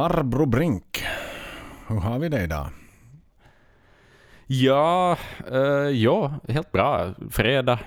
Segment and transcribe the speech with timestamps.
[0.00, 1.04] Farbror Brink,
[1.86, 2.66] hur har vi det idag?
[4.46, 5.16] Ja,
[5.52, 7.14] uh, ja, helt bra.
[7.30, 7.78] Fredag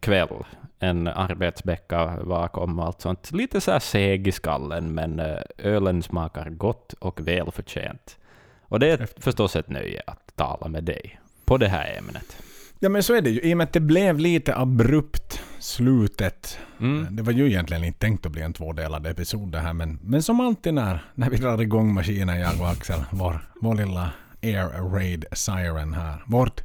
[0.00, 0.44] kväll,
[0.78, 3.32] en arbetsvecka bakom och allt sånt.
[3.32, 8.18] Lite så här seg i skallen, men uh, ölen smakar gott och välförtjänt.
[8.62, 12.47] Och det är förstås ett nöje att tala med dig på det här ämnet.
[12.80, 16.58] Ja men så är det ju, i och med att det blev lite abrupt slutet.
[16.80, 17.16] Mm.
[17.16, 20.22] Det var ju egentligen inte tänkt att bli en tvådelad episod det här, men, men
[20.22, 24.10] som alltid när, när vi drar igång maskinen, jag och Axel, vår, vår lilla
[24.42, 26.22] Air Raid Siren här.
[26.26, 26.60] Vårt,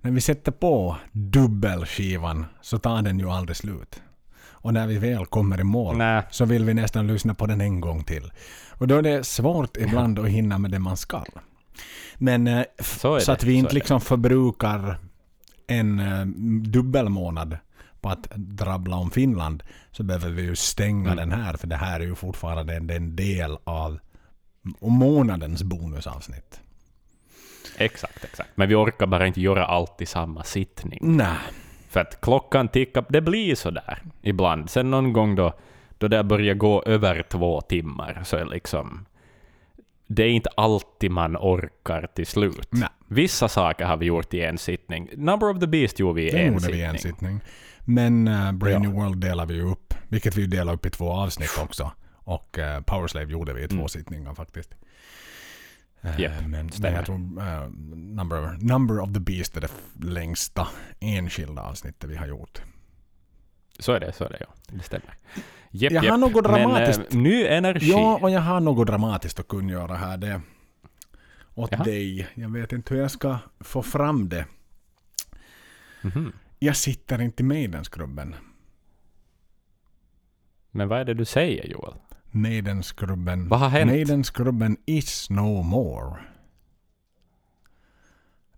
[0.00, 4.02] när vi sätter på dubbelskivan så tar den ju aldrig slut.
[4.38, 6.22] Och när vi väl kommer i mål Nä.
[6.30, 8.32] så vill vi nästan lyssna på den en gång till.
[8.70, 11.24] Och då är det svårt ibland att hinna med det man ska.
[12.18, 14.98] Men eh, så, så att vi inte liksom förbrukar
[15.66, 16.26] en uh,
[16.62, 17.56] dubbelmånad
[18.00, 21.16] på att drabbla om Finland så behöver vi ju stänga mm.
[21.16, 23.98] den här för det här är ju fortfarande en, en del av
[24.80, 26.60] månadens bonusavsnitt.
[27.78, 28.50] Exakt, exakt.
[28.54, 30.98] Men vi orkar bara inte göra allt i samma sittning.
[31.02, 31.36] Nej.
[31.88, 34.70] För att klockan tickar, det blir så där ibland.
[34.70, 35.52] Sen någon gång då,
[35.98, 39.06] då det börjar gå över två timmar så är liksom
[40.06, 42.68] det är inte alltid man orkar till slut.
[42.70, 42.88] Nej.
[43.08, 45.08] Vissa saker har vi gjort i en sittning.
[45.16, 46.80] Number of the Beast gjorde vi i en, sittning.
[46.80, 47.40] vi en sittning.
[47.84, 48.78] Men uh, Brave ja.
[48.78, 51.92] New World delar vi ju upp, vilket vi delar upp i två avsnitt också.
[52.14, 53.88] Och uh, Powerslave gjorde vi i två mm.
[53.88, 54.74] sittningar faktiskt.
[56.04, 59.70] Uh, yep, men, men, jag tror uh, number, number of the Beast är det
[60.02, 60.68] längsta
[61.00, 62.62] enskilda avsnittet vi har gjort.
[63.78, 64.46] Så är det, så är det ja.
[64.68, 65.14] Det stämmer.
[65.76, 67.12] Jepp, jag har något dramatiskt.
[67.12, 67.90] Men, ny energi.
[67.90, 70.16] Ja, och jag har något dramatiskt att kungöra här.
[70.16, 70.40] Det
[71.56, 71.84] åt Jaha.
[71.84, 72.28] dig.
[72.34, 74.46] Jag vet inte hur jag ska få fram det.
[76.02, 76.32] Mm -hmm.
[76.58, 78.34] Jag sitter inte med i den skrubben.
[80.70, 81.94] Men vad är det du säger Joel?
[82.30, 83.48] Maidenskrubben.
[83.48, 83.90] Vad har hänt?
[83.90, 86.20] Maidenskrubben is no more.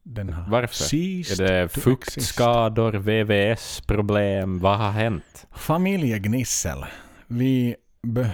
[0.02, 0.94] Den har Varför?
[0.94, 4.58] Är det fuktskador, VVS-problem?
[4.58, 5.46] Vad har hänt?
[5.52, 6.84] Familjegnissel.
[7.28, 7.76] Vi...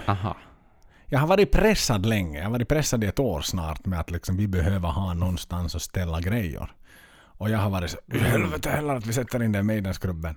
[0.07, 0.37] Aha.
[1.07, 2.39] Jag har varit pressad länge.
[2.39, 5.75] Jag har varit pressad i ett år snart med att liksom vi behöver ha någonstans
[5.75, 6.71] att ställa grejer.
[7.39, 10.37] Och jag har varit så helvete heller att vi sätter in den i Maidenskrubben.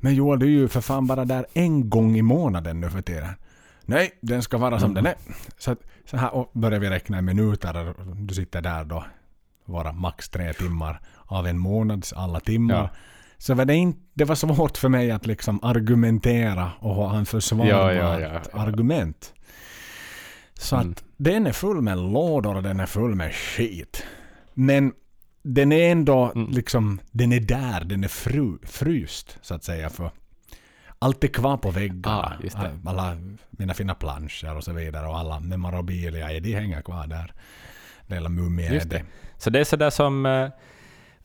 [0.00, 3.02] Men Joel, du är ju för fan bara där en gång i månaden nu för
[3.02, 3.34] tiden.
[3.82, 5.04] Nej, den ska vara som mm.
[5.04, 5.18] den är.
[5.58, 7.94] Så, så här och börjar vi räkna i minuter.
[8.14, 9.04] Du sitter där då
[9.64, 12.74] vara max tre timmar av en månads alla timmar.
[12.74, 12.90] Ja.
[13.38, 17.26] Så var det, inte, det var svårt för mig att liksom argumentera och ha en
[17.26, 19.34] försvarbar ja, ja, argument.
[20.54, 20.90] Så mm.
[20.90, 24.04] att den är full med lådor och den är full med skit.
[24.54, 24.92] Men
[25.42, 26.50] den är ändå mm.
[26.50, 29.90] liksom, den är där, den är fru, fryst så att säga.
[29.90, 30.10] för
[30.98, 32.38] allt är kvar på väggarna.
[32.54, 33.16] Ah, alla
[33.50, 37.32] mina fina planscher och så vidare och alla memorabilia, de hänger kvar där.
[38.06, 38.80] Lilla mumien.
[39.38, 40.48] Så det är sådär som, eh,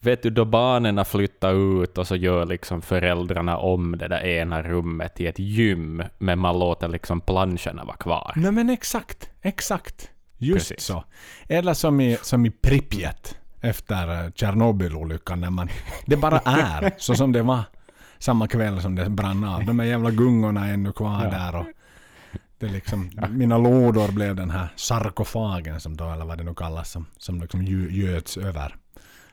[0.01, 4.61] vet du, då barnen flyttar ut och så gör liksom föräldrarna om det där ena
[4.61, 8.33] rummet till ett gym, men man låter liksom planscherna vara kvar.
[8.35, 10.09] Nej men exakt, exakt.
[10.37, 10.85] Just Precis.
[10.85, 11.03] så.
[11.47, 15.69] Eller som i, som i Pripyat efter eh, Tjernobylolyckan, när man...
[16.05, 17.61] Det bara är så som det var
[18.19, 19.65] samma kväll som det brann av.
[19.65, 21.29] De här jävla gungorna är ännu kvar ja.
[21.29, 21.65] där och
[22.59, 26.91] det liksom, mina lådor blev den här sarkofagen som då, eller vad det nu kallas,
[26.91, 28.75] som, som liksom göts över.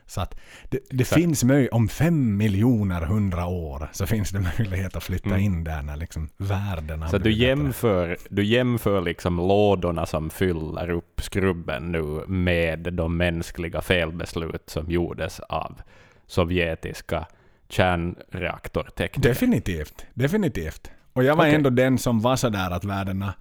[0.09, 0.39] Så att
[0.69, 5.29] det, det finns möjlighet, om fem miljoner hundra år så finns det möjlighet att flytta
[5.29, 5.41] mm.
[5.41, 11.21] in där när liksom världen Så du jämför, du jämför liksom lådorna som fyller upp
[11.21, 15.81] skrubben nu med de mänskliga felbeslut som gjordes av
[16.27, 17.25] sovjetiska
[17.69, 19.29] kärnreaktortekniker?
[19.29, 20.91] Definitivt, definitivt.
[21.13, 21.55] Och jag var okay.
[21.55, 23.33] ändå den som var sådär att värdena...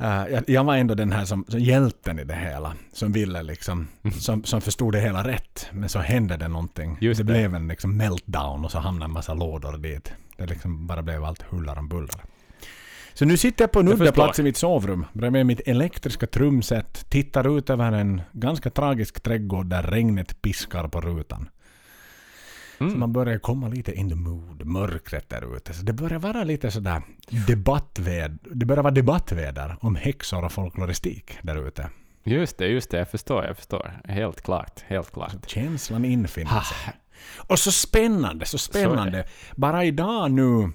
[0.00, 2.74] Uh, jag, var ändå den här som, som hjälten i det hela.
[2.92, 4.18] Som ville liksom, mm.
[4.18, 5.68] som, som förstod det hela rätt.
[5.72, 6.98] Men så hände det någonting.
[7.00, 10.12] Just det, det, blev en liksom meltdown och så hamnade en massa lådor dit.
[10.36, 12.24] Det liksom bara blev allt huller om bullar.
[13.14, 17.10] Så nu sitter jag på en udda plats i mitt sovrum bredvid mitt elektriska trumset,
[17.10, 21.48] tittar ut över en ganska tragisk trädgård där regnet piskar på rutan.
[22.80, 22.92] Mm.
[22.92, 25.72] Så man börjar komma lite in the mood, mörkret där ute.
[25.74, 27.02] Så det börjar vara lite sådär
[27.46, 31.90] debattved, det börjar vara debattväder om häxor och folkloristik där ute.
[32.24, 32.98] Just det, just det.
[32.98, 34.00] Jag förstår, jag förstår.
[34.04, 35.32] Helt klart, helt klart.
[35.32, 36.94] Så känslan infinner sig.
[37.36, 39.24] Och så spännande, så spännande.
[39.24, 40.72] Så Bara idag nu,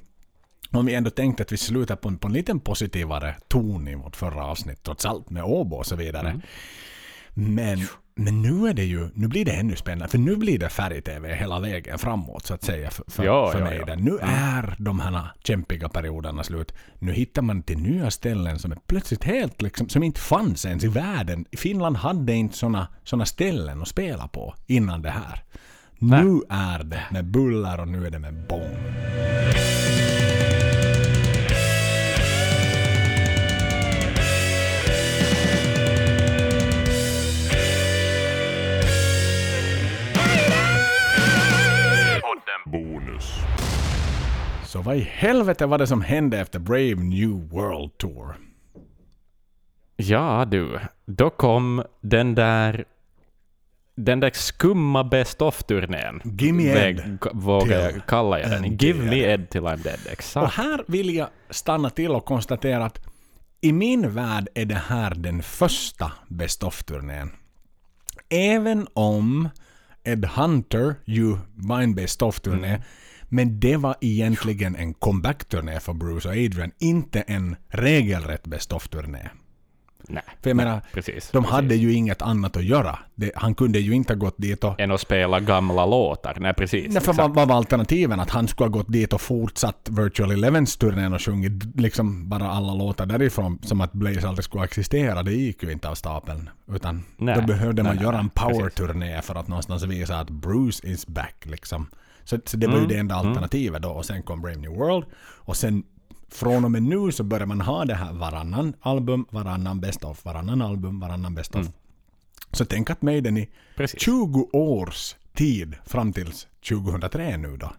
[0.72, 3.96] om vi ändå tänkte att vi slutar på en, på en liten positivare ton i
[3.96, 6.30] vårt förra avsnitt, trots allt med Åbo och så vidare.
[6.30, 6.42] Mm.
[7.34, 10.70] Men, men nu är det ju, nu blir det ännu spännande, för nu blir det
[10.70, 13.84] färg-tv hela vägen framåt så att säga för, för, Ja, för ja, mig.
[13.88, 13.96] ja.
[13.96, 16.74] Nu är de här kämpiga perioderna slut.
[17.00, 20.84] Nu hittar man till nya ställen som är plötsligt helt liksom, som inte fanns ens
[20.84, 21.46] i världen.
[21.58, 25.44] Finland hade inte såna, såna ställen att spela på innan det här.
[26.00, 26.24] Nej.
[26.24, 28.78] Nu är det med buller och nu är det med bång.
[43.24, 44.70] Bonus.
[44.72, 48.36] Så vad i helvete var det som hände efter Brave New World Tour?
[49.96, 52.86] Ja du, då kom den där
[53.96, 56.22] den där skumma Best of-turnén.
[56.40, 58.78] Gimme Ed Vågar jag kalla jag den.
[58.78, 60.00] Give me Ed till I'm dead.
[60.06, 60.54] Och Exakt.
[60.54, 63.06] här vill jag stanna till och konstatera att
[63.62, 67.30] i min värld är det här den första Best of-turnén.
[68.30, 69.50] Även om
[70.04, 72.82] Ed Hunter ju var en Best of-turné, Mm.
[73.34, 79.30] Men det var egentligen en comeback-turné för Bruce och Adrian, inte en regelrätt Best of-turné.
[80.08, 81.30] Nej, För jag menar, precis.
[81.32, 81.52] de precis.
[81.52, 83.00] hade ju inget annat att göra.
[83.16, 84.80] Det, han kunde ju inte ha gått dit och...
[84.80, 86.38] Än att spela gamla låtar.
[86.40, 86.94] Nej, precis.
[86.94, 88.20] Nej, för vad, vad var alternativen?
[88.20, 92.74] Att han skulle ha gått dit och fortsatt Virtual Elevens-turnén och sjungit liksom bara alla
[92.74, 95.24] låtar därifrån som att Blaze aldrig skulle existera.
[95.24, 96.50] Det gick ju inte av stapeln.
[96.68, 97.36] Utan Nej.
[97.36, 101.36] då behövde man Nej, göra en power-turné för att någonstans visa att Bruce is back.
[101.44, 101.88] Liksom.
[102.24, 103.90] Så, så det var ju Mm, det enda alternativet då.
[103.90, 105.06] Och sen kom Brave New World.
[105.24, 105.84] Och sen
[106.32, 110.26] från och med nu så börjar man ha det här varannan album, varannan best of,
[110.26, 111.68] varannan album, varannan best of.
[112.52, 114.02] Så tänk att Maiden i Precis.
[114.02, 116.32] 20 års tid fram till
[116.70, 117.74] 2003 nu då,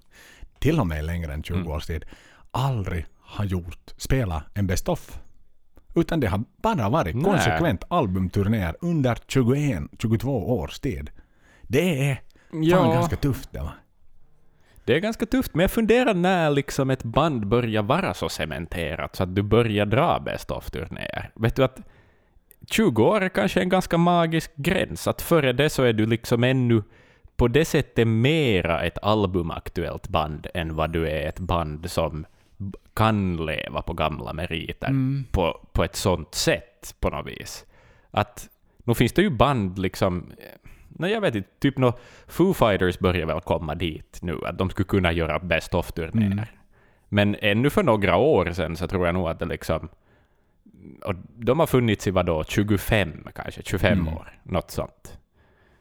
[0.59, 1.69] till och med längre än 20 Mm.
[1.69, 2.05] års tid,
[2.51, 5.21] aldrig har gjort, spela en best of.
[5.95, 7.25] Utan det har bara varit Nej.
[7.25, 11.11] konsekvent albumturnéer under 21, 22 års tid.
[11.63, 12.15] Det är
[12.51, 12.93] fan Ja.
[12.93, 13.73] ganska tufft det va?
[14.85, 19.17] Det är ganska tufft, men jag funderar när liksom ett band börjar vara så cementerat
[19.17, 21.31] så att du börjar dra Best of-turnéer.
[21.35, 21.81] Vet du att
[22.71, 26.45] 20 år är kanske en ganska magisk gräns, att före det så är du liksom
[26.45, 26.83] ännu
[27.37, 32.27] på det sättet mera ett albumaktuellt band än vad du är ett band som
[32.95, 34.95] kan leva på gamla meriter
[35.33, 37.65] på, på ett sånt sätt på något vis.
[38.11, 38.49] Att
[38.85, 40.33] nu finns det ju band liksom
[40.99, 41.49] Nej, jag vet inte.
[41.59, 41.93] Typ nå
[42.27, 46.47] Foo Fighters börjar väl komma dit nu, att de skulle kunna göra Best of-turnéer.
[47.09, 49.89] Men ännu för några år sedan så tror jag nog att det liksom...
[51.05, 55.19] Och de har funnits i vadå, 25 kanske, 25 år, något sånt.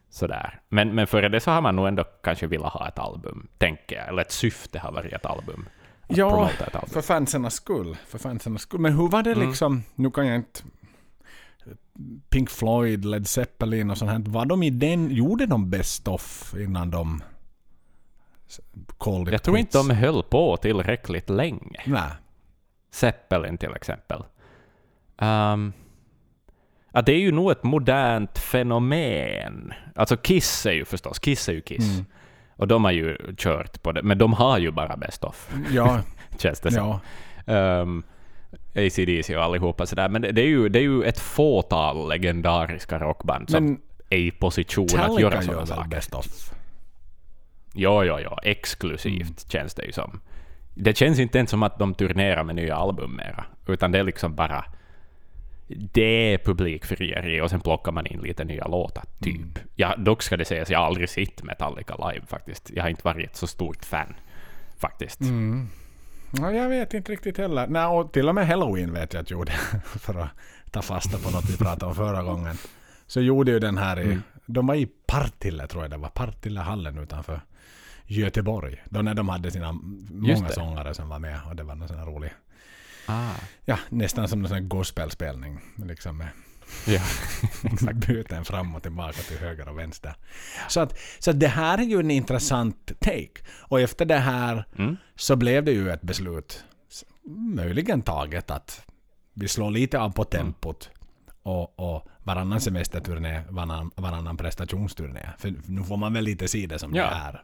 [0.09, 0.59] Sådär.
[0.69, 3.95] Men, men före det så har man nog ändå kanske velat ha ett album, tänker
[3.95, 4.07] jag.
[4.07, 5.65] Eller ett syfte har varit ett album.
[6.07, 6.89] Ja, ett album.
[6.89, 7.97] för fansernas skull.
[8.07, 8.79] För fansernas skull.
[8.79, 9.47] Men hur var det Mm.
[9.47, 10.59] liksom, nu kan jag inte...
[12.29, 14.19] Pink Floyd, Led Zeppelin och sånt här.
[14.19, 17.23] Var de i den, gjorde de best of innan de
[18.97, 21.81] called it Jag tror inte de höll på tillräckligt länge.
[21.85, 22.11] Nej.
[22.91, 24.23] Zeppelin till exempel.
[25.17, 25.73] Um,
[26.91, 29.73] ja, det är ju nog ett modernt fenomen.
[29.95, 31.93] Alltså Kiss är ju förstås, Kiss är ju Kiss.
[31.93, 32.05] Mm.
[32.55, 35.99] Och de har ju kört på det, men de har ju bara Best of, Ja,
[36.39, 36.99] känns det som.
[37.45, 37.81] ja.
[37.81, 38.03] Um,
[38.75, 40.09] ACDC och allihopa sådär.
[40.09, 43.79] Men det, är ju, det är ju ett fåtal legendariska rockband som Men
[44.09, 45.89] är i position att göra sådana saker.
[45.89, 46.25] best of?
[47.73, 48.39] Ja, ja, ja.
[48.43, 49.35] Exklusivt Mm.
[49.47, 50.21] känns det ju som.
[50.75, 53.45] Det känns inte ens som att de turnerar med nya album mera.
[53.67, 54.65] Utan det är liksom bara...
[55.67, 59.35] Det är publikfrieri och sen plockar man in lite nya låtar, typ.
[59.35, 59.53] Mm.
[59.75, 62.71] Ja, dock ska det sägas, jag har aldrig sett Metallica live faktiskt.
[62.73, 64.13] Jag har inte varit så stort fan,
[64.77, 65.21] faktiskt.
[65.21, 65.67] Mm.
[66.37, 67.67] Ja, jag vet inte riktigt heller.
[67.67, 69.51] Nej, och till och med Halloween vet jag att gjorde.
[69.85, 70.29] För att
[70.71, 72.55] ta fasta på något vi pratade om förra gången.
[73.07, 74.05] Så gjorde ju den här i...
[74.05, 74.23] Mm.
[74.45, 76.09] De var i Partille tror jag det var.
[76.09, 77.41] Partillehallen utanför
[78.05, 78.83] Göteborg.
[78.85, 79.71] Då när de hade sina
[80.11, 81.39] många sångare som var med.
[81.49, 82.33] Och det var någon sån här rolig...
[83.05, 83.31] Ah,
[83.65, 85.59] Ja, nästan som en sån gospelspelning.
[85.75, 86.27] Liksom med
[86.87, 87.01] ja.
[87.93, 90.15] byten fram och tillbaka till höger och vänster.
[90.69, 93.41] Så, att, så att det här är ju en intressant take.
[93.59, 94.97] Och efter det här Mm.
[95.15, 96.63] så blev det ju ett beslut,
[97.55, 98.85] möjligen taget, att
[99.33, 100.89] vi slår lite av på tempot
[101.43, 105.29] och, och varannan semesterturné, varannan, varannan prestationsturné.
[105.37, 107.03] För nu får man väl lite se det som Ja.
[107.03, 107.43] det är.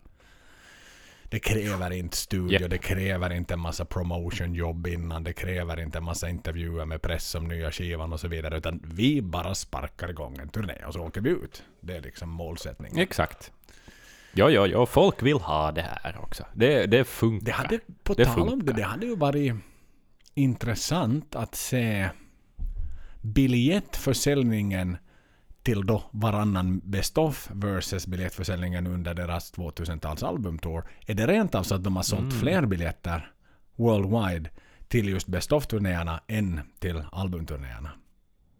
[1.29, 2.69] Det kräver inte studio, Japp.
[2.71, 7.35] det kräver inte en massa promotionjobb innan, det kräver inte en massa intervjuer med press
[7.35, 11.01] om nya skivan och så vidare, utan vi bara sparkar igång en turné och så
[11.01, 11.63] åker vi ut.
[11.81, 12.97] Det är liksom målsättningen.
[12.97, 13.51] Exakt.
[14.33, 14.85] Ja, ja, ja.
[14.85, 16.45] Folk vill ha det här också.
[16.53, 17.45] Det, det funkar.
[17.45, 18.73] Det hade, på Det tal om det, funkar.
[18.73, 19.53] det hade ju varit
[20.33, 22.09] intressant att se
[23.21, 24.97] biljettförsäljningen
[25.63, 30.83] till då varannan Best of versus biljettförsäljningen under deras 2000-tals albumtour.
[31.05, 33.31] Är det rent av så att de har sålt fler biljetter
[33.75, 34.49] worldwide
[34.87, 37.89] till just Best of-turnéerna än till albumturnéerna?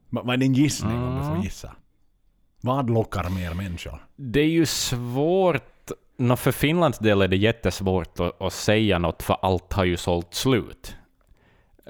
[0.09, 1.75] Va- Vad är din gissning om du får gissa?
[2.61, 4.05] Vad lockar mer människor?
[4.15, 9.23] Det är ju svårt, nå för Finlands del är det jättesvårt att, att säga något,
[9.23, 10.95] för allt har ju sålt slut.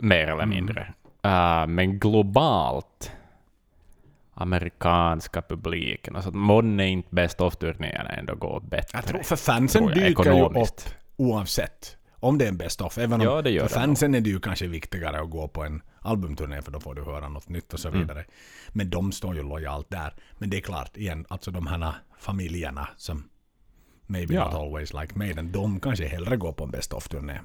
[0.01, 0.93] Mer eller mindre.
[1.25, 3.11] Uh, men globalt,
[4.41, 8.97] amerikanska publiken, alltså månne inte Best of-turnéerna ändå går bättre.
[8.97, 10.79] Jag tror för fansen tror jag, dyker ju upp
[11.17, 11.95] oavsett.
[12.21, 12.97] Om det är en best of.
[12.97, 16.61] Även om Ja, för fansen är det ju kanske viktigare att gå på en albumturné
[16.61, 17.99] för då får du höra något nytt och så Mm.
[18.01, 18.25] vidare.
[18.69, 20.13] Men de står ju lojalt där.
[20.37, 23.29] Men det är klart, igen, alltså de här familjerna som
[24.07, 24.45] maybe Ja.
[24.45, 27.39] not always like Maiden, de kanske hellre går på en best of-turné.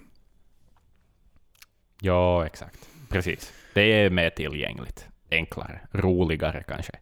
[2.01, 2.89] Ja, exakt.
[3.09, 3.53] Precis.
[3.75, 5.09] Det är mer tillgängligt.
[5.35, 5.81] Enklare.
[5.93, 6.93] Roligare kanske.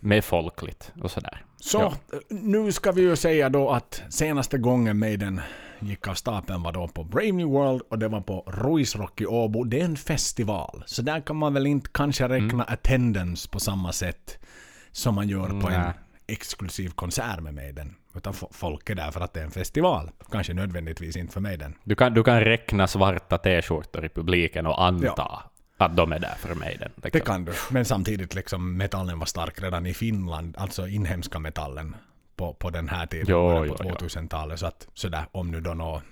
[0.00, 1.44] Mer folkligt och sådär.
[1.60, 2.16] Så Ja.
[2.28, 5.40] nu ska vi ju säga då att senaste gången Maiden
[5.80, 9.26] gick av stapeln var då på Brave New World och det var på Ruisrock i
[9.26, 9.64] Åbo.
[9.64, 10.82] Det är en festival.
[10.86, 14.38] Så där kan man väl inte kanske räkna attendance på samma sätt
[14.92, 15.92] som man gör på en Nej.
[16.26, 17.94] exklusiv konsert med Maiden.
[18.14, 20.10] Utan fo- folk är där för att det är en festival.
[20.30, 21.74] Kanske nödvändigtvis inte för Maiden.
[21.84, 25.42] Du kan, du kan räkna svarta t-skjortor i publiken och anta
[25.84, 26.76] att de är där för mig.
[26.80, 27.10] Den, liksom.
[27.12, 27.52] Det kan du.
[27.70, 31.96] Men samtidigt liksom metallen var stark redan i Finland, alltså inhemska metallen
[32.36, 34.06] på, på den här tiden, Jo, på jo, jo.
[34.06, 34.60] 2000-talet.
[34.60, 36.02] Så att sådär, om nu då nå,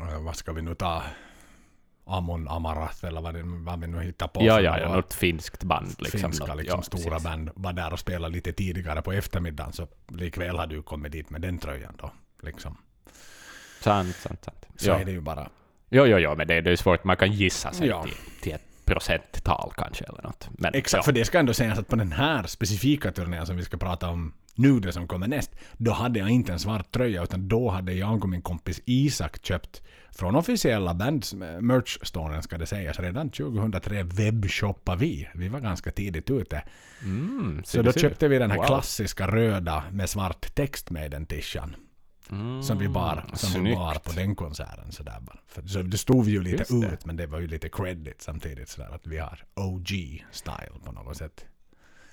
[0.00, 1.02] eh, vad ska vi nu ta,
[2.08, 4.44] Amon Amarath eller vad, det, vad vi nu hittar på.
[4.44, 5.94] Ja, ja, ja, något finskt band.
[5.98, 7.24] Liksom, finska något, liksom, ja, stora precis.
[7.24, 11.30] band var där och spelade lite tidigare på eftermiddagen så likväl har du kommit dit
[11.30, 12.10] med den tröjan då.
[12.42, 12.76] Liksom.
[13.80, 14.66] Sant, sant, sant.
[14.76, 14.98] Så ja.
[14.98, 15.48] är det ju bara.
[15.90, 17.04] Jo, jo, jo, men det, det är svårt.
[17.04, 18.02] Man kan gissa sig Ja.
[18.02, 20.48] till, till ett procenttal kanske eller något.
[20.58, 21.02] Men, Exakt, ja.
[21.04, 24.08] för det ska ändå sägas att på den här specifika turnén som vi ska prata
[24.08, 27.68] om nu, det som kommer näst, då hade jag inte en svart tröja, utan då
[27.70, 32.98] hade jag och min kompis Isak köpt från officiella bands merch-storen ska det sägas.
[33.00, 35.28] Redan 2003 webbshoppade vi.
[35.34, 36.62] Vi var ganska tidigt ute.
[37.02, 38.66] Mm, Så då köpte vi den här Wow.
[38.66, 41.76] klassiska röda med svart text med den tishan.
[42.30, 44.92] Mm, Som vi bar, som vi bar på den konserten.
[44.92, 45.38] Sådär bara.
[45.46, 46.86] För, så det stod vi ju lite Just det.
[46.86, 48.68] ut, men det var ju lite credit samtidigt.
[48.68, 51.44] Sådär, att vi har OG-style på något sätt.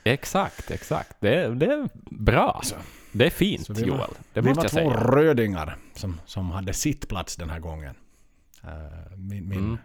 [0.04, 1.18] Exakt, exakt.
[1.22, 2.62] Det, det är bra.
[3.12, 4.10] det är fint, Så var- Joel.
[4.34, 5.16] Det vi måste var jag två säga.
[5.16, 7.96] rödingar som, som hade sitt plats den här gången.
[8.64, 8.70] Eh,
[9.18, 9.78] min, min, Mm.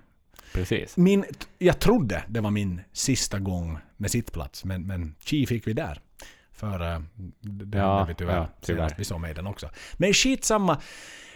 [0.52, 0.96] Precis.
[0.96, 1.24] min,
[1.58, 6.00] jag trodde det var min sista gång med sittplats, men, men chi fick vi där.
[6.60, 7.00] För uh,
[7.40, 8.94] det Ja, vi tyvärr ja, tyvärr.
[8.98, 9.68] vi såg med den också.
[9.96, 10.80] Men skitsamma.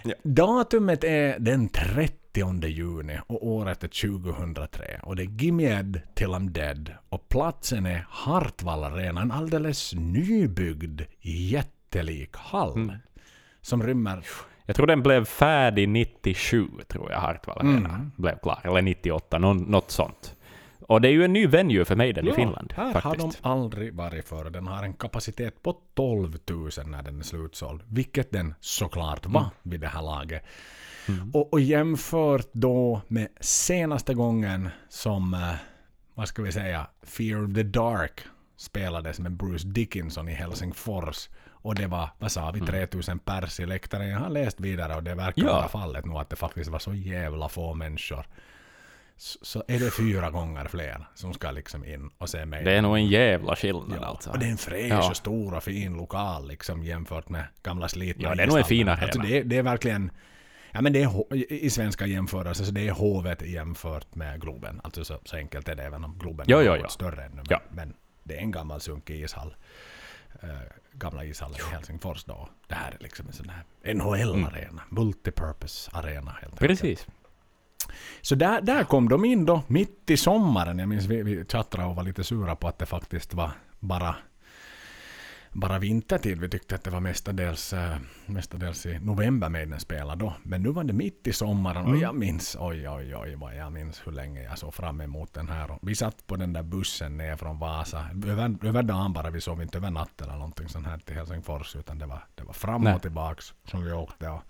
[0.02, 0.14] Ja.
[0.22, 5.00] Datumet är den 30 juni och året är 2003.
[5.02, 6.92] Och det är Gimme Ed till I'm Dead.
[7.08, 12.72] Och platsen är Hartwall Arena, en alldeles nybyggd jättelik hall.
[12.74, 12.96] Mm.
[13.60, 14.24] Som rymmer
[14.66, 18.12] Jag tror den blev färdig 97, tror jag, Hartwall Arena Mm.
[18.16, 18.60] blev klar.
[18.64, 20.36] Eller 98, någon, något sånt.
[20.88, 23.04] Och det är ju en ny venue för mig den i Finland, här faktiskt.
[23.04, 23.16] har
[23.54, 24.50] de aldrig varit förr.
[24.50, 27.82] Den har en kapacitet på 12 000 när den är slutsåld.
[27.88, 29.50] Vilket den såklart var Mm.
[29.62, 30.44] vid det här laget.
[31.32, 35.54] Och, och jämfört då med senaste gången som, eh,
[36.14, 38.20] vad ska vi säga, Fear of the Dark
[38.56, 41.28] spelades med Bruce Dickinson i Helsingfors.
[41.50, 44.08] Och det var, vad sa vi, 3000 pers i läktaren.
[44.08, 45.54] Jag har läst vidare och det verkar Mm.
[45.54, 45.58] Ja.
[45.58, 48.26] vara fallet nu att det faktiskt var så jävla få människor.
[49.16, 52.64] Så, är det fyra gånger fler som ska liksom in och se mig.
[52.64, 54.30] Det är nog en jävla skillnad Ja, alltså.
[54.30, 55.10] och det är en fräsch Ja.
[55.10, 58.64] och stor och fin lokal liksom jämfört med gamla slitna Ja, det är nog en
[58.64, 58.92] fin ishallar.
[58.96, 59.04] arena.
[59.06, 60.10] Alltså det, är- det är verkligen...
[60.72, 64.80] Ja men det är i svenska jämförelser så det är hovet jämfört med Globen.
[64.84, 66.88] Alltså så, så enkelt är det även om Globen Jo, är något jo.
[66.88, 67.34] större ännu.
[67.36, 67.60] Men, Ja.
[67.70, 69.54] men det är en gammal sunkig ishall.
[70.44, 70.50] Uh,
[70.92, 72.48] gamla ishallen i Helsingfors då.
[72.68, 74.82] Det här är liksom en sån här NHL-arena.
[74.88, 76.60] Multipurpose arena helt enkelt.
[76.60, 76.68] Mm.
[76.68, 77.06] Precis.
[78.20, 80.78] Så där, där kom de in då, mitt i sommaren.
[80.78, 84.16] Jag minns vi, vi chattrade och var lite sura på att det faktiskt var bara,
[85.52, 86.40] bara vintertid.
[86.40, 87.96] Vi tyckte att det var mestadels, eh,
[88.26, 90.34] mestadels i november med den spelade då.
[90.42, 93.72] Men nu var det mitt i sommaren och jag minns, oj oj oj vad jag
[93.72, 95.78] minns hur länge jag såg fram emot den här.
[95.82, 99.62] Vi satt på den där bussen ner från Vasa, över, över dagen bara, vi sov
[99.62, 102.82] inte över natten eller någonting sånt här till Helsingfors utan det var, det var fram
[102.82, 102.94] Nej.
[102.94, 104.28] och tillbaks som vi åkte.
[104.28, 104.42] Och,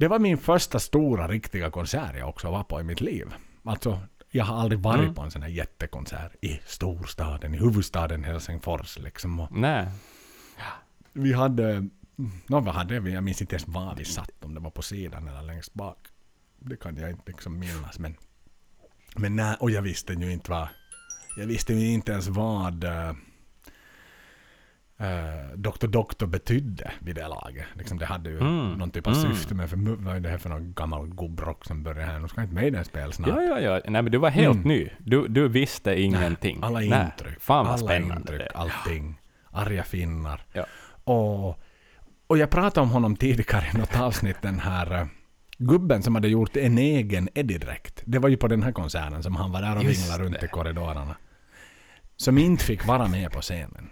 [0.00, 3.34] det var min första stora riktiga konsert jag också var på i mitt liv.
[3.64, 5.14] Alltså, jag har aldrig varit Mm.
[5.14, 9.46] på en sån här jättekonsert i storstaden, i huvudstaden Helsingfors liksom.
[9.50, 9.86] Nej.
[11.12, 11.88] vi hade,
[12.46, 13.12] nå vad hade vi?
[13.12, 15.98] Jag minns inte ens var vi satt, om det var på sidan eller längst bak.
[16.58, 17.98] Det kan jag inte liksom minnas.
[17.98, 18.14] Men,
[19.16, 20.68] men nej, och jag visste ju inte vad,
[21.36, 22.84] jag visste ju inte ens vad
[25.00, 25.86] uh, Dr.
[25.86, 27.66] Doktor betydde vid det laget.
[27.74, 28.72] Liksom det hade ju Mm.
[28.72, 29.30] någon typ av Mm.
[29.34, 32.18] syfte med, för vad är det här för någon gammal gubbrock som börjar här?
[32.18, 33.28] Nu ska inte Maiden spela snart.
[33.28, 33.80] Ja, ja, ja.
[33.88, 34.68] Nej, men du var helt Mm.
[34.68, 34.88] ny.
[34.98, 36.58] Du, du visste ingenting.
[36.62, 37.04] Alla Nej.
[37.04, 37.40] intryck.
[37.40, 39.20] Fan vad alla spännande intryck, det allting.
[39.50, 40.40] Arga finnar.
[40.52, 40.64] Ja.
[41.04, 41.60] Och,
[42.26, 45.06] och jag pratade om honom tidigare i något avsnitt, den här eh,
[45.58, 48.02] gubben som hade gjort en egen Eddie-dräkt.
[48.04, 50.40] Det var ju på den här konserten som han var där och Just vinglade runt
[50.40, 50.46] det.
[50.46, 51.16] i korridorerna.
[52.16, 53.90] Som inte fick vara med på scenen.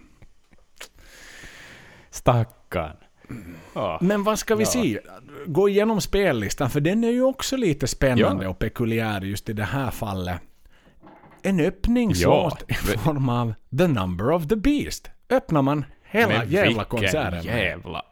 [2.18, 2.96] Stackarn.
[3.75, 3.98] Ja.
[4.02, 4.70] Men vad ska vi Ja.
[4.70, 5.00] se?
[5.46, 8.50] Gå igenom spellistan, för den är ju också lite spännande Ja.
[8.50, 10.40] och peculiär just i det här fallet.
[11.42, 15.10] En öppningslåt i form av The Number of the Beast.
[15.30, 18.02] Öppnar man hela Men jävla konserten jävla...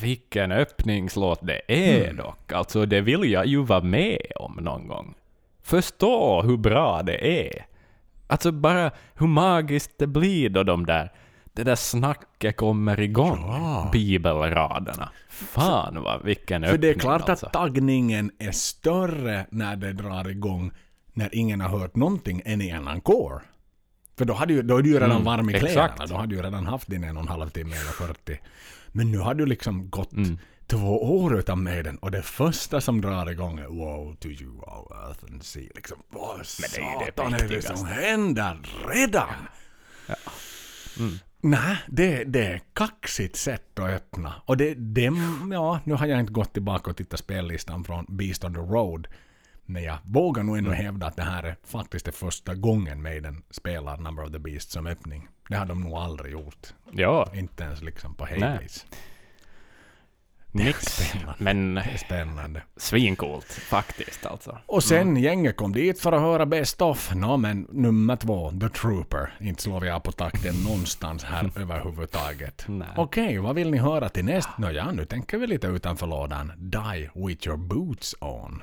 [0.00, 2.16] Vilken öppningslåt det är Mm.
[2.16, 2.52] dock.
[2.52, 5.14] Alltså det vill jag ju vara med om någon gång.
[5.62, 7.66] Förstå hur bra det är.
[8.26, 11.12] Alltså bara hur magiskt det blir då de där...
[11.56, 13.38] Det där snacket kommer igång.
[13.40, 13.88] Ja.
[13.92, 15.08] Bibelraderna.
[15.28, 17.46] Fan vad vilken öppning För det är klart alltså.
[17.46, 20.72] att taggningen är större när det drar igång
[21.12, 23.40] när ingen har hört någonting än i en encore.
[24.18, 25.72] För då, hade ju, då är du ju redan Mm, varm i exakt.
[25.74, 26.06] kläderna.
[26.06, 28.40] Då hade du ju redan haft din en och en halv timme eller 40.
[28.88, 30.38] Men nu har du liksom gått Mm.
[30.66, 34.92] två år utan Maiden och det första som drar igång är Wow to you, wow,
[35.08, 35.70] earth and sea.
[35.74, 38.58] Liksom, vad det är det satan är det som händer
[38.94, 39.28] redan?
[40.98, 41.18] Mm.
[41.46, 44.34] Nej, det, det är kaxigt sätt att öppna.
[44.44, 45.10] Och det, det,
[45.52, 49.08] ja, nu har jag inte gått tillbaka och tittat spellistan från Beast on the Road.
[49.66, 50.84] Men jag vågar nog ändå Mm.
[50.84, 54.70] hävda att det här är faktiskt det första gången Maiden spelar Number of the Beast
[54.70, 55.28] som öppning.
[55.48, 56.66] Det har de nog aldrig gjort.
[56.92, 58.68] Ja, Inte ens liksom på Nej.
[60.56, 60.84] Nix.
[60.86, 61.34] spännande.
[61.38, 62.62] Men spännande.
[62.76, 64.58] svincoolt faktiskt alltså.
[64.66, 67.12] Och sen gänget kom dit för att höra Best of.
[67.14, 69.34] Nå men nummer två, The Trooper.
[69.40, 72.64] Inte slår vi av på takten någonstans här överhuvudtaget.
[72.68, 72.88] Nej.
[72.96, 74.48] Okej, vad vill ni höra till näst?
[74.58, 76.52] Nåja, nu tänker vi lite utanför lådan.
[76.56, 78.62] Die with your boots on.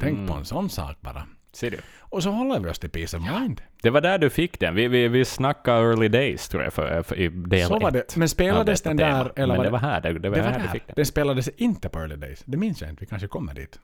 [0.00, 1.26] Tänk på en sån sak bara.
[1.52, 1.78] Ser du?
[1.98, 3.62] Och så håller vi oss till Peace of Mind.
[3.82, 4.74] Det var där du fick den.
[4.74, 7.94] Vi, vi, vi snackade early days tror jag för, för, i del Så var ett
[8.08, 8.16] det.
[8.16, 9.24] Men av spelades den tema.
[9.24, 9.32] där...
[9.36, 10.72] Eller Men var det var här, det, det var det var här du där.
[10.72, 10.94] fick den.
[10.96, 12.42] Den spelades inte på Early Days.
[12.46, 13.00] Det minns jag inte.
[13.00, 13.78] Vi kanske kommer dit.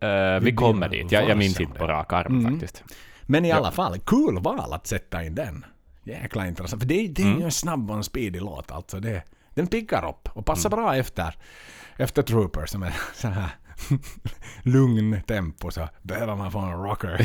[0.00, 1.12] Eh, vi kommer dit.
[1.12, 1.92] Jag, jag minns inte på det.
[1.92, 2.52] rak arm Mm.
[2.52, 2.84] faktiskt.
[3.22, 5.64] Men i alla fall, kul val att sätta in den.
[6.04, 6.82] Jäkla intressant.
[6.82, 7.38] För det, det är Mm.
[7.38, 9.00] ju en snabb och en speedig låt alltså.
[9.00, 9.22] Det,
[9.54, 11.34] den piggar upp och passar bra efter,
[11.96, 13.48] efter Trooper som är så här
[14.62, 17.18] lugn tempo så behöver man få en rocker.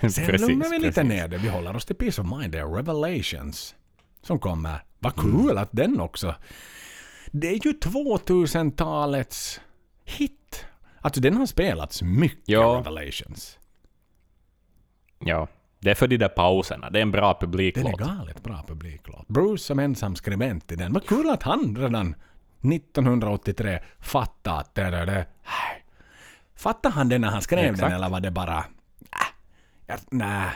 [0.08, 1.38] Sen lugnar vi lite ner det.
[1.38, 2.52] Vi håller oss till Peace of Mind.
[2.52, 3.74] Det är Revelations
[4.22, 4.82] som kommer.
[4.98, 6.34] Vad kul att den också...
[7.34, 9.60] Det är ju 2000-talets
[10.04, 10.64] hit.
[11.00, 12.76] Alltså den har spelats mycket, Ja.
[12.78, 13.58] Revelations.
[15.18, 15.48] Ja.
[15.80, 16.90] Det är för de där pauserna.
[16.90, 17.98] Det är en bra Den är publiklåt.
[18.00, 19.28] galet bra publiklåt.
[19.28, 20.92] Bruce som ensam skribent i den.
[20.92, 22.14] Vad kul att han redan
[22.62, 25.26] 1983 fattade att det det...
[26.56, 27.80] Fattade han det när han skrev Exakt.
[27.80, 28.58] den eller var det bara...
[29.88, 30.50] Äh, nej.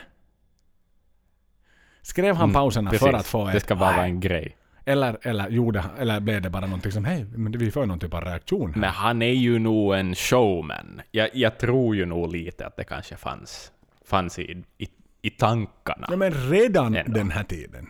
[2.03, 3.14] Skrev han Mm, pauserna för Precis.
[3.14, 3.62] att få Det ett...
[3.62, 4.57] ska bara vara en grej.
[4.85, 8.14] Eller, eller, gjorde, eller blev det bara någonting som hej, men vi får någon typ
[8.14, 8.81] av reaktion här.
[8.81, 11.01] Men han är ju nog en showman.
[11.11, 13.73] Jag, jag tror ju nog lite att det kanske fanns,
[14.05, 14.88] fanns i, i,
[15.23, 16.07] i tankarna.
[16.11, 17.12] Ja, men redan Ändå.
[17.12, 17.87] den här tiden.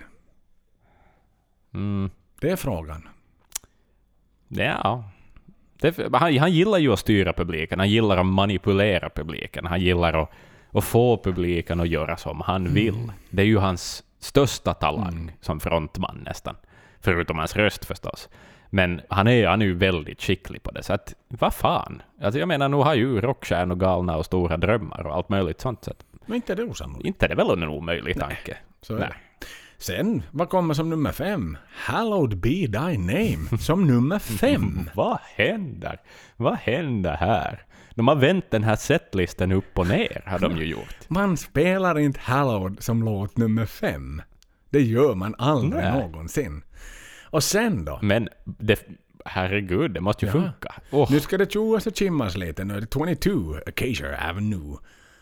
[1.74, 2.10] Mm.
[2.40, 3.08] Det är frågan.
[4.48, 5.04] Ja.
[5.80, 10.22] Det, han, han gillar ju att styra publiken, han gillar att manipulera publiken, han gillar
[10.22, 10.30] att,
[10.72, 13.12] att få publiken att göra som han vill.
[13.30, 16.56] Det är ju hans största talang som frontman nästan.
[17.00, 18.28] Förutom hans röst förstås.
[18.70, 22.02] Men han är, han är ju väldigt skicklig på det, så att vad fan.
[22.22, 25.84] Alltså jag menar, nu har ju rockstjärnor galna och stora drömmar och allt möjligt sånt.
[25.84, 27.06] Så att, Men inte är det osannolikt.
[27.06, 28.56] inte är det väl en omöjlig tanke.
[28.82, 29.08] Så är Nej.
[29.78, 31.56] Sen, vad kommer som nummer fem?
[31.74, 33.58] Hallowed be thy name.
[33.60, 34.90] Som nummer fem.
[34.94, 36.00] Vad händer?
[36.36, 37.62] Vad händer här?
[37.94, 40.96] De har vänt den här setlisten upp och ner, har de ju gjort.
[41.08, 44.22] Man spelar inte Hallowed som låt nummer fem.
[44.70, 45.92] Det gör man aldrig Nej.
[46.00, 46.62] någonsin.
[47.24, 47.98] Och sen då?
[48.02, 48.86] Men det,
[49.24, 50.32] herregud, det måste ju Ja.
[50.32, 50.74] funka.
[50.90, 52.64] Åh, Nu ska det tjoas och chimmas lite.
[52.64, 54.76] Nu är det 22 Acacia Avenue.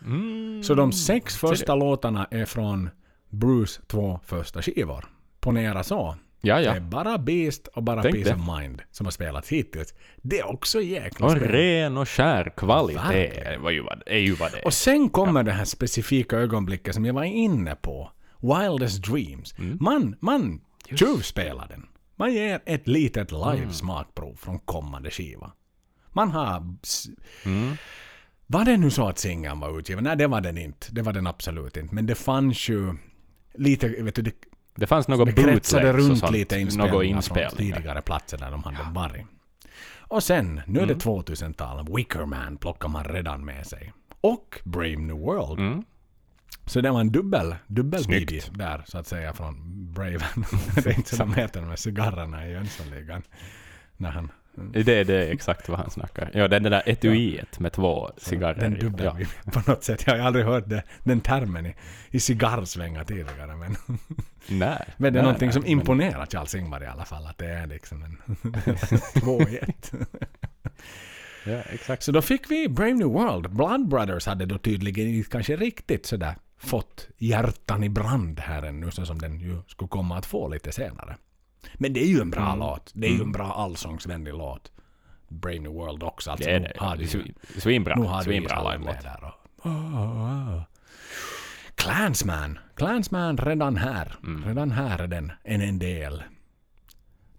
[0.07, 2.91] mm, Så de sex första låtarna är från
[3.35, 5.05] Bruce två första skivor.
[5.41, 6.17] Ponera så.
[6.41, 6.81] ja, Det är ja.
[6.81, 8.37] bara Beast och bara Tänk Peace det.
[8.53, 9.95] of Mind som har spelats hittills.
[10.23, 13.63] Det är också jäkla Och ren och skär kvalitet Verkligen.
[13.63, 14.67] var ju vad, är ju vad det är.
[14.67, 18.11] Och sen kommer det här specifika ögonblicket som jag var inne på.
[18.41, 19.59] Wildest Dreams.
[19.59, 19.79] Mm.
[19.81, 20.61] Man, man
[20.99, 21.87] tjuvspelar den.
[22.17, 23.43] Man ger ett litet Mm.
[23.57, 25.53] live-smakprov från kommande skiva.
[26.13, 26.63] Man har
[27.45, 27.77] Mm.
[28.47, 30.05] Var det nu så att singeln var utgiven?
[30.05, 30.87] Nej, det var den inte.
[30.91, 31.95] Det var den absolut inte.
[31.95, 32.95] Men det fanns ju
[33.55, 34.33] lite, vet du, det,
[34.75, 38.51] Det fanns något det kretsade bootlegs och runt sånt, lite inspelningar från tidigare platser där
[38.51, 39.27] de hade varit.
[39.99, 40.91] Och sen, nu Mm.
[40.91, 43.93] är det 2000-tal, Wickerman plockar man redan med sig.
[44.21, 45.59] Och Brave New World.
[45.61, 45.85] Mm.
[46.67, 48.03] Så det var en dubbel, dubbel
[48.53, 49.55] där så att säga från
[49.95, 50.19] Brave.
[50.75, 53.23] det är inte som heter med cigarrerna i Jönssonligan.
[53.97, 56.31] När han, Det, det är exakt vad han snackar.
[56.35, 59.53] Ja, den där etuiet med två cigarrer den dubbel Ja.
[59.53, 60.05] på något sätt.
[60.07, 61.75] Jag har aldrig hört det, den termen i,
[62.11, 63.57] i cigarrsvängar tidigare.
[63.57, 63.77] Men,
[64.49, 64.85] Nej.
[64.97, 67.27] men det är nej, någonting nej, som imponerar Charles Ingvar i alla fall.
[67.27, 68.17] Att det är liksom en
[69.21, 69.93] två i ett.
[71.47, 72.03] Ja, exakt.
[72.03, 73.51] Så då fick vi Brave New World.
[73.51, 79.07] Blood Brothers hade då tydligen kanske riktigt sådär fått hjärtan i brand här ännu, så
[79.07, 81.17] som den ju skulle komma att få lite senare.
[81.75, 82.59] Men det är ju en bra Mm.
[82.59, 82.91] låt.
[82.95, 84.73] Det är ju en bra allsångsvänlig låt.
[85.29, 86.31] Brave New World också.
[86.31, 86.81] Alltså, Det är nu det.
[86.81, 87.97] har Det Svinbra.
[87.97, 89.35] nu har Svinbra med där och...
[91.75, 92.59] Clansman.
[92.77, 94.15] Clansman redan här.
[94.23, 94.45] Mm.
[94.45, 96.23] Redan här är den en, en del.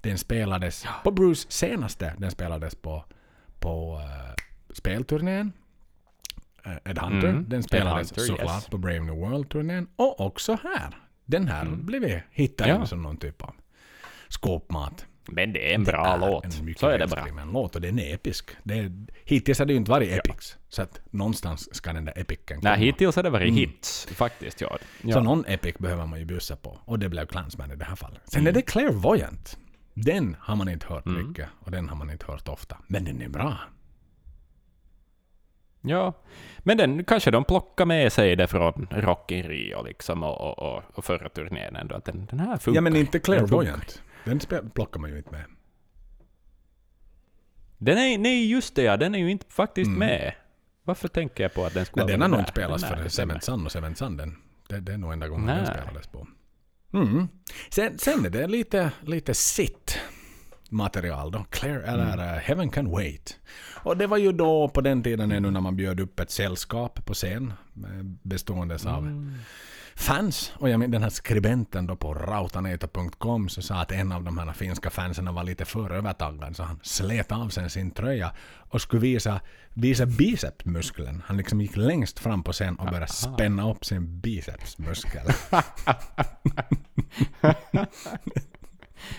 [0.01, 2.13] Den spelades på Bruce senaste.
[2.17, 3.05] Den spelades på,
[3.59, 5.51] på uh, spelturnén.
[6.67, 7.27] Uh, Ed Hunter.
[7.29, 7.49] Mm.
[7.49, 8.67] Den spelades Hunter, såklart yes.
[8.69, 9.87] på Brave New World-turnén.
[9.95, 10.97] Och också här.
[11.25, 12.85] Den här blev vi hittade Ja.
[12.85, 13.53] som någon typ av
[14.35, 15.05] skåpmat.
[15.27, 16.45] Men det är en bra är låt.
[16.45, 17.15] En Så är det bra.
[17.15, 18.49] välskriven låt och den är episk.
[18.63, 18.91] Det är,
[19.25, 20.57] hittills har det ju inte varit epics.
[20.69, 22.69] Så att någonstans ska den där epicen komma.
[22.69, 24.61] Nej, hittills har det varit hits faktiskt.
[24.61, 24.77] Ja.
[25.01, 25.19] Så Ja.
[25.21, 26.79] någon epic behöver man ju bjussa på.
[26.85, 28.21] Och det blev Clansman i det här fallet.
[28.25, 28.47] Sen Mm.
[28.49, 29.57] är det Clairvoyant.
[29.93, 32.77] Den har man inte hört mycket och den har man inte hört ofta.
[32.87, 33.57] Men den är bra.
[35.81, 36.13] ja.
[36.59, 40.59] Men den kanske de plockar med sig det från Rock in Rio liksom och, och,
[40.75, 41.95] och, och förra turnén ändå.
[41.95, 42.77] Att den, den här funkar.
[42.77, 44.01] Ja men inte Clairvoyant.
[44.25, 44.39] Den
[44.73, 45.45] plockar man ju inte med.
[47.77, 48.97] Den är, nej, just det ja.
[48.97, 49.99] Den är ju inte faktiskt Mm.
[49.99, 50.33] med.
[50.83, 52.41] Varför tänker jag på att den skulle Men den har vara nog med?
[52.43, 53.43] inte spelats Den för Seven med.
[53.43, 54.17] Sun och Seven Sun.
[54.17, 54.37] Den,
[54.69, 55.65] det, det är nog enda gången den Nej.
[55.65, 56.27] spelades på.
[56.93, 57.27] Mm.
[57.69, 59.99] Sen, sen är det lite, lite sitt
[60.69, 61.45] material då.
[61.49, 62.39] Claire, eller Mm.
[62.43, 63.39] Heaven Can Wait.
[63.83, 67.05] Och det var ju då på den tiden ännu när man bjöd upp ett sällskap
[67.05, 69.33] på scen eh, beståendes av Mm.
[69.95, 70.53] Fans.
[70.55, 74.37] Och jag men, den här skribenten då på rautaneita.com så sa att en av de
[74.37, 78.81] här finska fansen var lite för övertaggad så han slet av sig sin tröja och
[78.81, 79.41] skulle visa,
[79.73, 81.21] visa bicepsmuskeln.
[81.25, 85.27] Han liksom gick längst fram på scen och började spänna upp sin bicepsmuskel.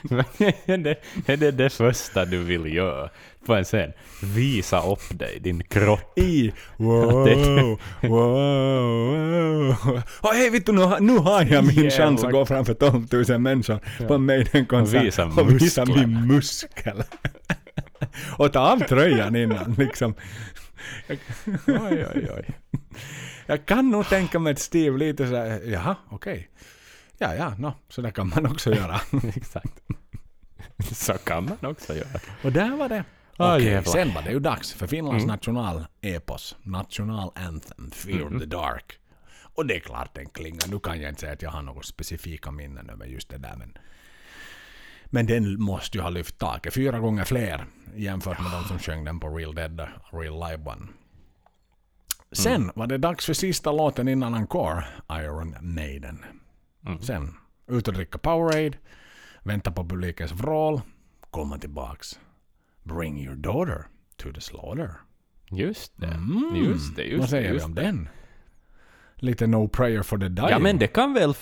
[0.66, 0.96] Det,
[1.26, 3.10] är det det första du vill göra
[3.46, 3.92] på en scen?
[4.22, 6.18] Visa upp dig, din kropp.
[6.18, 7.10] I wow,
[8.02, 10.00] wow, wow.
[10.20, 11.90] Och hej vet du, nu, nu har jag min Jävlar.
[11.90, 16.26] chans att gå framför 12 000 människor på en Maiden-konsert Och visa och visa min
[16.26, 17.02] muskel.
[18.38, 20.14] och ta av tröjan innan liksom.
[21.08, 21.18] Oj,
[22.14, 22.44] oj, oj.
[23.46, 26.48] Jag kan nog tänka mig att Steve lite så här, jaha, okej.
[27.18, 29.00] Ja, ja, no, så där kan man också göra.
[29.36, 29.80] Exakt.
[30.92, 32.20] Så kan man också göra.
[32.44, 33.04] Och där var det.
[33.36, 33.92] Ah, Okej, jävlar.
[33.92, 35.34] sen var det ju dags för Finlands Mm.
[35.34, 36.56] nationalepos.
[36.62, 38.98] National Anthem, Fear of the Dark.
[39.54, 40.68] Och det är klart den klingar.
[40.68, 43.56] Nu kan jag inte säga att jag har några specifika minnen över just det där.
[43.56, 43.78] Men,
[45.06, 46.74] men den måste ju ha lyft taket.
[46.74, 50.86] Fyra gånger fler jämfört med de som sjöng den på Real Dead, Real Live One.
[52.32, 52.70] Sen Mm.
[52.74, 56.24] var det dags för sista låten innan Encore, Iron Maiden.
[56.86, 57.00] Mm.
[57.02, 57.34] Sen
[57.66, 58.78] ut och dricka Powerade,
[59.42, 60.80] vänta på publikens vrål,
[61.30, 62.18] komma tillbaks.
[62.82, 64.90] Bring your daughter to the slaughter.
[65.50, 66.06] Just det.
[66.06, 66.56] Mm.
[66.56, 67.48] Just det, just Vad säger det.
[67.48, 67.82] vi Just om det.
[67.82, 68.08] den?
[69.14, 70.48] Lite No Prayer for the Dying.
[70.50, 71.34] Ja, men det kan väl...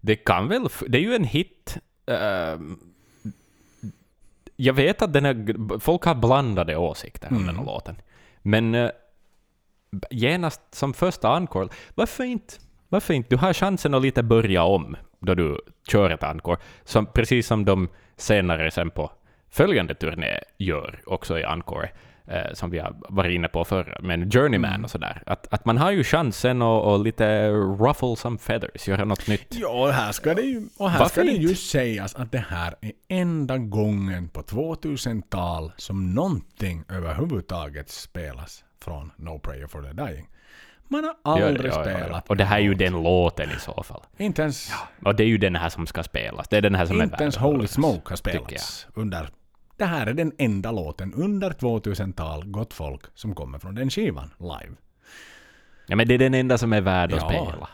[0.00, 0.68] Det kan väl...
[0.88, 1.78] Det är ju en hit.
[2.06, 2.78] ehm,
[4.56, 7.46] jag vet att den är, folk har blandade åsikter om Mm.
[7.46, 7.96] den här låten.
[8.42, 8.90] Men uh,
[10.10, 12.54] genast som första encore, varför inte?
[12.92, 13.28] Varför inte?
[13.28, 16.56] Du har chansen att lite börja om då du kör ett encore.
[16.84, 19.10] Som, precis som de senare sen på
[19.50, 21.88] följande turné gör också i encore.
[22.26, 24.84] Eh, som vi har varit inne på förr, men Journeyman Mm.
[24.84, 25.22] och sådär.
[25.26, 29.46] Att, att man har ju chansen att och lite ruffle some feathers, göra något nytt.
[29.60, 32.44] Ja, och här ska det ju, och här Varför ska det ju sägas att det
[32.48, 39.92] här är enda gången på 2000-tal som någonting överhuvudtaget spelas från No Prayer for the
[39.92, 40.26] Dying.
[40.92, 41.96] Man har Ja, aldrig ja, ja, ja.
[41.98, 44.02] spelat Och det här är ju den låten i så fall.
[44.18, 44.72] Inte ens,
[45.04, 46.48] Och det är ju den här som ska spelas.
[46.48, 49.28] Det är den här som är inte värd ens Holy Smoke har spelats under...
[49.76, 54.30] Det här är den enda låten under 2000-tal, gott folk, som kommer från den skivan
[54.38, 54.74] live.
[55.86, 57.28] Ja, men det är den enda som är värd att Ja.
[57.28, 57.68] spela.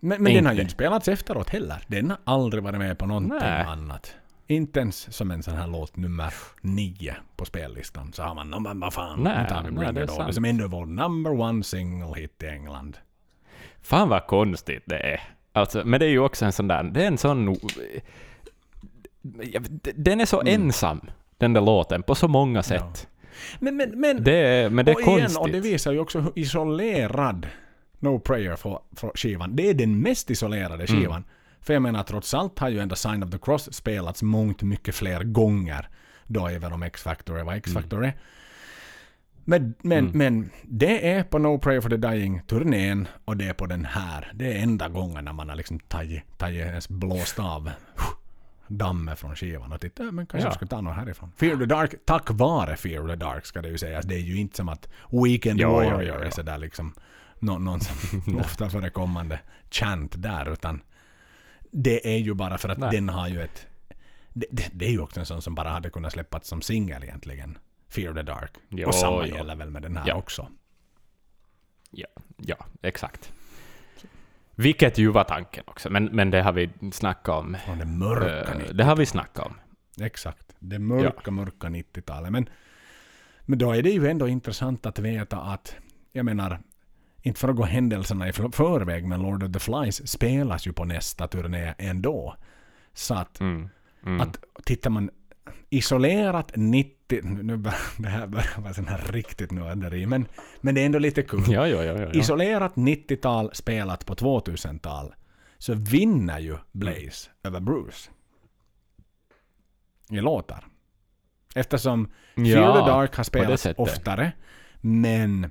[0.00, 1.82] Men, men den har ju inte spelats efteråt heller.
[1.86, 3.64] Den har aldrig varit med på någonting Nej.
[3.64, 4.14] annat.
[4.46, 8.58] Inte ens som en sån här låt nummer nio på spellistan så har man no,
[8.58, 10.32] men vad fan, Nej, har vi nej, Bring det är.
[10.32, 12.98] Som ändå var number one single hit i England.
[13.82, 15.20] Fan vad konstigt det är.
[15.52, 17.56] Alltså, men det är ju också en sån där, det är en sån...
[19.94, 21.00] Den är så ensam,
[21.38, 23.08] den där låten, på så många sätt.
[23.58, 25.40] Men, men, men, Det men det är och igen, konstigt.
[25.40, 27.48] och det visar ju också hur isolerad
[27.98, 29.56] No Prayer för, för skivan.
[29.56, 31.22] Det är den mest isolerade Mm.
[31.64, 34.94] För jag menar, trots allt har ju ändå Sign of the Cross spelats mångt mycket
[34.94, 35.88] fler gånger.
[36.26, 38.16] Då även om X-Factor är vad X-Factor är.
[39.46, 40.18] Men, men, Mm.
[40.18, 44.32] men det är på No Prayer for the Dying-turnén och det är på den här.
[44.34, 47.70] Det är enda gången när man har liksom tagit, tagit ens blåst av
[48.68, 50.50] dammet från skivan och tittat, "Ja, men kanske Ja.
[50.50, 51.32] jag ska ta något härifrån.
[51.36, 54.04] Fear the Dark, tack vare Fear the Dark ska det ju sägas.
[54.04, 54.88] Det är ju inte som att
[55.24, 56.24] Weekend ja, Warrior ja, ja.
[56.24, 56.94] är sådär liksom
[57.38, 60.80] nå, någon som ofta förekommande chant där, utan
[61.76, 62.90] det är ju bara för att Nej.
[62.92, 63.66] den har ju ett...
[64.32, 67.04] Det, det, det är ju också en sån som bara hade kunnat släppas som singel
[67.04, 67.58] egentligen.
[67.88, 68.50] Fear the Dark.
[68.68, 69.36] Jo, och samma jo.
[69.36, 70.14] gäller väl med den här Ja.
[70.14, 70.48] också.
[71.90, 72.06] Ja,
[72.36, 73.32] ja, exakt.
[74.54, 77.56] Vilket ju var tanken också, men, men det har vi snackat om.
[77.64, 79.54] Från det mörka 90 det har vi snackat om.
[80.00, 80.56] Exakt.
[80.58, 82.32] Det mörka, mörka 90-talet.
[82.32, 82.48] Men,
[83.40, 85.76] men då är det ju ändå intressant att veta att,
[86.12, 86.60] jag menar,
[87.24, 90.72] inte för att gå händelserna i för- förväg, men Lord of the Flies spelas ju
[90.72, 92.36] på nästa turné ändå.
[92.94, 93.68] Så att, Mm.
[94.06, 94.20] Mm.
[94.20, 95.10] att tittar man
[95.70, 97.56] isolerat 90, nu
[97.98, 100.26] det här börjar vara sån här riktigt nörderi, men,
[100.60, 101.42] men det är ändå lite kul.
[101.48, 102.12] ja, ja, ja.
[102.12, 105.14] Isolerat 90-tal spelat på 2000-tal
[105.58, 108.10] så vinner ju Blaze över Bruce.
[110.10, 110.66] I låtar.
[111.54, 114.32] Eftersom Fear the Dark har spelats oftare.
[114.80, 115.50] Men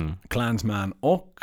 [0.00, 0.12] Mm.
[0.28, 1.40] Clansman och,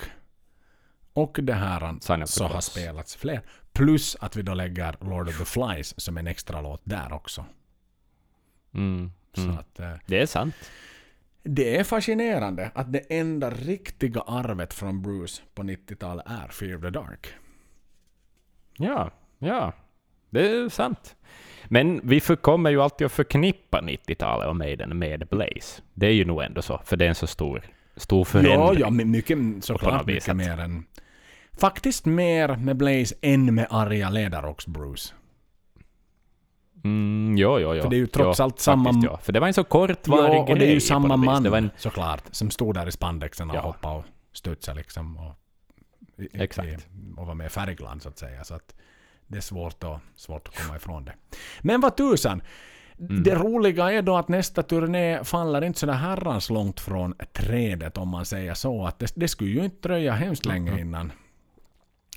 [1.13, 2.65] och det här of så har Cross.
[2.65, 3.41] spelats fler.
[3.73, 7.45] Plus att vi då lägger Lord of the Flies som en extra låt där också.
[8.73, 9.11] Mm.
[9.33, 9.57] Så Mm.
[9.57, 10.55] att, eh, Det är sant.
[11.43, 16.89] Det är fascinerande att det enda riktiga arvet från Bruce på 90-talet är Fear the
[16.89, 17.27] Dark.
[18.77, 19.73] Ja, ja.
[20.29, 21.15] Det är sant.
[21.65, 25.81] Men vi kommer ju alltid att förknippa 90-talet och Maiden med Blaze.
[25.93, 27.63] Det är ju nog ändå så, för det är en så stor,
[27.97, 28.53] stor förändring.
[28.59, 30.85] Ja, ja, men mycket, såklart mycket mer än...
[31.59, 35.13] Faktiskt mer med Blaze än med arga Ledarrocks-Bruce.
[36.83, 37.81] Mm, jo, jo, jo.
[37.81, 39.17] För det är ju trots jo, allt samma- Ja.
[39.17, 40.53] För det var en så kortvarig Ja, grej.
[40.53, 43.61] och det är ju samma man en, såklart, som stod där i spandexen och Ja.
[43.61, 45.17] hoppade och studsade liksom.
[45.17, 45.35] Och,
[46.23, 46.67] i, Exakt.
[46.67, 46.77] i-
[47.17, 48.43] och var med färgglad så att säga.
[48.43, 48.75] Så att
[49.27, 51.13] det är svårt att, svårt att komma ifrån det.
[51.61, 52.41] Men vad tusan!
[52.99, 53.23] Mm.
[53.23, 58.09] Det roliga är då att nästa turné faller inte sådär herrans långt från trädet om
[58.09, 58.85] man säger så.
[58.85, 61.11] Att det, det skulle ju inte dröja hemskt länge innan,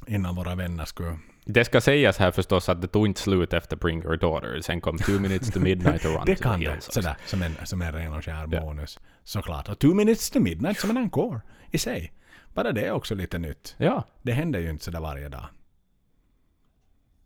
[0.06, 1.18] innan våra vänner skulle...
[1.44, 4.60] det ska sägas här förstås att det tog inte slut efter Bring Your Daughter.
[4.60, 6.70] Sen kom Two Minutes to Midnight och Run Det to kan the det.
[6.72, 7.02] Hills också.
[7.02, 8.60] Sådär, som en, som en ren och skär Ja.
[8.60, 8.98] bonus.
[9.24, 9.68] Såklart.
[9.68, 11.40] Och Two Minutes to Midnight som en encore
[11.70, 12.12] i sig.
[12.54, 13.74] Bara det är också lite nytt.
[13.78, 14.04] Ja.
[14.22, 15.44] Det händer ju inte sådär varje dag.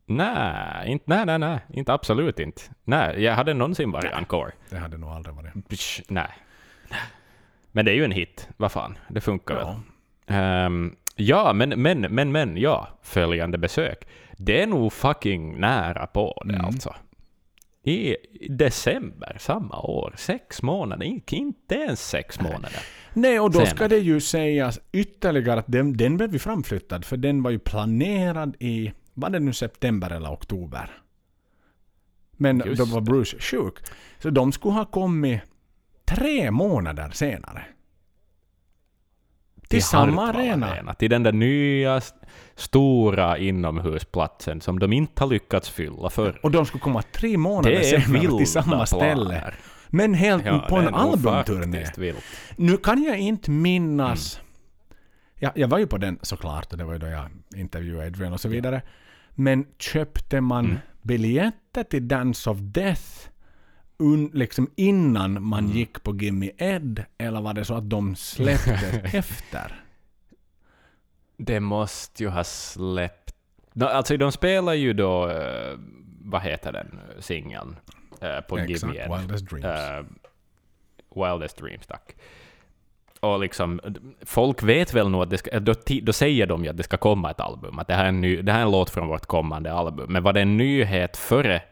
[0.06, 1.58] Nej, inte, nej, nej, nej.
[1.72, 2.62] Inte absolut inte.
[2.84, 4.52] Nej, jag hade någonsin varit encore.
[4.70, 5.68] Det hade nog aldrig varit.
[5.68, 6.30] Psh, nej.
[7.72, 8.48] Men det är ju en hit.
[8.56, 9.66] Vad fan, det funkar väl.
[10.26, 10.34] Ja.
[10.34, 12.88] Ehm, ja, men, men, men, men, ja.
[13.02, 14.04] Följande besök.
[14.36, 16.66] Det är nog fucking nära på det Mm.
[16.66, 16.94] alltså.
[17.86, 18.16] I
[18.48, 20.14] december samma år.
[20.16, 21.06] Sex månader.
[21.06, 22.80] Inte, inte ens sex månader.
[23.14, 23.70] Nej, och då Senare.
[23.76, 27.58] ska det ju sägas ytterligare att den, den blev ju framflyttad, för den var ju
[27.58, 30.90] planerad i, var det nu september eller oktober?
[32.36, 33.74] Men Just då var Bruce sjuk.
[34.18, 35.40] Så de skulle ha kommit
[36.04, 37.64] tre månader senare.
[39.68, 40.94] Till samma Hartwall arena.
[40.94, 46.40] Till den där nya st- stora inomhusplatsen som de inte har lyckats fylla för.
[46.42, 49.14] Och de skulle komma tre månader senare till samma ställe.
[49.14, 49.54] planer.
[49.88, 52.14] Men helt Ja, på en albumturné.
[52.56, 54.36] Nu kan jag inte minnas...
[54.38, 54.44] Mm.
[55.38, 58.32] Ja, jag var ju på den såklart, och det var ju då jag intervjuade Adrian
[58.32, 58.82] och så vidare.
[59.34, 60.78] Men köpte man Mm.
[61.02, 63.28] biljetter till Dance of Death
[63.98, 65.76] un, liksom innan man Mm.
[65.76, 67.04] gick på Gimme Ed?
[67.18, 68.70] Eller var det så att de släppte
[69.18, 69.80] efter?
[71.36, 73.34] Det måste ju ha släppt...
[73.72, 75.78] No, alltså de spelar ju då, eh,
[76.20, 77.76] vad heter den singeln
[78.20, 79.10] eh, på Give Exakt, Me Ed.
[79.20, 79.64] Wildest Dreams.
[79.64, 80.04] Eh,
[81.14, 82.16] Wildest Dreams, tack.
[83.24, 83.80] Och liksom,
[84.22, 86.96] folk vet väl nog att det ska, då, då säger de ju att det ska
[86.96, 89.08] komma ett album, att det här, är en ny, det här är en låt från
[89.08, 90.12] vårt kommande album.
[90.12, 91.62] Men var det en nyhet före,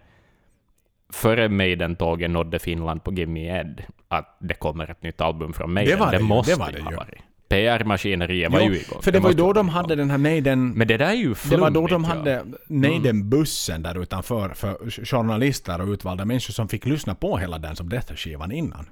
[1.12, 5.72] före Maiden-tåget nådde Finland på Give Me Ed, att det kommer ett nytt album från
[5.72, 5.98] Maiden?
[5.98, 6.96] Det var det ju, måste det var det ha ju.
[6.96, 7.18] varit.
[7.48, 9.02] PR-maskineriet var Jo, ju igång.
[9.02, 10.70] För det var ju då de hade den här Maiden...
[10.70, 11.60] Men det där är ju Det flummigt.
[11.62, 12.08] var då de ja.
[12.08, 17.76] hade Maiden-bussen där utanför för journalister och utvalda människor som fick lyssna på hela den
[17.76, 18.86] som Death-skivan innan.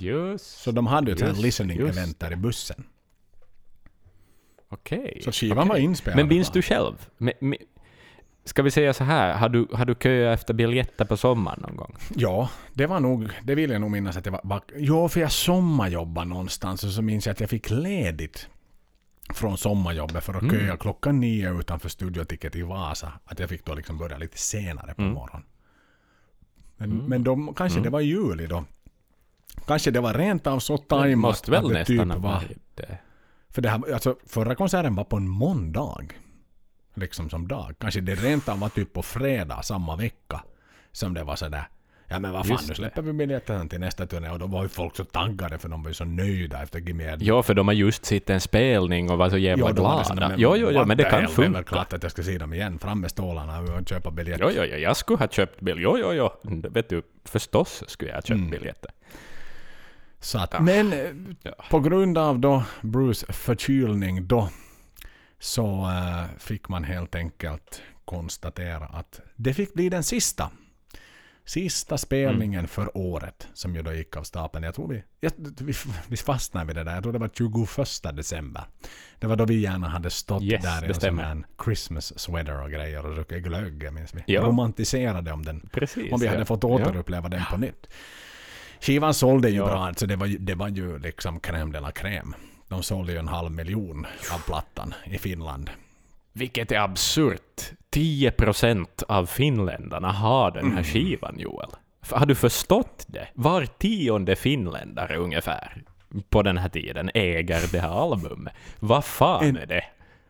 [0.00, 0.46] Just.
[0.62, 1.98] Så de hade ett Just, listening just.
[1.98, 2.84] event där i bussen.
[4.68, 5.20] Okej.
[5.24, 6.16] Så skivan var inspelad.
[6.16, 7.08] Men minns du själv?
[7.18, 7.58] Men, men,
[8.44, 11.76] ska vi säga så här, har du, har du köat efter biljetter på sommaren någon
[11.76, 11.96] gång?
[12.16, 15.32] Ja, det var nog, det vill jag nog minnas att det var, Jo, för jag
[15.32, 18.48] sommarjobbade någonstans och så minns jag att jag fick ledigt
[19.34, 20.54] från sommarjobbet för att Mm.
[20.66, 23.12] köa klockan nio utanför Studioticket i Vasa.
[23.24, 25.14] Att jag fick då liksom börja lite senare på Mm.
[25.14, 25.46] morgonen.
[26.76, 28.64] Men, men då, kanske det var juli då.
[29.66, 32.42] Kanske det var rent av så tajmat måste väl att det typ var...
[32.74, 32.98] det.
[33.50, 36.04] För det här, alltså, förra konserten var på en måndag.
[36.94, 37.74] Liksom som dag.
[37.80, 40.42] Kanske det rent av var typ på fredag samma vecka.
[40.92, 41.68] Som det var sådär.
[42.10, 44.30] Ja men vad fan, Just nu släpper vi biljetterna till nästa turné.
[44.30, 47.22] Och då var ju folk så taggade för de var ju så nöjda efter Gimed.
[47.22, 50.28] Ja, för de har just sett en spelning och var så jävla sådär, glada.
[50.28, 51.62] men Jo, jo, jo, men det kan hell, Det är väl funka.
[51.62, 52.78] klart att jag ska se dem igen.
[52.78, 54.44] Fram med stålarna och köpa biljetter.
[54.44, 55.82] Jo, jo, jo, jag skulle ha köpt biljett.
[55.82, 56.60] Jo, jo, jo.
[56.70, 58.50] Vet du, förstås skulle jag ha köpt Mm.
[58.50, 58.90] biljetter.
[60.20, 60.60] Så att, Ja.
[60.60, 61.10] Men eh,
[61.42, 61.52] Ja.
[61.70, 64.48] på grund av då Bruce förkylning då
[65.38, 70.50] så eh, fick man helt enkelt konstatera att det fick bli den sista.
[71.44, 72.68] Sista spelningen Mm.
[72.68, 74.64] för året som ju då gick av stapeln.
[74.64, 75.72] Jag tror vi, jag, vi,
[76.08, 76.94] vi fastnade vid det där.
[76.94, 77.30] Jag tror det var
[78.04, 78.64] 21 december.
[79.18, 81.22] Det var då vi gärna hade stått Yes, där i en sån stämmer.
[81.24, 84.22] här Christmas sweater och grejer och druckit glögg, minns vi.
[84.26, 84.42] Ja.
[84.42, 86.12] Romantiserade om den Precis.
[86.12, 86.44] om vi hade ja.
[86.44, 87.86] fått återuppleva den på nytt.
[88.80, 92.32] Skivan sålde ju bra, alltså det var, det var ju liksom crème de la crème.
[92.68, 95.70] De sålde ju en halv miljon av plattan i Finland.
[96.32, 97.70] Vilket är absurt.
[97.90, 100.76] 10 procent av finländarna har den Mm.
[100.76, 101.68] här skivan, Joel.
[102.10, 103.28] Har du förstått det?
[103.34, 105.82] Var tionde finländare ungefär
[106.28, 108.52] på den här tiden äger det här albumet.
[108.78, 109.84] Vad fan En- är det?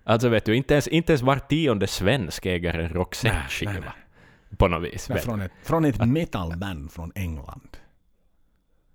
[0.05, 3.93] Alltså vet du, inte ens, inte ens var tionde svensk äger en Roxette-skiva.
[4.57, 5.07] På något vis.
[5.07, 5.19] Du.
[5.19, 7.77] från ett, från ett metalband från England.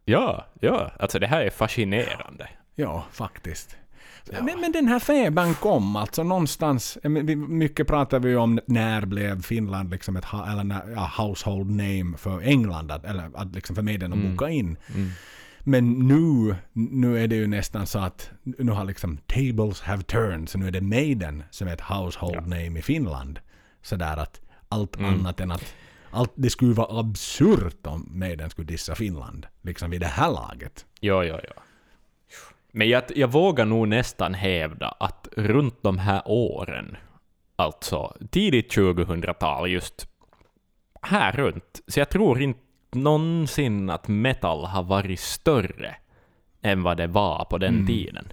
[0.05, 2.49] Ja, ja, alltså det här är fascinerande.
[2.75, 3.77] Ja, faktiskt.
[4.41, 6.97] Men, men den här febern kom alltså någonstans.
[7.03, 11.69] eh, Mycket pratar vi ju om när blev Finland liksom ett eller när, ja, household
[11.69, 12.91] name för England.
[12.91, 14.77] Att, eller att liksom för medien att boka in.
[14.95, 15.09] Mm.
[15.59, 20.49] Men nu, nu är det ju nästan så att nu har liksom tables have turned.
[20.49, 22.41] Så nu är det Maiden som är ett household Ja.
[22.41, 23.39] name i Finland.
[23.81, 25.13] Sådär att allt Mm.
[25.13, 25.73] annat än att
[26.13, 29.47] allt, det skulle vara absurt om Maiden skulle dissa Finland.
[29.61, 30.85] Liksom vid det här laget.
[30.99, 31.61] Ja, ja, ja.
[32.71, 36.97] Men jag, jag vågar nog nästan hävda att runt de här åren,
[37.55, 40.07] alltså tidigt 2000-tal, just
[41.01, 42.59] här runt, så jag tror inte
[42.91, 45.95] någonsin att metal har varit större
[46.61, 47.87] än vad det var på den Mm.
[47.87, 48.27] tiden.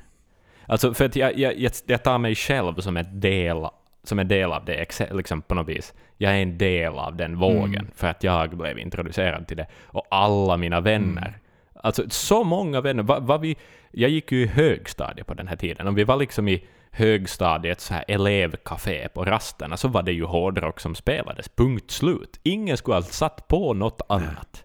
[0.67, 3.67] Alltså för att jag, jag, jag, tar mig själv som ett del
[4.03, 5.95] som en del av det, liksom på något vis.
[6.23, 7.91] Jag är en del av den vågen, Mm.
[7.95, 9.67] för att jag blev introducerad till det.
[9.87, 11.39] Och alla mina vänner.
[11.75, 13.03] Alltså så många vänner.
[13.03, 13.57] Va, va vi,
[13.91, 17.91] jag gick ju i högstadiet på den här tiden, och vi var liksom i högstadiets
[17.91, 21.49] här elevcafé på rasterna, så var det ju hårdrock som spelades.
[21.49, 22.41] Punkt slut.
[22.43, 24.65] Ingen skulle ha satt på något annat.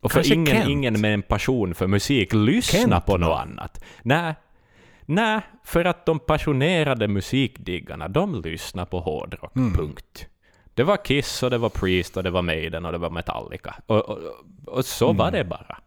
[0.00, 0.68] Och för Kanske ingen, Kent.
[0.68, 3.26] ingen med en passion för musik lyssna Kent på då?
[3.26, 3.84] något annat.
[4.02, 4.34] Nej,
[5.06, 9.56] nej, för att de passionerade musikdiggarna, de lyssnar på hårdrock.
[9.56, 9.72] Mm.
[9.74, 10.26] Punkt.
[10.74, 13.74] Det var Kiss och det var Priest och det var Maiden och det var Metallica.
[13.86, 14.18] Och, och,
[14.66, 15.16] och så Mm.
[15.16, 15.78] var det bara.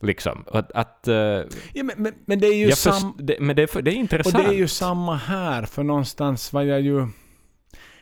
[0.00, 0.44] Liksom.
[0.52, 1.44] Att, att, eh, Ja,
[1.82, 3.14] men, men, men det är ju sam...
[3.18, 4.36] det, men det, är det är Och intressant.
[4.44, 7.06] det är ju samma här, för någonstans var jag ju...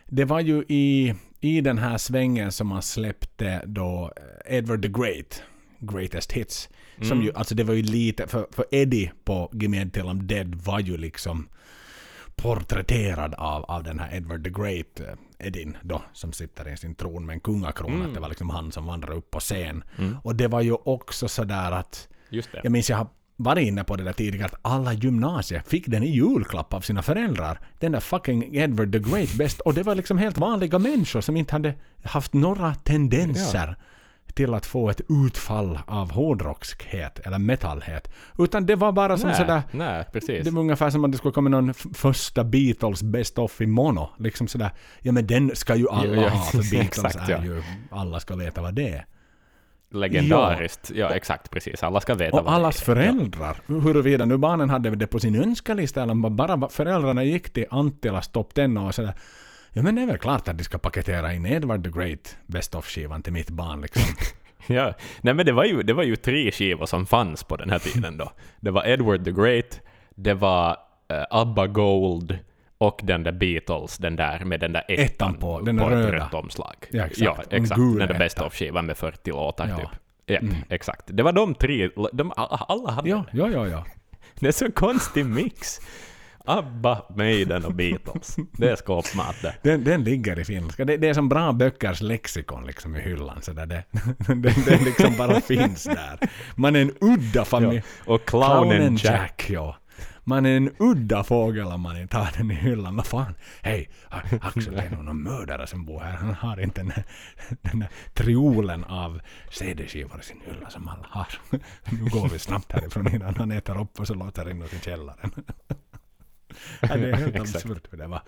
[0.06, 4.12] Det var ju i, i den här svängen som man släppte då
[4.46, 5.42] eh, Edward the Great,
[5.78, 6.68] Greatest Hits.
[6.96, 7.22] Som Mm.
[7.24, 11.48] ju, alltså det var ju lite, för, för Eddie på I'm Dead var ju liksom
[12.36, 16.94] porträtterad av, av den här Edward the Great, eh, Edin då, som sitter i sin
[16.94, 17.94] tron med en kungakrona.
[17.94, 18.06] Mm.
[18.06, 19.84] Att det var liksom han som vandrar upp på scen.
[19.98, 20.16] Mm.
[20.22, 22.60] Och det var ju också sådär att Just det.
[22.62, 26.02] jag minns jag har varit inne på det där tidigare att alla gymnasier fick den
[26.02, 27.60] i julklapp av sina föräldrar.
[27.78, 29.60] Den där fucking Edward the Great bäst.
[29.60, 31.74] Och det var liksom helt vanliga människor som inte hade
[32.04, 33.76] haft några tendenser
[34.34, 38.12] till att få ett utfall av hårdrockskhet eller metallhet.
[38.38, 40.44] Utan det var bara som nej, sådär nej, precis.
[40.44, 44.08] det var ungefär som att det skulle komma någon första Beatles Best of i mono.
[44.18, 44.70] Liksom sådär.
[45.00, 47.44] Ja men den ska ju alla Ja, ja, ha för Beatles exakt, är ja.
[47.44, 47.62] ju...
[47.90, 49.06] Alla ska veta vad det är.
[49.90, 50.90] Legendariskt.
[50.94, 51.10] Ja.
[51.10, 51.82] exakt, precis.
[51.82, 52.84] Alla ska veta Och vad allas det är.
[52.84, 58.28] föräldrar, huruvida nu barnen hade det på sin önskelista eller bara föräldrarna gick till Anttilas
[58.28, 59.14] topp 10 och sådär.
[59.72, 62.74] Ja men det är väl klart att de ska paketera in Edward the Great Best
[62.74, 64.02] of-skivan till mitt barn liksom.
[64.66, 64.94] Ja.
[65.20, 67.78] Nej men det var, ju, det var ju tre skivor som fanns på den här
[67.78, 68.32] tiden då.
[68.60, 69.80] Det var Edward the Great,
[70.14, 70.70] det var
[71.08, 72.38] eh, ABBA Gold
[72.78, 76.12] och den där Beatles, den där med den där ettan, Ettan på, den ett röda.
[76.12, 76.74] rött omslag.
[76.90, 77.20] Ja, exakt.
[77.20, 77.78] Ja, exakt.
[77.80, 78.18] Den där.
[78.18, 79.76] Best of-skivan med 40 låtar Ja.
[79.76, 79.88] typ.
[80.26, 80.54] Japp, Mm.
[80.68, 81.02] exakt.
[81.06, 83.38] Det var de tre, de, alla hade Ja, det.
[83.38, 83.84] ja, ja, ja.
[84.40, 85.80] Det är så konstig mix.
[86.44, 88.36] ABBA, Maiden och Beatles.
[88.52, 89.54] Det är skåpmat det.
[89.62, 90.84] Den, den ligger i finska.
[90.84, 93.42] Det, det är som bra böckers lexikon liksom i hyllan.
[93.42, 93.84] Så där det,
[94.26, 96.18] den, den liksom bara finns där.
[96.56, 97.82] Man är en udda familj.
[98.04, 99.46] Och Clownen Jack.
[99.50, 99.76] ja.
[100.24, 102.96] Man är en udda fågel om man inte har den i hyllan.
[102.96, 103.34] Vad fan?
[103.62, 103.90] Hej,
[104.40, 106.12] Axel är nog någon mördare som bor här.
[106.12, 107.04] Han har inte den, här-
[107.62, 109.20] den där triolen av
[109.50, 111.26] CD-skivor i sin hylla som alla har.
[111.90, 115.30] Nu går vi snabbt härifrån innan han äter upp och så låter inåt i källaren.
[116.80, 118.22] Ja, det är helt absurt hur det var.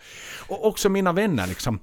[0.49, 1.79] Och också mina vänner liksom.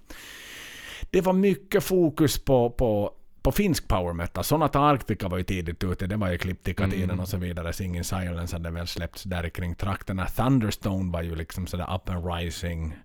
[1.10, 4.44] Det var mycket fokus på, på, på finsk power metal.
[4.44, 6.08] Sonata Arctica var ju tidigt ute.
[6.08, 7.20] Det var ju Ecliptica-tiden Mm.
[7.20, 7.74] och så vidare.
[7.74, 10.26] Singing Silence hade väl släppts där kring trakterna.
[10.26, 12.96] Thunderstone var ju liksom sådär up and rising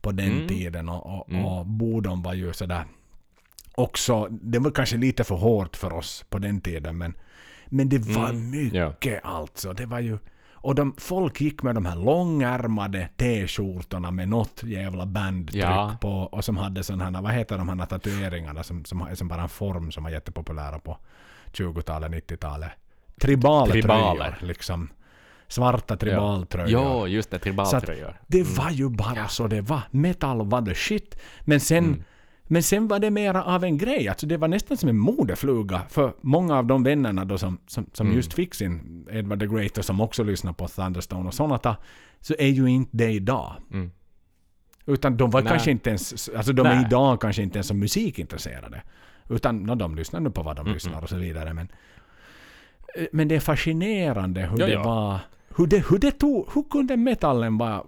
[0.00, 0.48] på den Mm.
[0.48, 0.88] tiden.
[0.88, 1.44] Och, och, Mm.
[1.44, 2.84] och Bodom var ju sådär
[3.74, 7.14] också, det var kanske lite för hårt för oss på den tiden men,
[7.66, 9.72] men det var Mm, mycket alltså.
[9.72, 10.18] Det var ju,
[10.60, 15.96] och de, folk gick med de här långärmade t-skjortorna med något jävla bandtryck Ja.
[16.00, 19.42] på och som hade sådana här, vad heter de här tatueringarna som, som som bara
[19.42, 20.98] en form som var jättepopulära på
[21.52, 22.70] 20-talet, 90-talet.
[23.20, 24.38] Tribaltröjor Tribaler.
[24.42, 24.88] liksom.
[25.48, 26.70] Svarta tribaltröjor.
[26.70, 28.20] Ja, just det, tribaltröjor.
[28.26, 29.80] det var ju bara så det var.
[29.90, 31.18] Metal var the shit.
[31.40, 32.02] Men sen, Mm.
[32.48, 34.08] Men sen var det mera av en grej.
[34.08, 37.86] Alltså det var nästan som en modefluga för många av de vännerna då som, som,
[37.92, 38.16] som Mm.
[38.16, 41.76] just fick sin Edward the Great och som också lyssnar på Thunderstone och sådana
[42.20, 43.56] så är ju inte det idag.
[43.72, 43.90] Mm.
[44.86, 45.50] Utan de var Nej.
[45.50, 46.84] kanske inte ens, alltså de är Nej.
[46.86, 48.82] idag kanske inte ens som musikintresserade.
[49.28, 51.54] Utan no, de lyssnar nu på vad de Mm, lyssnar och så vidare.
[51.54, 51.68] Men,
[52.96, 54.82] eh, men det är fascinerande hur Ja, det ja.
[54.82, 55.18] var.
[55.56, 57.82] Hur, det, hur, det tog, hur kunde metallen bara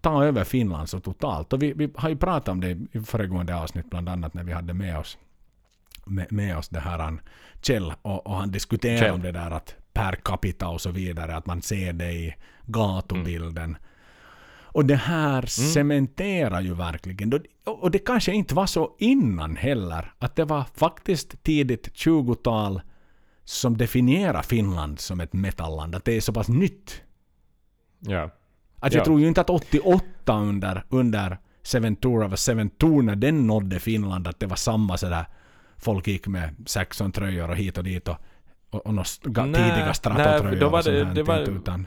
[0.00, 1.52] ta över Finland så totalt?
[1.52, 4.52] Och vi, vi har ju pratat om det i föregående avsnitt bland annat när vi
[4.52, 5.18] hade med oss
[6.06, 7.20] med, med oss det här han,
[7.62, 9.14] Kjell och, och han diskuterade Kjell.
[9.14, 12.34] om det där att per capita och så vidare, att man ser det i
[12.66, 13.76] gatubilden.
[14.72, 17.40] Och det här cementerar ju verkligen.
[17.64, 20.12] Och det kanske inte var så innan heller.
[20.18, 22.80] Att det var faktiskt tidigt 20-tal
[23.44, 25.94] som definierar Finland som ett metalland.
[25.94, 27.02] Att det är så pass nytt.
[27.98, 28.30] Ja.
[28.80, 29.04] Att jag Ja.
[29.04, 33.46] tror ju inte att 88 under, under Seven Tour of a Seven Tour när den
[33.46, 35.24] nådde Finland att det var samma sådär
[35.78, 38.16] folk gick med Saxon-tröjor och hit och dit och,
[38.70, 39.04] och, och några
[39.54, 39.84] tidiga
[40.68, 41.86] var och sånt det- det var- utan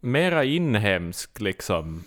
[0.00, 2.04] Mera inhemsk liksom.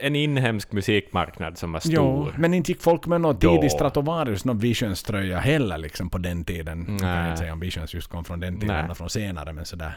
[0.00, 1.90] En inhemsk musikmarknad som var Jo,
[2.26, 2.34] stor.
[2.38, 6.86] men inte gick folk med någon tidig Stratovarius, någon Visions-tröja heller liksom på den tiden.
[6.90, 9.64] Jag kan inte säga om Visions just kom från den tiden eller från senare, men
[9.64, 9.92] sådär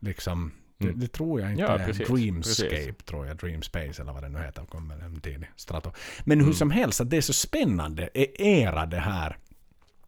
[0.00, 0.52] liksom.
[0.78, 1.00] Det, Mm.
[1.00, 1.62] det tror jag inte.
[1.62, 1.86] Ja, är.
[1.86, 2.96] precis, Dreamscape precis.
[3.04, 5.92] tror jag, Dreamspace eller vad det nu heter, kom väl en tidig Strato.
[6.24, 6.46] Men Mm.
[6.46, 9.36] hur som helst, att det är så spännande e- era det här.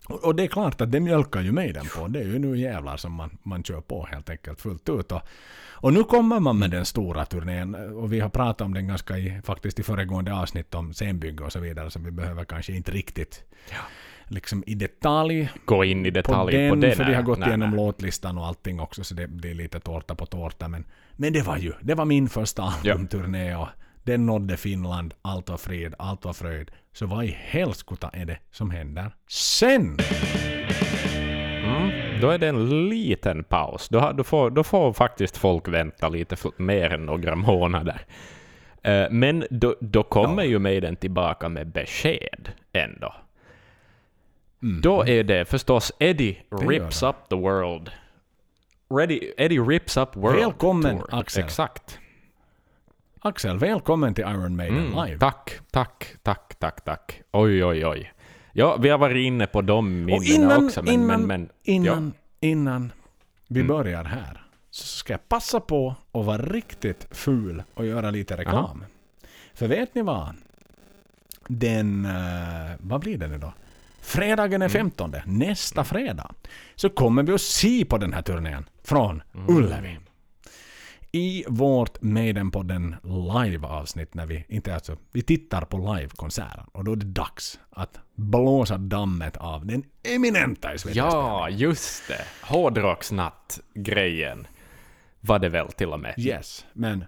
[0.09, 2.09] Och, och det är klart att det mjölkar ju mig den på.
[2.09, 5.13] Det är ju nu jävlar som man, man kör på helt enkelt fullt ut.
[5.13, 5.23] Och,
[5.79, 9.19] och nu kommer man med den stora turnén och vi har pratat om den ganska
[9.19, 12.91] i, faktiskt i föregående avsnitt om scenbygge och så vidare så vi behöver kanske inte
[12.93, 13.45] riktigt
[14.29, 16.97] liksom i detalj Gå in i på detalj den, på den.
[16.97, 17.77] för vi har gått nej, igenom nej.
[17.77, 21.57] låtlistan och allting också så det blir lite tårta på tårta men, men det var
[21.57, 23.69] ju, det var min första albumturné och
[24.03, 26.71] den nådde Finland, allt var frid, allt var fröjd.
[26.93, 29.97] Så vad i helskotta är det som händer sen?
[31.65, 33.89] Mm, då är det en liten paus.
[33.89, 38.01] Då, då, får, då får faktiskt folk vänta lite för, mer än några månader.
[38.83, 40.49] Eh, men då, då kommer Ja.
[40.49, 43.15] ju Maiden tillbaka med besked ändå.
[44.67, 44.81] Mm.
[44.81, 47.03] Då är det förstås Eddie Rips.
[47.03, 47.91] Up the World.
[48.91, 51.09] Ready, Eddie Rips Up World Välkommen, Tour.
[51.15, 51.45] Axel.
[51.45, 51.99] Exakt.
[53.21, 55.19] Axel, välkommen till Iron Maiden Mm, live.
[55.19, 57.23] tack, tack, tack, tack, tack.
[57.33, 58.13] Oj, oj, oj.
[58.53, 60.95] Ja, vi har varit inne på de minnena innan, också, men...
[60.95, 62.93] innan, men, men innan, innan
[63.49, 63.69] vi Mm.
[63.77, 68.85] börjar här så ska jag passa på att vara riktigt ful och göra lite reklam.
[69.55, 70.35] För vet ni vad?
[71.49, 72.05] Den...
[72.05, 73.53] eh, vad blir det nu då?
[74.07, 74.63] Fredagen Mm.
[74.63, 76.35] är 15, nästa fredag,
[76.75, 79.57] så kommer vi att se på den här turnén från Mm.
[79.57, 79.99] Ullevi.
[81.13, 82.97] I vårt Maidenpodden
[83.43, 87.99] live-avsnitt när vi, inte alltså, vi tittar på livekonserten och då är det dags att
[88.15, 89.83] blåsa dammet av den
[90.15, 90.97] eminenta Sverige.
[90.97, 92.25] Ja, just det.
[92.43, 94.47] Hårdrocksnatt-grejen
[95.21, 96.15] var det väl till och med.
[96.19, 97.05] Yes, men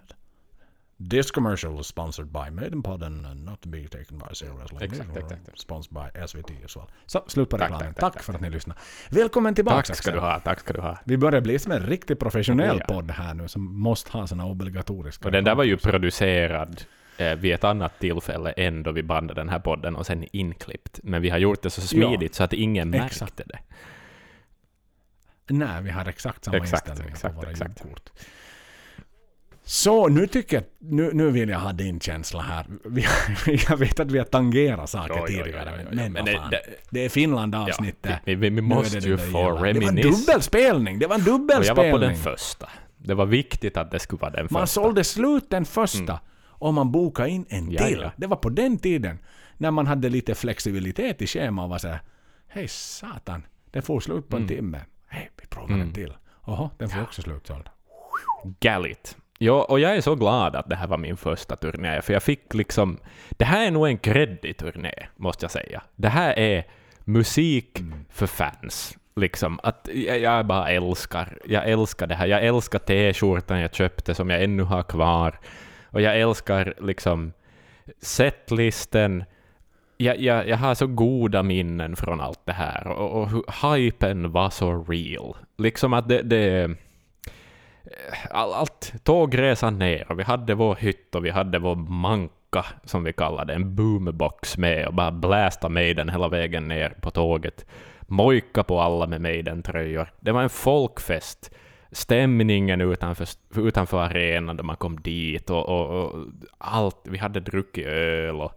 [1.09, 4.77] This commercial was sponsored by Maidenpodden and not to be taken by seriously.
[4.85, 5.59] Exakt, exakt.
[5.59, 6.85] Sponsored by SVT as well.
[7.05, 7.93] Så, slut på Tack, reklamen.
[7.93, 8.79] tack, Tack, tack, för att ni lyssnade.
[9.09, 10.97] Välkommen tillbaka Tack ska du ha, tack ska du ha.
[11.03, 12.93] Vi börjar bli som en riktigt professionell Ja.
[12.95, 15.25] podd här nu som måste ha såna obligatoriska...
[15.25, 16.81] Och den där var ju producerad
[17.17, 20.99] eh, vid ett annat tillfälle än då vi bandade den här podden och sen inklippt.
[21.03, 23.21] Men vi har gjort det så smidigt så att ingen Exakt.
[23.21, 23.59] märkte det.
[25.53, 27.85] Nej, vi har exakt samma Exakt, inställning exakt, på våra exakt.
[27.85, 28.09] ljudkort.
[29.69, 32.65] Så nu tycker jag, nu, nu vill jag ha din känsla här.
[32.85, 33.05] Vi,
[33.69, 36.61] jag vet att vi har tangerat saker Jo, tidigare, jo, jo, men, men det- det-
[36.89, 38.15] Det är Finland-avsnittet.
[38.25, 40.99] vi, vi, vi är måste det ju få jävla- Det var en dubbelspelning!
[40.99, 41.91] Det var en Och jag dubbelspelning!
[41.91, 42.69] var på den första.
[42.97, 44.81] Det var viktigt att det skulle vara den Man första.
[44.81, 47.99] sålde slut den första och man bokade in en Ja, till.
[48.01, 48.11] ja.
[48.17, 49.19] Det var på den tiden
[49.57, 52.01] när man hade lite flexibilitet i schemat och var såhär
[52.47, 54.79] Hej satan, den får slut på en timme.
[55.07, 56.13] Hej, vi provar en till.
[56.47, 57.69] Jaha, den får också slutsåld.
[58.59, 59.17] Galit.
[59.41, 62.23] Ja, och jag är så glad att det här var min första turné, för jag
[62.23, 62.99] fick liksom...
[63.29, 65.81] Det här är nog en kreddig turné, måste jag säga.
[65.95, 66.67] Det här är
[67.05, 67.79] musik
[68.09, 68.97] för fans.
[69.15, 69.89] Liksom, att
[70.21, 72.27] jag, bara älskar, jag älskar det här.
[72.27, 75.39] Jag älskar t-skjortan jag köpte som jag ännu har kvar.
[75.85, 77.33] Och jag älskar liksom
[78.01, 79.23] setlisten.
[79.97, 82.87] Jag, jag, jag har så goda minnen från allt det här.
[82.87, 85.35] Och, och hypen var så real.
[85.57, 86.21] Liksom att det...
[86.21, 86.75] det
[88.29, 93.03] all, allt, tågresan ner och vi hade vår hytt och vi hade vår manka som
[93.03, 97.65] vi kallade en boombox med och bara blästa Maiden hela vägen ner på tåget.
[98.01, 100.07] Mojka på alla med Maiden-tröjor.
[100.19, 101.51] Det var en folkfest.
[101.91, 106.25] Stämningen utanför, utanför arenan då man kom dit och, och, och
[106.57, 106.97] allt.
[107.03, 108.51] Vi hade druckit öl och,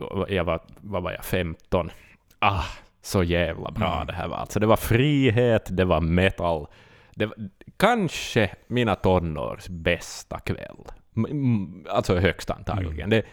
[0.00, 1.90] och jag var, vad var jag, 15.
[2.38, 2.64] Ah,
[3.02, 4.06] så jävla bra Mm.
[4.06, 4.36] det här var.
[4.36, 6.66] Alltså det var frihet, det var metal.
[7.14, 7.30] Det
[7.76, 10.84] kanske mina tonårs bästa kväll.
[11.88, 13.10] Alltså högst antagligen.
[13.10, 13.24] Det,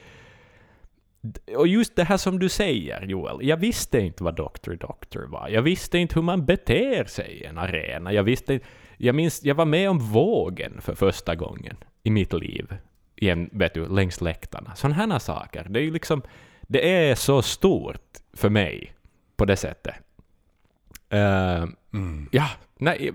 [1.56, 3.48] och just det här som du säger, Joel.
[3.48, 4.74] Jag visste inte vad Dr.
[4.74, 5.50] Doctor var.
[5.50, 8.14] Jag visste inte hur man beter sig i en arena.
[8.14, 8.60] Jag visste
[8.98, 12.76] jag minns, jag var med om vågen för första gången i mitt liv.
[13.16, 14.76] Igen, vet du, längs läktarna.
[14.76, 15.68] Sådana här saker.
[15.70, 16.22] Det är liksom,
[16.62, 18.94] det är så stort för mig
[19.36, 19.96] på det sättet.
[21.10, 22.30] Eh, Mm.
[22.32, 23.12] Ja, nej,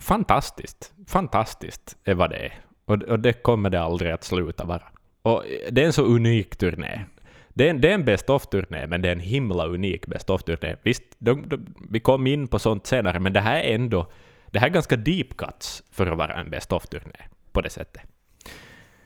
[0.00, 0.92] fantastiskt.
[1.06, 2.60] Fantastiskt är vad det är.
[2.84, 4.82] Och, och det kommer det aldrig att sluta vara.
[5.22, 7.00] Och det är en så unik turné.
[7.48, 10.30] Det är, en- det är en Best of-turné, men det är en himla unik Best
[10.30, 10.76] of-turné.
[10.82, 14.10] Visst, de, de, vi kom in på sånt senare, men det här är ändå...
[14.50, 17.20] Det här är ganska deep cuts för att vara en Best of-turné,
[17.52, 18.02] på det sättet.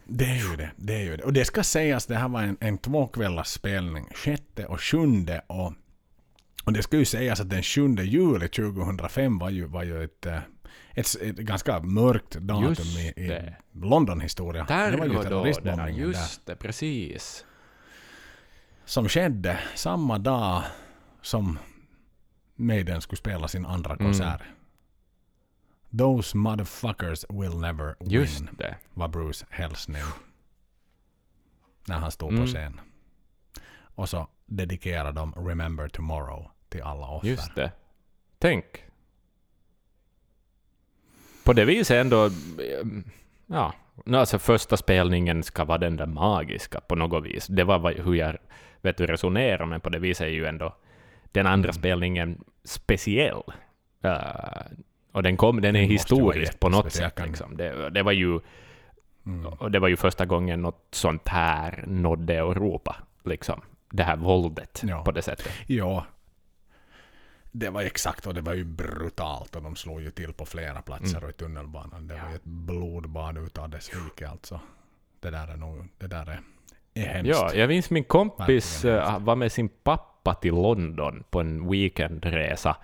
[0.07, 0.70] Det är ju det.
[0.76, 1.22] det, är ju det.
[1.24, 4.07] Och det ska sägas, det här var en, en tvåkvällars spelning.
[4.14, 5.72] Sjätte och sjunde och,
[6.64, 10.26] och det ska ju sägas att den 7 juli 2005 var ju, var ju ett,
[10.26, 10.38] eh,
[10.95, 13.55] ett, ett ganska mörkt datum Just i, i.
[13.72, 14.64] London-historia.
[14.68, 16.09] det var ju terroristbombningen där.
[16.09, 17.45] just det, precis.
[18.84, 20.62] Som skedde samma dag
[21.22, 21.59] som
[22.55, 24.05] Maiden skulle spela sin andra Mm.
[24.07, 24.40] konsert.
[25.99, 28.11] Those motherfuckers will never win.
[28.11, 28.76] Just det.
[28.95, 29.99] var Bruce Hells nu.
[31.88, 32.40] När han stod Mm.
[32.42, 32.80] på scen.
[33.95, 37.28] Och så dedikerade de Remember Tomorrow till alla offer.
[37.28, 37.72] Just det.
[38.38, 38.64] Tänk.
[41.45, 42.24] På det viset ändå...
[42.26, 42.30] eh,
[43.47, 43.72] Ja.
[44.14, 47.47] Alltså första spelningen ska vara den där magiska på något vis.
[47.47, 48.36] Det var hur jag
[48.82, 50.74] vet du, resonerar, men på det viset är ju ändå
[51.32, 51.72] den andra Mm.
[51.80, 53.42] spelningen speciell.
[54.03, 54.20] Eh,
[55.12, 57.20] och den, kom, den är Den historisk på något sätt.
[57.26, 57.57] Liksom.
[57.57, 58.40] Det, det var ju...
[59.26, 59.47] Mm.
[59.47, 62.97] Och det var ju första gången något sånt här nådde Europa.
[63.24, 63.61] Liksom.
[63.90, 65.05] Det här våldet Ja.
[65.05, 65.49] på det sättet.
[65.66, 66.07] Ja.
[67.57, 70.83] Det var exakt och det var ju brutalt och de slog ju till på flera
[70.83, 71.25] platser Mm.
[71.25, 72.07] och i tunnelbanan.
[72.07, 74.61] Det var ju ett blodbad utav dess like alltså.
[75.21, 76.41] Det där är nog, det där är,
[76.95, 77.31] är hemskt.
[77.31, 82.77] Ja, jag minns min kompis eh, var med sin pappa till London på en weekendresa.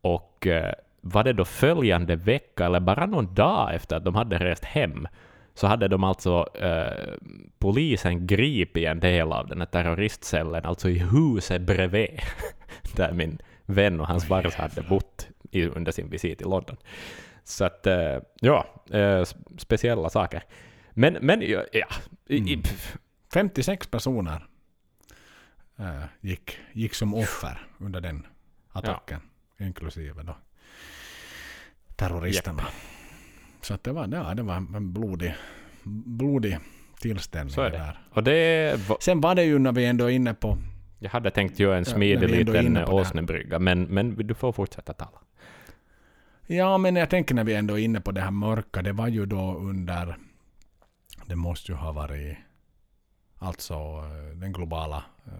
[0.00, 4.38] Och eh, var det då följande vecka, eller bara någon dag efter att de hade
[4.38, 5.08] rest hem,
[5.54, 7.14] så hade de alltså eh,
[7.58, 12.20] polisen gripit en del av den här terroristcellen, alltså i huset bredvid,
[12.96, 16.76] där min vän och hans vars hade bott i, under sin visit i London.
[17.44, 19.24] Så att, eh, ja, eh,
[19.58, 20.42] speciella saker.
[20.90, 21.86] Men, men ja, ja
[22.28, 22.62] Mm.
[23.32, 24.46] 56 personer
[25.78, 28.26] eh, gick, gick som offer under den
[28.72, 29.20] attacken.
[29.60, 30.36] Inklusive då
[31.96, 32.62] terroristerna.
[33.60, 35.34] Så att det var, ja, det var en blodig,
[36.04, 36.58] blodig
[37.00, 37.54] tillställning.
[37.54, 37.78] Så är det.
[37.78, 37.98] där.
[38.10, 40.58] Och det var, Sen var det ju när vi ändå är inne på
[40.98, 44.92] jag hade tänkt göra en Ja, smidig är liten åsnebrygga, men, men du får fortsätta
[44.92, 45.18] tala.
[46.46, 49.08] Ja, men jag tänker när vi ändå är inne på det här mörka, det var
[49.08, 50.16] ju då under
[51.26, 52.36] det måste ju ha varit
[53.38, 55.32] alltså eh, den globala eh,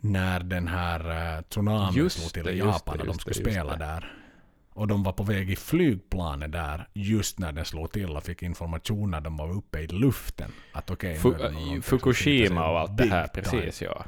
[0.00, 4.21] när den här uh, tsunamin slog till i Japan det, och de skulle spela där.
[4.74, 8.42] Och de var på väg i flygplanet där just när den slog till och fick
[8.42, 10.52] information när de var uppe i luften.
[10.72, 13.42] Att okej, som Fukushima och allt det här, time.
[13.42, 14.04] precis ja.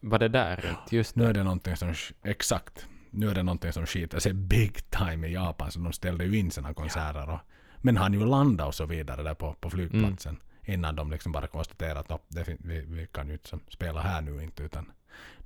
[0.00, 0.76] Var det där?
[0.90, 1.94] Just Nu är det någonting som,
[2.24, 2.86] exakt.
[3.10, 6.38] Nu är det någonting som skiter sig big time i Japan så de ställde ju
[6.38, 7.30] in sina konserter.
[7.30, 7.40] Och,
[7.78, 10.36] men han ju landade och så vidare där på, på flygplatsen.
[10.66, 14.20] Innan de liksom bara konstaterade att "Nå, det, vi, vi kan ju inte spela här
[14.20, 14.90] nu inte utan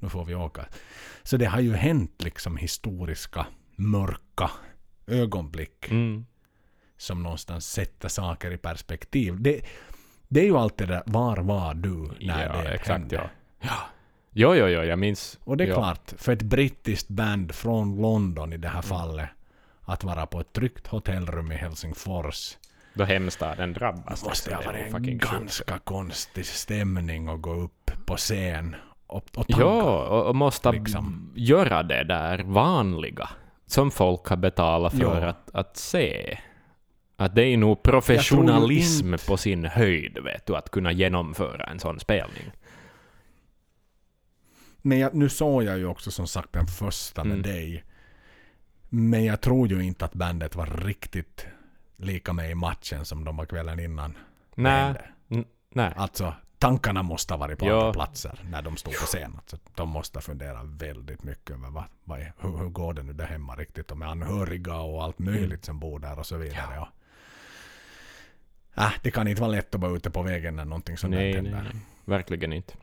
[0.00, 0.66] nu får vi åka.
[1.22, 3.46] Så det har ju hänt liksom historiska
[3.76, 4.50] mörka
[5.06, 6.26] ögonblick Mm.
[6.96, 9.40] som någonstans sätter saker i perspektiv.
[9.42, 9.60] Det,
[10.28, 13.14] det är ju alltid det där, var var du när Ja, det exakt hände?
[13.14, 13.22] ja.
[13.60, 13.76] ja.
[14.38, 15.38] Jo, jo, jo, jag minns.
[15.44, 15.74] Och det är ja.
[15.74, 19.28] klart, för ett brittiskt band från London i det här fallet,
[19.80, 22.56] att vara på ett tryggt hotellrum i Helsingfors,
[22.94, 24.22] Då hemstaden drabbas.
[24.22, 29.46] det måste ha varit en ganska konstig stämning att gå upp på scen och, och
[29.48, 29.64] tagga.
[29.64, 31.32] Ja, och, och måste liksom.
[31.36, 33.28] göra det där vanliga
[33.66, 35.26] som folk har betalat för Ja.
[35.28, 36.38] att, att se.
[37.16, 42.00] Att det är nog professionalism på sin höjd, vet du, att kunna genomföra en sån
[42.00, 42.50] spelning.
[44.82, 47.42] Men jag, nu såg jag ju också som sagt den första med Mm.
[47.42, 47.84] dig.
[48.88, 51.46] Men jag tror ju inte att bandet var riktigt
[51.96, 54.16] lika med i matchen som de var kvällen innan.
[54.54, 55.92] nej.
[55.96, 57.78] Alltså, tankarna måste ha varit på Ja.
[57.80, 59.32] andra platser när de stod på scen.
[59.36, 63.12] Alltså, de måste ha funderat väldigt mycket över vad, vad, hur, hur går det nu
[63.12, 66.74] där hemma riktigt och med anhöriga och allt möjligt som bor där och så vidare.
[66.74, 66.88] Ja.
[68.84, 71.32] Äh, det kan inte vara lätt att vara ute på vägen när någonting sånt Nej,
[71.32, 71.70] där nej, händer.
[71.72, 71.82] nej.
[72.04, 72.74] Verkligen inte.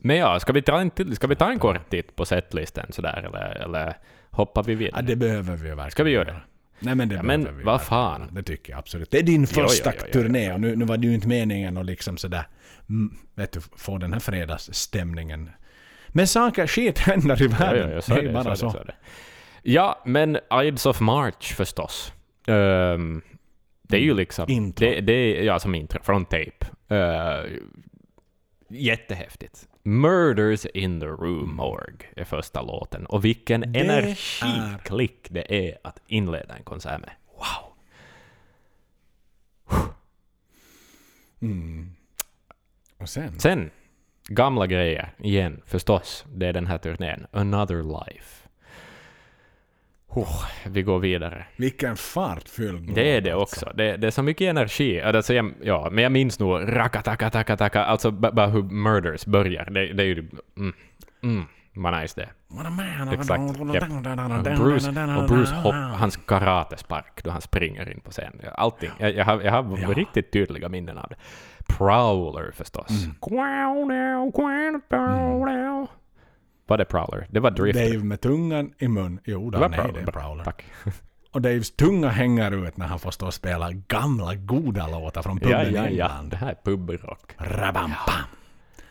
[0.00, 2.92] Men ja, ska vi ta en, till, ska vi ta en kort titt på setlisten
[2.92, 3.96] sådär, eller, eller
[4.30, 5.00] hoppar vi vidare?
[5.00, 5.90] Ja, det behöver vi ju verkligen.
[5.90, 6.40] Ska vi göra det?
[6.82, 8.28] Nej men det Ja, men vad fan.
[8.32, 9.10] Det tycker jag absolut.
[9.10, 11.14] Det är din Jo, jo, första jo, jo, turné och nu, nu var det ju
[11.14, 12.44] inte meningen att liksom sådär,
[13.34, 15.50] vet du, få den här fredagsstämningen.
[16.08, 17.88] Men saker, skit händer i världen.
[17.88, 18.70] ja, ja, så det är är det, bara så.
[18.70, 18.78] så.
[18.78, 18.96] Är det, är.
[19.62, 22.12] Ja, men Ides of March förstås.
[22.46, 23.22] Ehm,
[23.82, 24.48] det är ju liksom...
[24.48, 24.86] Intro.
[24.86, 26.66] Det, det är, ja, som intro, från tape.
[26.90, 27.58] Uh,
[28.68, 29.68] jättehäftigt.
[29.82, 33.06] Murders in the Room Morgue är första låten.
[33.06, 37.10] Och vilken Det energiklick det är att inleda en konsert med.
[37.36, 37.72] Wow!
[41.40, 41.94] Mm.
[43.00, 43.38] Och sen?
[43.40, 43.70] Sen,
[44.28, 46.24] gamla grejer igen förstås.
[46.34, 47.26] Det är den här turnén.
[47.32, 48.36] Another Life.
[50.08, 51.46] Oh, vi går vidare.
[51.56, 53.66] Vilken fartfylld Det är det alltså.
[53.66, 53.76] också.
[53.76, 55.00] Det, det är så mycket energi.
[55.00, 59.64] Alltså, jag, ja, men jag minns nog rakatakataka, alltså ba- bara hur Murders börjar.
[59.64, 60.28] Det, det är ju...
[60.56, 60.72] Mm,
[61.22, 61.44] mm,
[61.74, 62.28] vad nice det.
[63.12, 63.42] Exakt.
[63.74, 63.90] Japp.
[63.90, 68.40] Och Bruce, och Bruce hopp, hans karatespark då han springer in på scen.
[68.54, 68.90] Allting.
[68.98, 69.88] Jag, jag har, jag har Ja.
[69.88, 71.16] riktigt tydliga minnen av det.
[71.78, 72.90] Prowler förstås.
[73.04, 73.14] Mm.
[76.66, 77.26] Var det Prowler?
[77.30, 77.90] Det var Drifter.
[77.92, 79.20] Dave med tungan i mun.
[79.24, 80.00] Jo, det då, var nej, Prowler.
[80.00, 80.44] det är Prowler.
[80.44, 80.64] Tack.
[81.32, 85.38] Och Daves tunga hänger ut när han får stå och spela gamla goda låtar från
[85.42, 85.86] Ja, puben ja, ja.
[85.86, 86.30] England.
[86.30, 87.32] Det här är pubrock.
[87.38, 88.24] Rabam-bam.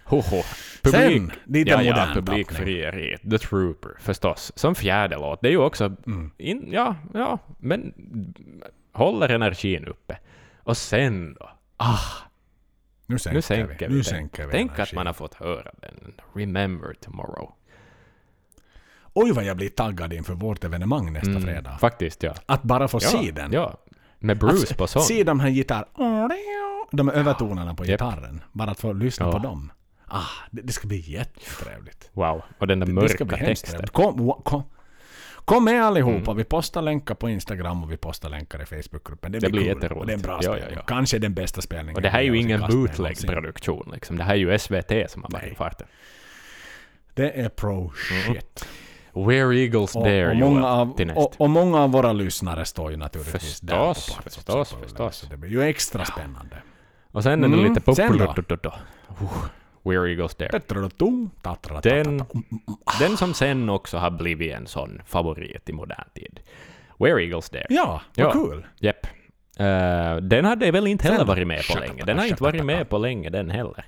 [0.04, 0.44] Hoho.
[0.84, 3.22] Sen, lite ja, ja, modern publikfrieriet.
[3.30, 4.52] The Trooper, förstås.
[4.56, 5.42] Som fjärde låt.
[5.42, 5.86] Det är ju också...
[5.86, 6.32] Mm.
[6.38, 7.94] In, ja, ja, men
[8.94, 10.18] håller energin uppe.
[10.64, 11.50] Och sen då?
[11.78, 12.00] Ah,
[13.10, 13.98] Nu sänker, nu sänker vi, vi.
[13.98, 14.96] Nu sänker vi Tänk att energin.
[14.96, 16.14] man har fått höra den.
[16.34, 17.52] Remember tomorrow.
[19.14, 21.78] Oj vad jag blir taggad inför vårt evenemang nästa Mm, fredag.
[21.78, 22.34] Faktiskt, ja.
[22.46, 23.52] Att bara få ja, se den.
[23.54, 23.78] Ja,
[24.20, 25.02] med Bruce Alltså, på sång.
[25.02, 25.86] Se de här gitarr...
[26.92, 27.92] De övertonerna på Japp.
[27.92, 28.42] gitarren.
[28.52, 29.32] Bara att få lyssna Ja.
[29.32, 29.72] på dem.
[30.06, 32.10] Ah, det, det ska bli jättetrevligt.
[32.14, 32.42] Wow.
[32.58, 33.88] Och den där Det, det ska bli mörka hemskt texten.
[33.88, 34.64] Kom, kom,
[35.50, 36.32] kom med allihopa.
[36.32, 36.38] Mm.
[36.38, 39.32] Vi postar länkar på Instagram och vi postar länkar i Facebookgruppen.
[39.32, 39.68] Det, Det blir kul.
[39.70, 40.08] jätteroligt.
[40.08, 40.82] Det är en bra Ja, ja, ja.
[40.82, 41.96] Kanske den bästa spelningen.
[41.96, 44.18] Och det här är ju ingen bootleg-produktion liksom.
[44.18, 45.88] Det här är ju SVT som har varit i farten.
[47.14, 48.68] Det är pro shit.
[49.14, 52.98] Where Eagles Och, Dare och, många av, och, och många av våra lyssnare står ju
[52.98, 55.28] naturligtvis Förstås, där på plats förstås, förstås.
[55.30, 56.56] Det blir ju extra spännande.
[57.12, 58.18] Och sen är det Mm, lite sen
[58.64, 58.74] då?
[59.90, 60.62] Where Eagles Dare.
[61.84, 62.24] Den,
[63.00, 66.40] den som sen också har blivit en sån favorit i modern tid.
[67.00, 67.66] Where Eagles Dare.
[67.70, 68.32] Ja, vad Ja.
[68.32, 68.66] kul.
[68.80, 69.08] Japp.
[69.60, 72.04] Eh, den hade väl inte heller varit med på länge.
[72.06, 73.86] Den har inte varit med på länge den heller.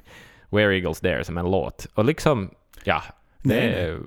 [0.49, 1.87] Where Eagles Dare som en låt.
[1.93, 2.49] Och liksom,
[2.83, 3.03] ja.
[3.43, 3.97] Det Nej,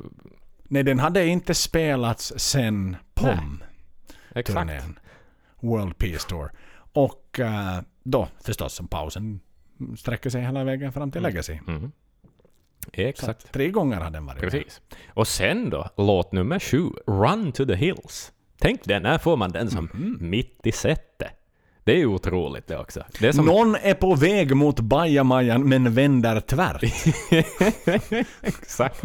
[0.69, 3.63] Nej, den hade inte spelats sen POM-turnén.
[4.35, 4.85] exakt.
[5.61, 6.51] World Peace Tour.
[6.93, 9.41] Och eh, då förstås som pausen
[9.99, 11.31] sträcker sig hela vägen fram till Mm.
[11.33, 11.59] Legacy.
[11.69, 11.93] Mm.
[12.85, 13.45] Så Exakt.
[13.45, 14.51] att tre gånger har den varit med.
[14.51, 14.81] Precis.
[15.09, 18.33] Och sen då, låt nummer sju, Run to the Hills.
[18.59, 20.17] Tänk det, när får man den som Mhm.
[20.31, 21.29] mitt i setet?
[21.85, 23.03] Det är ju otroligt det också.
[23.21, 23.47] Det är som...
[23.47, 26.83] Någon är på väg mot bajamajan men vänder tvärt.
[28.43, 29.05] exakt.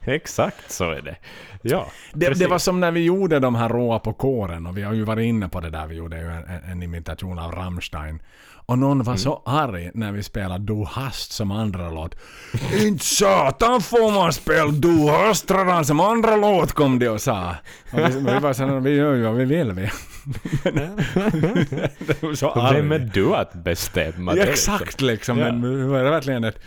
[0.00, 1.16] Exakt så är det.
[1.62, 4.82] Ja, Det, det var som när vi gjorde de här råa på kåren och vi
[4.82, 5.86] har ju varit inne på det där.
[5.86, 8.22] Vi gjorde ju en, en, en imitation av Rammstein.
[8.70, 9.06] Och någon Mm.
[9.06, 12.14] var så arg när vi spelade Du hast som andra låt.
[12.80, 17.54] Inte satan får man spela Du hast redan som andra låt kom de och sa.
[17.92, 19.82] Och vi, vi var så vi gör ju vad vi vill vi.
[22.06, 22.76] det var så arg.
[22.76, 24.42] Vem är du att bestämma det?
[24.42, 25.36] Exakt liksom.
[25.36, 26.58] Men det var verkligen ett...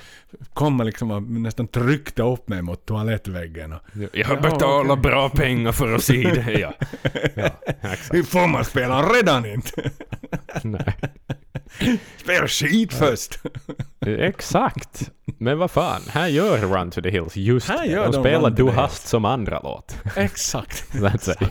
[0.53, 3.73] Kom liksom och nästan tryckte upp mig mot toalettväggen.
[3.73, 5.01] Och, Jag Ja, betalar okej.
[5.11, 6.51] bra pengar för att se det.
[6.59, 6.73] Ja,
[7.35, 8.13] ja exakt.
[8.13, 9.91] Hur får man spela redan inte?
[10.63, 10.95] Nej.
[12.17, 13.39] Spela skit först!
[14.05, 15.11] Exakt.
[15.37, 17.85] Men vad fan, här gör Run to the Hills just Här det.
[17.85, 19.97] gör De de spelar Du hast som andra låt.
[20.15, 20.97] Exakt.
[20.99, 21.49] Så att säga.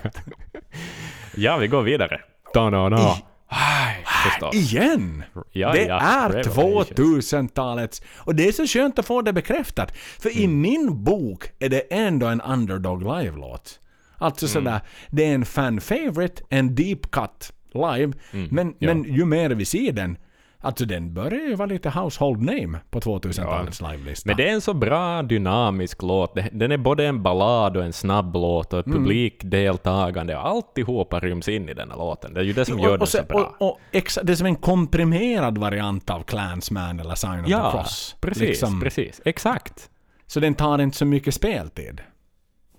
[1.34, 2.20] Ja, vi går vidare.
[2.54, 3.18] Da, da, da.
[3.54, 4.54] Aj, förstås.
[4.54, 5.22] Igen!
[5.52, 6.88] Ja, det ja, är Revelations.
[6.90, 9.96] 2000-talets och det är så skönt att få det bekräftat.
[9.96, 10.60] För i Mm.
[10.60, 13.78] min bok är det ändå en underdog live-låt.
[14.18, 14.52] Alltså Mm.
[14.52, 14.80] sådär,
[15.10, 18.94] det är en fan favorite, en deep cut live, men, Mm, ja.
[18.94, 20.16] men ju mer vi ser den,
[20.62, 24.28] alltså den börjar ju vara lite household name på 2000-talets livelista.
[24.28, 26.34] Men det är en så bra dynamisk låt.
[26.34, 28.98] Det- Den är både en ballad och en snabb låt och Mm.
[28.98, 32.34] publikdeltagande alltihopa ryms in i den här låten.
[32.34, 33.54] Det är ju det som gör och, den så bra.
[33.58, 37.50] och, och exa, det är som en komprimerad variant av Clansman eller Sign of the
[37.52, 38.16] ja, Cross.
[38.20, 38.80] precis, Liksom.
[38.80, 39.20] precis.
[39.24, 39.88] Exakt.
[40.26, 42.00] Så den tar inte så mycket speltid.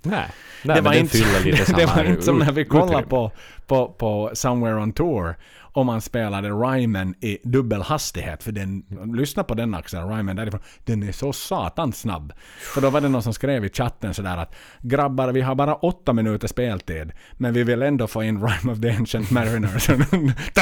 [0.05, 0.25] Nej,
[0.63, 3.09] Nej fyller lite samma det var inte som när vi kollade utrymme.
[3.09, 3.31] på,
[3.67, 5.35] på, på Somewhere on Tour
[5.75, 8.43] och man spelade Ryman i dubbel hastighet.
[8.43, 8.83] För den,
[9.15, 10.59] lyssna på den Axel, Ryman därifrån.
[10.85, 12.33] Den är så satans snabb.
[12.73, 15.75] För då var det någon som skrev i chatten sådär att grabbar vi har bara
[15.75, 19.83] åtta minuter speltid men vi vill ändå få in Rhyme of the Ancient Mariners.
[19.83, 19.93] Så-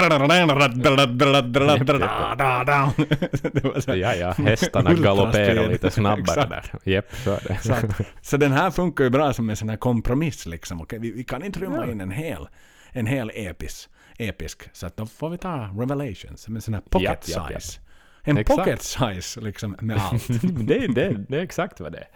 [3.96, 6.66] Ja, ja, hästarna galopperar lite snabbare där.
[6.92, 7.58] Jepp, så är det.
[7.62, 10.82] Så, att, så den här funkar ju bra som en sån här kompromiss liksom.
[10.82, 12.48] Okej, vi, vi kan inte rymma in en hel,
[12.92, 14.64] en hel epis, episk.
[14.74, 17.62] Så att då får vi ta Revelations en sån här pocket Japp, japp, japp.
[17.64, 17.80] size.
[18.24, 18.58] En Exakt.
[18.60, 20.28] pocket size liksom med allt.
[20.68, 22.08] det, det, det är exakt vad det är.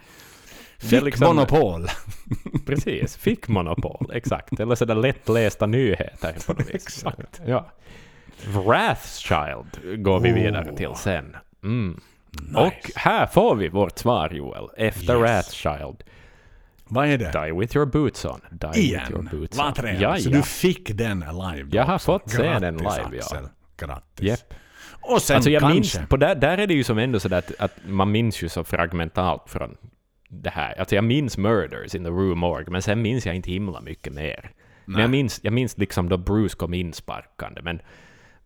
[0.78, 1.86] Fick liksom- monopol.
[2.66, 4.60] Precis, fick monopol, exakt.
[4.60, 6.74] Eller sådär lättlästa nyheter på något vis.
[6.74, 7.40] Exakt.
[7.46, 7.70] Ja.
[8.46, 11.36] Wrathchild går vi vidare till sen.
[11.64, 12.00] Mm.
[12.54, 15.64] Och här får vi vårt svar Joel, efter Yes.
[15.64, 16.04] Wrathchild.
[16.88, 17.30] Vad är det?
[17.46, 18.40] Die with your boots on.
[18.50, 19.28] Die with your Igen?
[19.32, 19.74] boots Vad on.
[19.74, 20.00] trevligt.
[20.02, 20.36] Ja, Så ja.
[20.36, 22.04] du fick den live då Jag har också.
[22.18, 23.22] fått se den Grattis, live, ja.
[23.24, 23.48] Axel.
[23.76, 24.26] Grattis.
[24.28, 24.54] Japp.
[25.00, 25.74] Och sen Alltså jag kanske...
[25.74, 28.48] minns, på där, där är det ju som ändå sådär att, att man minns ju
[28.48, 29.76] så fragmentalt från
[30.28, 30.78] det här.
[30.80, 34.12] Alltså jag minns Murders in the Rue Morgue, men sen minns jag inte himla mycket
[34.12, 34.50] mer.
[34.84, 37.80] Men jag minns, jag minns liksom då Bruce kom insparkande, men...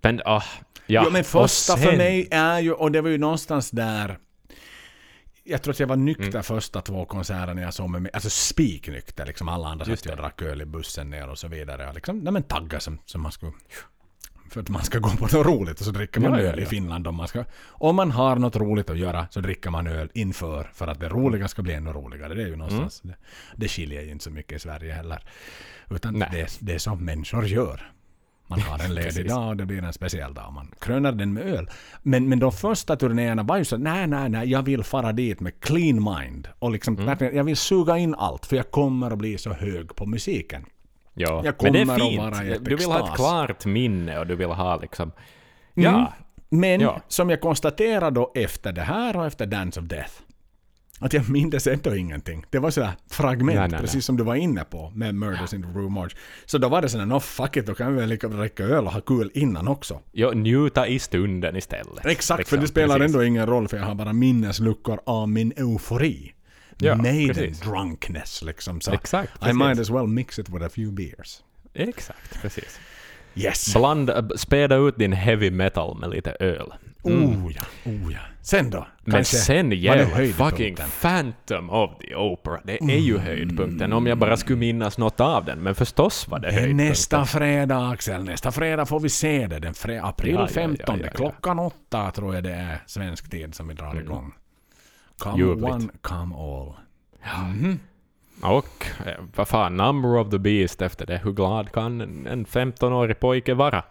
[0.03, 0.43] Men, ah,
[0.87, 1.03] ja.
[1.05, 4.19] Jo men första för sen- mig är ju, och det var ju någonstans där
[5.45, 6.43] jag tror att jag var nykter Mm.
[6.43, 8.11] första två konserterna jag såg med mig.
[8.15, 9.49] Alltså spiknykter liksom.
[9.49, 11.93] Alla andra Just satt ju och drack öl i bussen ner och så vidare.
[11.93, 13.53] Liksom, nej men tagga som, som man skulle...
[14.51, 16.59] För att man ska gå på något roligt och så dricker man Ja, ja, öl
[16.59, 16.69] i ja.
[16.69, 17.45] Finland om man ska...
[17.69, 21.09] Om man har något roligt att göra så dricker man öl inför för att det
[21.09, 22.35] roliga ska bli ännu roligare.
[22.35, 23.01] Det är ju någonstans...
[23.01, 23.15] Det,
[23.57, 25.25] det skiljer ju inte så mycket i Sverige heller.
[25.91, 26.29] Utan Nej.
[26.33, 27.93] det, det är som människor gör.
[28.51, 30.53] Man har en ledig dag och det blir en speciell dag.
[30.53, 31.71] Man krönar den med öl.
[32.03, 35.41] Men, men de första turnéerna var ju så nej, nej, nej, jag vill fara dit
[35.41, 36.49] med clean mind.
[36.59, 37.37] Och liksom, Mm.
[37.37, 40.65] jag vill suga in allt för jag kommer att bli så hög på musiken.
[41.15, 42.19] Ja, Jag men det är kommer att fint.
[42.23, 43.17] vara i ett Du vill ha ett extas.
[43.17, 45.13] klart minne och du vill ha liksom...
[45.77, 45.93] Mm.
[45.93, 46.13] Ja,
[46.49, 47.01] Men Ja.
[47.09, 50.13] som jag konstaterade då efter det här och efter Dance of Death.
[51.03, 52.45] Att jag mindes ändå ingenting.
[52.51, 54.03] Det var sådär fragment, Nej, nej, precis nej.
[54.03, 56.13] som du var inne på med Murders in the Rue March.
[56.47, 58.87] Så då var det sådär, no fuck it, då kan vi väl lika dricka öl
[58.87, 60.01] och ha kul innan också.
[60.13, 62.07] ja, njuta i stunden istället.
[62.07, 63.15] Exakt, Liksom, för det spelar precis.
[63.15, 66.35] ändå ingen roll för jag har bara minnesluckor av min eufori.
[66.79, 67.61] Ja, Maiden precis.
[67.61, 68.81] drunkness liksom.
[68.81, 69.55] Så Exakt, I precis.
[69.57, 71.43] might as well mix it with a few beers.
[71.75, 72.79] Exakt, precis.
[73.35, 73.75] Yes!
[73.75, 76.73] Bland, späda ut din heavy metal med lite öl.
[77.03, 78.19] Oh ja, oh ja.
[78.43, 78.87] Sen då?
[79.05, 80.51] Men Kanske sen höjdpunkten.
[80.51, 82.61] fucking Phantom of the Opera.
[82.65, 85.59] Det är ju höjdpunkten om jag bara skulle minnas något av den.
[85.59, 86.77] Men förstås var det höjdpunkten.
[86.89, 89.59] nästa fredag Axel, nästa fredag får vi se det.
[89.59, 91.11] Den fre- april Ja, ja, ja, 15, ja, ja.
[91.13, 94.33] klockan åtta tror jag det är svensk tid som vi drar igång.
[95.19, 95.65] Come Ljuvligt.
[95.75, 96.75] one, come all.
[98.43, 101.21] Och eh, vad fan, Number of the Beast efter det.
[101.25, 103.85] Hur glad kan en, en 15-årig pojke vara?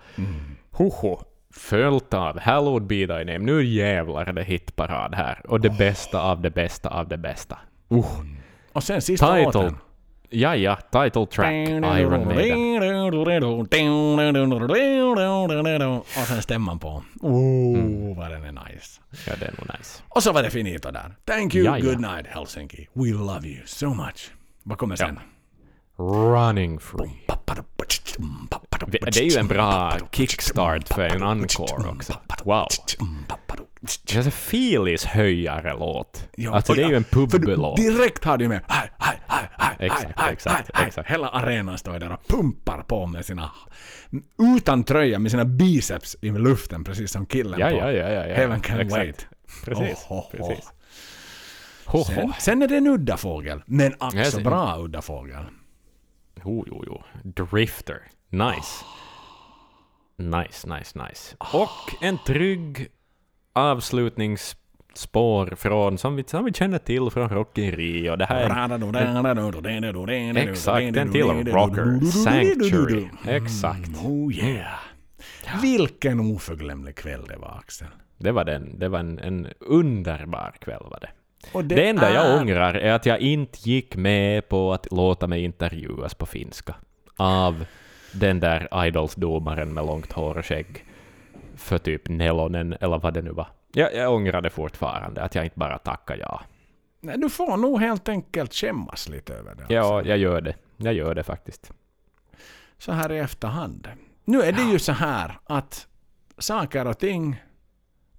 [0.72, 1.22] Hoho.
[1.54, 3.38] Följt av Hallowed Be Thy Name.
[3.40, 5.42] Nu jävlar är det hitparad här.
[5.48, 7.58] Och det bästa av det bästa av det bästa.
[7.92, 8.06] Uh.
[8.74, 9.44] Och sen sista Title.
[9.46, 9.78] låten.
[10.30, 10.76] Ja, ja.
[10.76, 11.52] Title track.
[11.54, 13.62] Iron Maiden.
[16.00, 17.04] Och sen stämman på.
[17.22, 19.02] Oh, vad den är nice.
[19.28, 20.04] Ja, det är nice.
[20.10, 21.16] Och så var det finito där.
[21.26, 21.86] Thank you, Ja, ja.
[21.86, 22.88] good night Helsinki.
[22.94, 24.32] We love you so much.
[24.64, 25.20] Vad kommer sen?
[26.00, 27.26] Running free.
[28.92, 32.14] Det är ju en bra kickstart för en encore också.
[32.44, 32.68] Wow.
[34.04, 36.28] Det är en Feelis-höjare-låt.
[36.36, 37.78] Ja, Alltså det är ju en publåt.
[37.78, 40.88] Direkt har du med hej, hej, hej, hej, Exakt, hej, exakt, hej.
[40.88, 41.10] exakt.
[41.10, 43.52] Hela arenan står där och pumpar på med sina...
[44.58, 48.28] Utan tröja, med sina biceps i luften, precis som killen Ja, på ja, ja, ja,
[48.28, 48.36] ja.
[48.36, 49.06] Heaven Can Exakt.
[49.06, 49.28] Wait.
[49.66, 50.32] Precis, Oh, oh, oh.
[50.32, 50.66] precis.
[51.86, 55.44] Ho, Sen, sen är det en udda fågel, men ack så bra udda fågel.
[56.46, 57.04] Jo, jo, jo.
[57.24, 58.02] Drifter.
[58.30, 58.86] Nice.
[60.18, 61.36] Nice, nice, nice.
[61.40, 62.88] Och en trygg
[63.54, 68.16] avslutningsspår från, som vi, som vi känner till från Rocky in Rio.
[68.16, 68.50] Det här är
[70.38, 72.06] Exakt, en till rocker.
[72.06, 73.10] Sanctuary.
[73.28, 73.90] Exakt.
[74.06, 74.80] Oh yeah.
[75.62, 77.88] Vilken oförglömlig kväll det var, Axel.
[78.18, 81.10] Det var, den, det var en, en underbar kväll var det.
[81.54, 85.28] Och Det, enda jag är- ångrar är att jag inte gick med på att låta
[85.28, 86.76] mig intervjuas på finska
[87.16, 87.66] av
[88.14, 90.86] den där Idols-domaren med långt hår och skägg
[91.56, 93.48] för typ Nelonen eller vad det nu var.
[93.74, 96.42] Jag, jag ångrar det fortfarande, att jag inte bara tackade ja.
[97.02, 99.66] Nej, du får nog helt enkelt skämmas lite över det.
[99.74, 100.10] Ja, Axel.
[100.10, 100.56] jag gör det.
[100.78, 101.72] Jag gör det faktiskt.
[102.78, 103.88] Så här i efterhand.
[104.26, 105.88] Nu är det ju så här att
[106.38, 107.42] saker och ting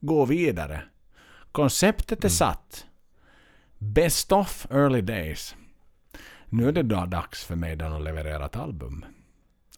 [0.01, 0.81] går vidare.
[1.53, 2.87] Konceptet är satt.
[3.83, 5.57] Best of early days.
[6.49, 9.05] Nu är det då dags för mig att leverera ett album.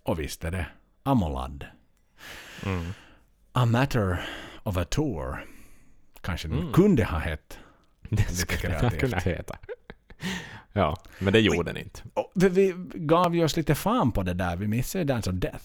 [0.03, 0.67] Och visst är det
[1.03, 1.67] Amolad.
[3.53, 4.25] A matter
[4.63, 5.47] of a tour.
[6.21, 7.59] Kanske den kunde ha hett.
[8.09, 9.01] Det skulle kreativt.
[9.01, 9.59] kunna heta.
[10.73, 12.03] Ja, men det gjorde den inte.
[12.35, 14.57] Vi, vi gav ju oss lite fan på det där.
[14.57, 15.65] Vi missade Dance of Death.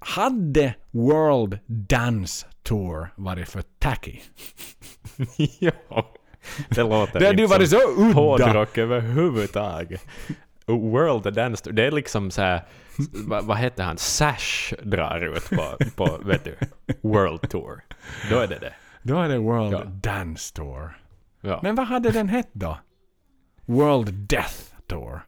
[0.00, 4.20] Hade World Dance Tour varit för tacky?
[5.58, 6.14] ja,
[6.68, 8.14] det låter Det hade ju varit som så udda.
[8.14, 10.06] hårdrock överhuvudtaget.
[10.66, 12.62] World Dance det är liksom så här,
[13.26, 16.56] vad, vad heter han, Sash drar ut på, på vet du,
[17.00, 17.80] World Tour.
[18.30, 18.72] Då är det det.
[19.02, 19.84] Då är det World Ja.
[19.84, 20.98] Dance Tour.
[21.40, 21.60] Ja.
[21.62, 22.78] Men vad hade den hett då?
[23.66, 24.54] World Death
[24.86, 25.20] Tour.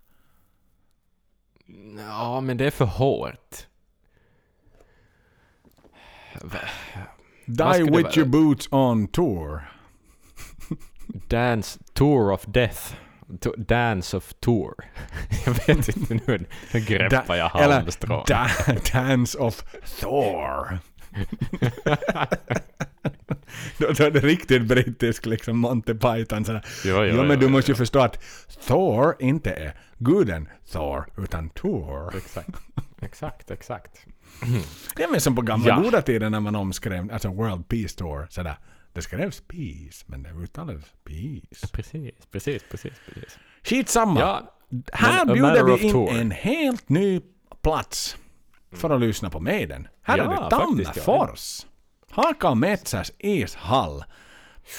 [2.09, 3.67] ja, men det är för hårt.
[7.47, 9.72] Die with your boots on tour.
[11.29, 12.95] Dance, Tour of Death.
[13.41, 14.75] To, dance of Tour.
[15.47, 18.25] Jag vet inte nu, nu greppar jag halmstrån.
[18.29, 18.49] da,
[18.93, 19.65] Dance of
[20.01, 20.79] Thor.
[23.79, 26.65] då, då är det riktigt brittisk liksom Monty Python sådär.
[26.85, 27.79] Jo, jo, men jo, du jo, måste ju jo.
[27.79, 28.23] förstå att
[28.67, 32.17] Thor inte är guden Thor utan Thor.
[32.17, 32.51] Exakt,
[33.03, 34.07] exakt, exakt.
[34.97, 35.77] Det är väl som på gamla Ja.
[35.81, 38.57] goda tider när man omskrev, alltså World Peace Tour, sådär.
[38.93, 41.67] Det skrevs peace, men det uttalades peace.
[41.73, 43.39] Precis, precis, precis, precis.
[43.63, 44.21] Skitsamma.
[44.21, 44.55] Ja,
[44.93, 46.11] Här bjuder vi in tour.
[46.13, 47.21] en helt ny
[47.63, 48.17] plats
[48.73, 49.89] för att lyssna på Maiden.
[50.03, 51.03] Här Ja, är det faktiskt, ja.
[51.05, 51.67] Tammerfors.
[52.11, 54.05] Haka Metsas ishall.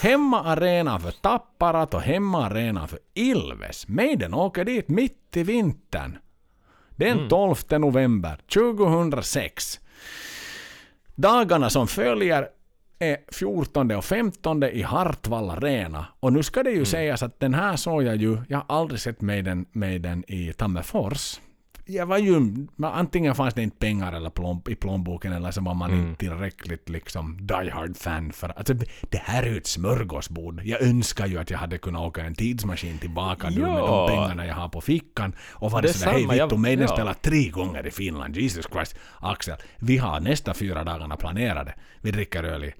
[0.01, 3.87] Hemmaarena för Tapparat och hemmaarena för Ilves.
[3.87, 6.17] Maiden åker dit mitt i vintern.
[6.95, 7.29] Den Mm.
[7.29, 9.79] 12 november 2006.
[11.15, 12.47] Dagarna som följer
[13.11, 16.05] är 14 och 15 i Hartwall Arena.
[16.19, 16.85] Och nu ska det ju Mm.
[16.85, 21.39] sägas att den här såg jag ju, jag har aldrig sett Maiden, Maiden i Tammerfors.
[21.85, 25.73] Jag var ju, antingen fanns det inte pengar eller plomb, i plånboken eller så var
[25.73, 26.07] man Mm.
[26.07, 28.73] inte tillräckligt liksom die hard fan för alltså,
[29.09, 30.61] det- här är ju ett smörgåsbord.
[30.63, 34.45] Jag önskar ju att jag hade kunnat åka en tidsmaskin tillbaka nu med de pengarna
[34.45, 36.95] jag har på fickan och var Det det är sådär hej Vittu, Maiden ja.
[36.95, 38.35] spelar tre gånger i Finland.
[38.37, 38.95] Jesus Christ.
[39.19, 41.73] Axel, vi har nästa fyra dagarna planerade.
[42.01, 42.73] Vi dricker öl i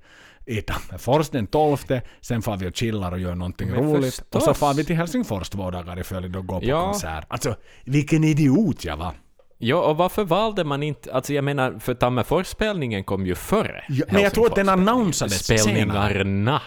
[0.46, 1.78] i Tammerfors den 12,
[2.22, 4.06] sen får vi och chillar och gör någonting Men roligt.
[4.16, 4.36] förstås.
[4.36, 6.86] Och så får vi till Helsingfors två dagar i följd och går på Ja.
[6.86, 7.26] konsert.
[7.28, 9.12] Alltså, vilken idiot jag var.
[9.58, 11.14] Ja, och varför valde man inte...
[11.14, 15.46] Alltså jag menar, för Tammerfors-spelningen kom ju före Ja, men jag tror att den annonsades
[15.46, 15.60] senare.
[15.60, 16.62] Spelningarna.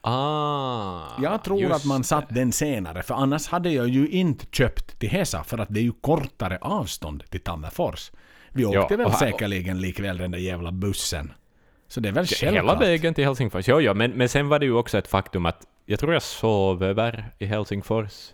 [0.00, 4.98] Ah, Jag tror att man satt den senare, för annars hade jag ju inte köpt
[4.98, 8.10] till Hesa, för att det är ju kortare avstånd till Tammerfors.
[8.52, 11.32] Vi åkte Ja, väl här- säkerligen likväl den där jävla bussen.
[11.88, 13.68] Så det är väl Hela vägen till Helsingfors.
[13.68, 16.22] Jo, ja, men, men sen var det ju också ett faktum att jag tror jag
[16.22, 18.32] sov över i Helsingfors.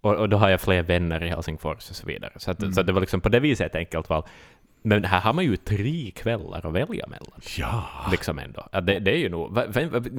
[0.00, 2.32] Och, och då har jag fler vänner i Helsingfors och så vidare.
[2.36, 2.72] Så, att, Mm.
[2.72, 4.22] så det var liksom på det viset ett enkelt val.
[4.82, 7.40] Men här har man ju tre kvällar att välja mellan.
[7.58, 7.84] Ja.
[8.10, 8.68] Liksom ändå.
[8.72, 9.58] Det, det är ju nog...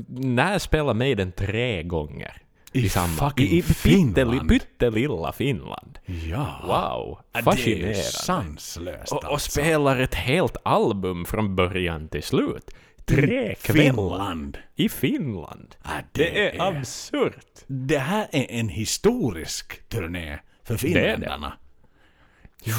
[0.08, 2.42] När spelar Maiden tre gånger?
[2.76, 3.34] I, samma...
[3.38, 4.50] I, i Finland.
[4.50, 6.00] pyttelilla Finland.
[6.06, 6.60] Ja.
[6.64, 7.96] Wow, Ja, Det är fascinerande.
[8.04, 9.52] sanslöst Och, och alltså.
[9.52, 12.72] spelar ett helt album från början till slut.
[13.06, 14.58] Tre Finland.
[14.76, 15.76] i Finland.
[15.84, 17.64] Ja, Det är absurt.
[17.68, 20.80] Det här är en historisk turné för är det.
[20.88, 21.54] finländarna.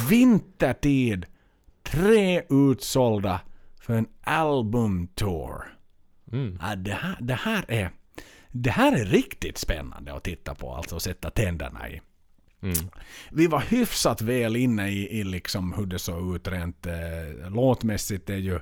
[0.09, 1.25] Vintertid,
[1.83, 3.39] tre utsålda
[3.81, 5.77] för en albumtour.
[6.31, 6.59] Mm.
[6.61, 7.89] Ja, det, här, det, här är,
[8.51, 12.01] det här är riktigt spännande att titta på, alltså att sätta tänderna i.
[12.61, 12.75] Mm.
[13.31, 18.29] Vi var hyfsat väl inne i, i liksom hur det såg ut rent eh, låtmässigt.
[18.29, 18.59] Är ju,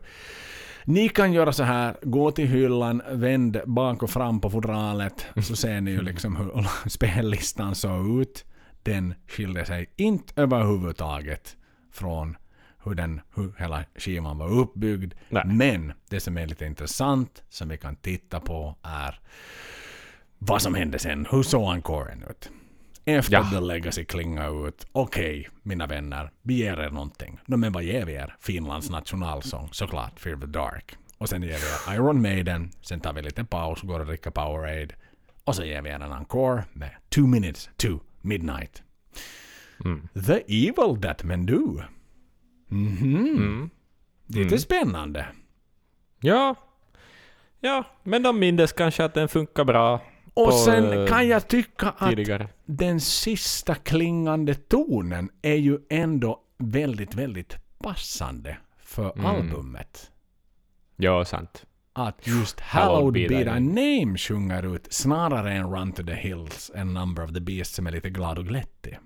[0.86, 5.56] ni kan göra så här, gå till hyllan, vänd bak och fram på fodralet, så
[5.56, 8.46] ser ni ju liksom hur spellistan såg ut.
[8.84, 11.58] Den skilde sig inte överhuvudtaget
[11.92, 12.38] från
[12.84, 15.14] hur, den, hur hela skivan var uppbyggd.
[15.30, 15.44] Nej.
[15.46, 19.20] Men det som är lite intressant, som vi kan titta på, är
[20.40, 21.28] vad som hände sen.
[21.32, 22.50] Hur såg encoren ut?
[23.06, 23.50] Efter Ja.
[23.52, 24.86] The Legacy klingade ut.
[24.92, 27.40] Okej, mina vänner, vi ger er någonting.
[27.46, 28.36] No, men vad ger vi er?
[28.40, 30.98] Finlands nationalsång, såklart, Fear the Dark.
[31.18, 34.32] Och sen ger vi er Iron Maiden, sen tar vi lite paus, går och dricker
[34.32, 34.96] Powerade.
[35.44, 37.88] Och så ger vi er en encore med Two Minutes to
[38.22, 38.84] Midnight.
[39.86, 40.08] Mm.
[40.26, 41.82] The Evil That Men Do.
[42.68, 43.16] Mhm.
[43.16, 43.70] Mm.
[44.28, 44.60] Lite Mm.
[44.60, 45.26] spännande.
[46.20, 46.56] Ja.
[47.60, 50.02] Ja, men de mindes kanske att den funkar bra
[50.36, 52.48] Och sen eh, kan jag tycka att tidigare.
[52.66, 59.26] den sista klingande tonen är ju ändå väldigt, väldigt passande för Mm.
[59.26, 60.12] albumet.
[60.96, 61.66] Ja, sant.
[61.94, 66.94] Att just Hallowed be thy name sjunger ut snarare än Run to the Hills, en
[66.94, 69.00] Number of the Beast som är lite glad och glättig.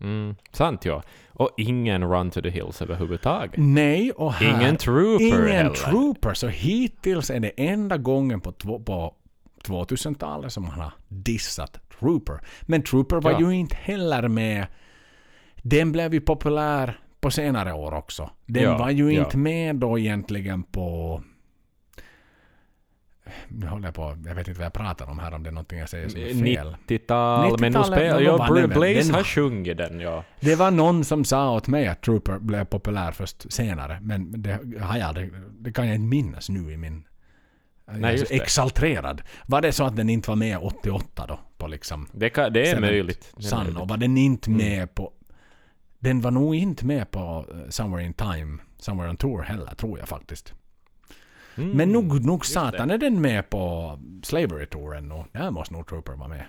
[0.00, 0.34] Mm.
[0.52, 1.02] Sant ja.
[1.28, 3.54] Och ingen Run to the Hills överhuvudtaget.
[3.56, 4.60] Nej, och här...
[4.60, 5.74] Ingen Trooper Ingen heller.
[5.74, 9.14] Trooper, så hittills är det enda gången på, två, på
[9.68, 12.40] 2000-talet som man har dissat Trooper.
[12.62, 13.40] Men Trooper var Ja.
[13.40, 14.66] ju inte heller med.
[15.62, 18.30] Den blev ju populär på senare år också.
[18.46, 19.24] Den Ja, var ju ja.
[19.24, 21.22] inte med då egentligen på...
[23.48, 25.52] Nu håller jag på, jag vet inte vad jag pratar om här, om det är
[25.52, 26.76] någonting jag säger som är fel.
[26.88, 28.20] 90-tal, men nu 90-talet, spelar...
[28.20, 28.66] Ja?
[28.68, 30.24] Blaze har sjungit den, ja.
[30.40, 34.58] Det var någon som sa åt mig att Trooper blev populär först senare, men det,
[34.80, 37.04] har jag, aldrig- det kan jag inte minnas nu i min...
[37.92, 38.36] Nej, så just det.
[38.36, 39.22] exalterad.
[39.46, 41.40] Var det så att den inte var med 88 då?
[41.56, 43.32] På liksom Det, kan, det är möjligt.
[43.78, 44.58] Och var den inte Mm.
[44.66, 45.12] med på...
[45.98, 49.98] Den var nog inte med på eh, Somewhere in Time, Somewhere on Tour heller, tror
[49.98, 50.54] jag faktiskt.
[51.56, 51.70] Mm.
[51.70, 56.28] Men nog, nog satan är den med på Slavery-touren och där måste nog Trooper vara
[56.28, 56.44] med.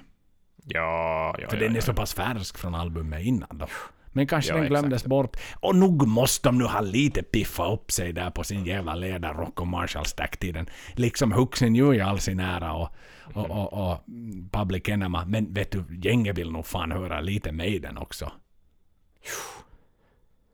[0.65, 1.81] Ja, ja, För ja, den är ja.
[1.81, 3.67] så pass färsk från albumet innan då.
[4.11, 5.09] Men kanske Ja, den glömdes exakt.
[5.09, 5.37] bort.
[5.59, 9.61] Och nog måste de nu ha lite piffa upp sig där på sin jävla ledarrock
[9.61, 10.69] och Marshall Stack-tiden.
[10.93, 12.89] Liksom Huxen ju i all sin ära och,
[13.33, 15.25] och, och, och mm, Public Enema.
[15.25, 18.31] Men vet du, gänget vill nog fan höra lite Maiden också.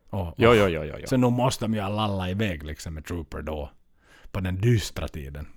[0.10, 1.08] Och, Ja, ja, ja, ja, ja.
[1.08, 3.72] Så nu måste de ju lalla iväg liksom med Trooper då.
[4.32, 5.48] På den dystra tiden.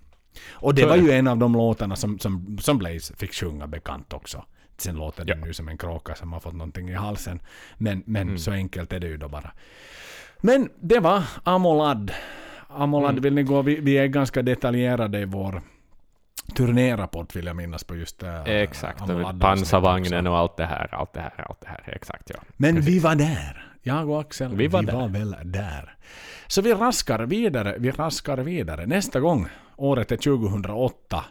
[0.51, 4.13] Och det var ju en av de låtarna som, som, som Blaze fick sjunga bekant
[4.13, 4.45] också.
[4.79, 5.45] Sen låter det Ja.
[5.47, 7.41] nu som en kråka som har fått någonting i halsen.
[7.79, 8.39] Men, men Mm.
[8.39, 9.51] så enkelt är det ju då bara.
[10.41, 12.13] Men det var Amolad.
[12.69, 13.23] Amolad Mm.
[13.23, 13.63] vill ni gå?
[13.63, 15.63] Vi, vi är ganska detaljerade i vår
[16.57, 20.95] turnérapport vill jag minnas på just äh, Exakt, och Amolad-avsnittet pansarvagnen och allt det här,
[20.95, 21.83] allt det här, allt det här.
[21.87, 22.37] Exakt, ja.
[22.57, 22.95] Men Precis.
[22.95, 23.65] vi var där.
[23.83, 25.09] Jag och Axel, Vi var där.
[25.09, 25.95] väl där.
[26.47, 28.87] Så vi raskar vidare, vi raskar vidare.
[28.87, 31.25] Nästa gång, året är 2008.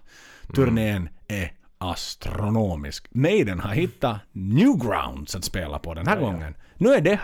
[0.56, 3.08] Turnén är astronomisk.
[3.12, 6.32] Maiden har hittat Newgrounds att spela på den här Ja, ja.
[6.32, 6.56] gången.
[6.78, 7.20] Nu är det...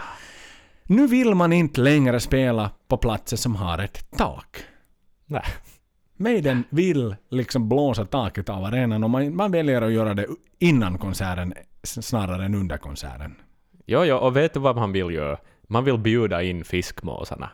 [0.84, 4.58] Nu vill man inte längre spela på platser som har ett tak.
[5.26, 5.44] Nej.
[6.18, 10.28] Maiden vill liksom blåsa taket av arenan och man, man väljer att göra det
[10.60, 13.36] innan konserten snarare än under konserten.
[13.86, 15.38] Ja, ja, och vet du vad man vill göra?
[15.68, 17.50] Man vill bjuda in fiskmåsarna.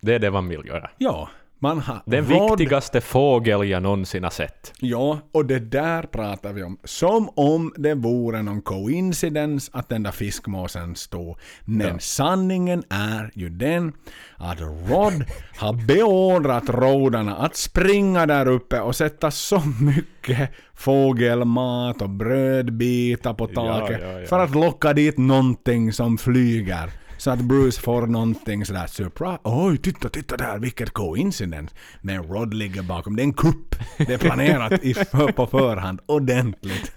[0.00, 0.90] Det är det man vill göra.
[0.98, 1.28] Ja,
[1.64, 4.72] man har Den råd- viktigaste fågel jag någonsin har sett.
[4.80, 6.78] Ja, och det där pratar vi om.
[6.84, 11.36] Som om det vore någon coincidence att den där fiskmåsen stod.
[11.64, 11.98] Men Ja.
[11.98, 13.92] sanningen är ju den
[14.36, 15.24] att Rod
[15.58, 23.46] har beordrat rådarna att springa där uppe och sätta så mycket fågelmat och brödbitar på
[23.46, 24.26] taket ja, ja.
[24.26, 26.90] för att locka dit någonting som flyger.
[27.24, 29.38] Så att Bruce får någonting sådär surprise.
[29.42, 31.74] Oj, titta, titta där, vilket coincidence.
[32.00, 33.16] Men Rod ligger bakom.
[33.16, 33.74] Det är en kupp.
[33.98, 36.00] Det är planerat i, för, på förhand.
[36.06, 36.92] Ordentligt.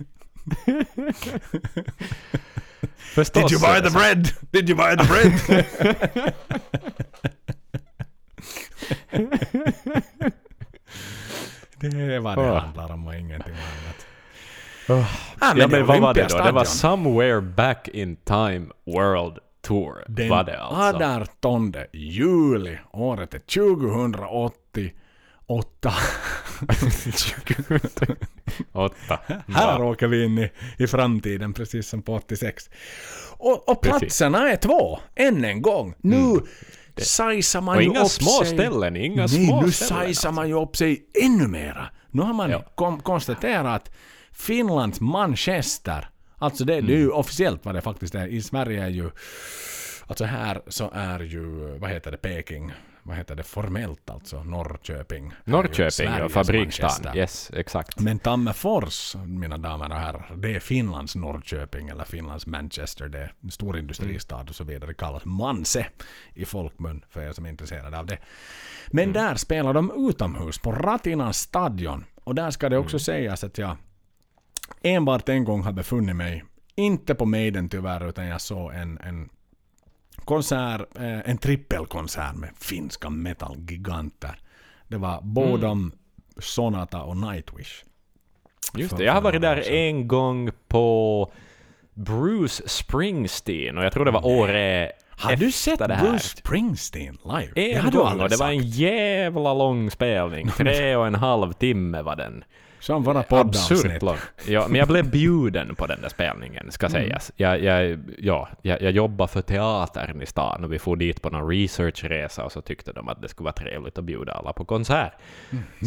[2.98, 3.44] Förstås.
[3.44, 4.28] Did you buy the bread?
[4.52, 5.34] Did you buy the bread?
[11.80, 12.60] det är vad det Ah.
[12.60, 14.06] handlar om och ingenting annat.
[14.88, 15.06] Ja,
[15.42, 16.38] Ja, det men vad var det då?
[16.44, 20.06] Det var Somewhere Back in Time World Tour.
[20.08, 21.04] Den var det alltså.
[21.42, 25.94] 18 juli, året är 2088.
[28.74, 29.20] Åtta.
[29.48, 32.70] Här åker vi in i, i framtiden, precis som på 86.
[33.38, 35.94] Och, och platserna är två, än en gång.
[36.02, 36.34] Nu
[36.98, 37.78] sajsar man Mm.
[37.78, 38.58] Och ju inga upp små sig...
[38.58, 39.64] ställen, inga Nej, små nu ställen.
[39.66, 39.86] alltså.
[39.86, 41.86] sajsar man ju upp sig ännu mera.
[42.12, 42.64] Nu har man Ja.
[43.04, 43.92] konstaterat att
[44.32, 47.02] Finlands Manchester, alltså det, det är Mm.
[47.02, 48.28] ju officiellt vad det faktiskt är.
[48.28, 49.10] I Sverige är ju...
[50.10, 52.72] Alltså här så är ju, vad heter det, Peking,
[53.04, 55.34] vad heter det formellt alltså, Norrköping.
[55.44, 57.18] Norrköping, ja, fabriksstaden.
[57.18, 58.00] Yes, exakt.
[58.00, 63.08] Men Tammerfors, mina damer och herrar, det är Finlands Norrköping eller Finlands Manchester.
[63.08, 64.88] Det är en stor industristad och så vidare.
[64.90, 65.88] Det kallas Manse
[66.34, 68.18] i folkmun för er som är intresserade av det.
[68.88, 72.06] Men där spelar de utomhus på Ratina stadion.
[72.24, 73.76] Och där ska det också sägas att jag
[74.82, 76.44] enbart en gång har befunnit mig,
[76.76, 79.30] inte på Maiden tyvärr, utan jag såg en, en
[80.26, 84.40] konsert, eh, en trippelkonsert med finska metalgiganter.
[84.88, 85.92] Det var Bodom,
[86.38, 87.84] Sonata och Nightwish.
[88.74, 91.32] Just det, jag har varit där en gång på
[91.94, 96.10] Bruce Springsteen och jag tror det var året Har du sett det här.
[96.10, 97.52] Bruce Springsteen live?
[97.56, 100.48] Det En du gång och det var en jävla lång spelning.
[100.58, 102.44] Tre och en halv timme var den.
[102.80, 104.04] Som våra poddavsnitt.
[104.48, 106.92] Ja, men jag blev bjuden på den där spelningen, ska Mm.
[107.02, 107.32] sägas.
[107.36, 111.30] Jag, jag, ja, jag, jag jobbar för teatern i stan och vi får dit på
[111.30, 114.66] någon researchresa och så tyckte de att det skulle vara trevligt att bjuda alla på
[114.66, 115.12] konsert.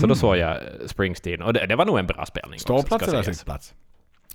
[0.00, 2.58] Så då såg jag Springsteen och det, det var nog en bra spelning Mm.
[2.82, 3.74] Ståplats eller sittplats?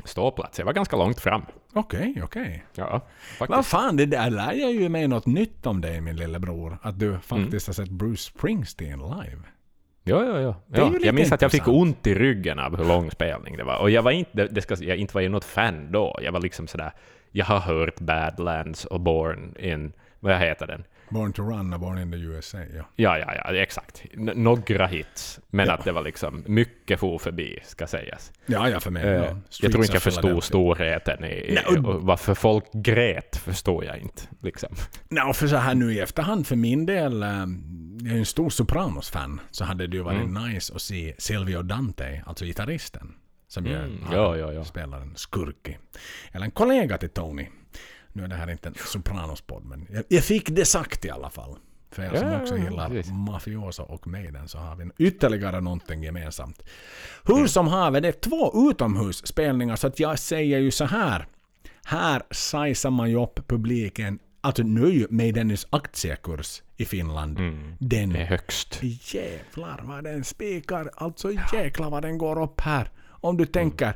[0.04, 0.60] Ståplats.
[0.60, 1.46] Jag var ganska långt fram.
[1.74, 2.66] Okej, okej.
[2.76, 3.02] Ja,
[3.40, 6.78] Vad fan, det där lär jag ju mig något nytt om dig min lillebror.
[6.82, 9.42] Att du faktiskt har sett Bruce Springsteen live.
[10.08, 10.56] Ja, ja, ja.
[10.68, 13.78] ja jag minns att jag fick ont i ryggen av hur lång spelning det var.
[13.78, 16.20] Och jag var inte, det ska, jag inte var ju något fan då.
[16.22, 16.92] Jag var liksom sådär,
[17.32, 20.84] jag har hört Badlands och Born in, vad heter den?
[21.10, 22.84] Born to Run och Born in the USA, ja.
[22.96, 24.04] Ja, ja, ja, exakt.
[24.14, 25.40] N- några hits.
[25.50, 25.74] Men Ja.
[25.74, 28.32] att det var liksom mycket for förbi, ska sägas.
[28.46, 29.04] Ja, ja för mig.
[29.04, 29.24] Eh, ja.
[29.26, 33.86] jag Streets tror inte jag förstod storheten i, i Nej, och- varför folk grät, förstår
[33.86, 34.22] jag inte.
[34.42, 34.70] Liksom.
[35.30, 38.26] Och för så här nu i efterhand för min del, eh, jag är ju en
[38.26, 40.44] stor Sopranos-fan, så hade det ju varit Mm.
[40.52, 43.14] nice att se Silvio Dante, alltså gitarristen,
[43.48, 44.64] som ju Mm, han ja, ja, ja.
[44.64, 45.78] spelar en skurk.
[46.32, 47.48] Eller en kollega till Tony.
[48.16, 51.30] Nu är det här inte en Sopranos-podd, men jag, jag fick det sagt i alla
[51.30, 51.56] fall.
[51.92, 53.12] För er som Ja, också gillar precis.
[53.14, 56.64] Mafioso och Maiden så har vi ytterligare någonting gemensamt.
[57.24, 61.28] Hur som haver, det är två utomhusspelningar så att jag säger ju så här.
[61.86, 64.20] Här sajsar man ju upp publiken.
[64.42, 67.38] Alltså nu Maidenys aktiekurs i Finland.
[67.80, 68.80] Den Det är högst.
[69.14, 70.90] Jävlar vad den spikar.
[70.96, 72.90] Alltså jäklar vad den går upp här.
[73.10, 73.94] Om du tänker.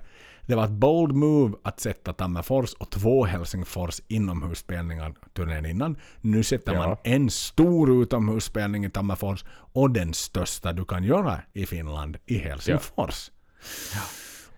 [0.49, 5.97] Det var ett bold move att sätta Tammerfors och två Helsingfors inomhusspelningar turnén innan.
[6.21, 6.87] Nu sätter Ja.
[6.87, 12.37] man en stor utomhusspelning i Tammerfors och den största du kan göra i Finland i
[12.37, 13.31] Helsingfors.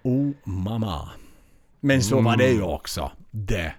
[0.04, 1.10] Oh mamma.
[1.80, 3.12] Men så var det ju också
[3.48, 3.72] the,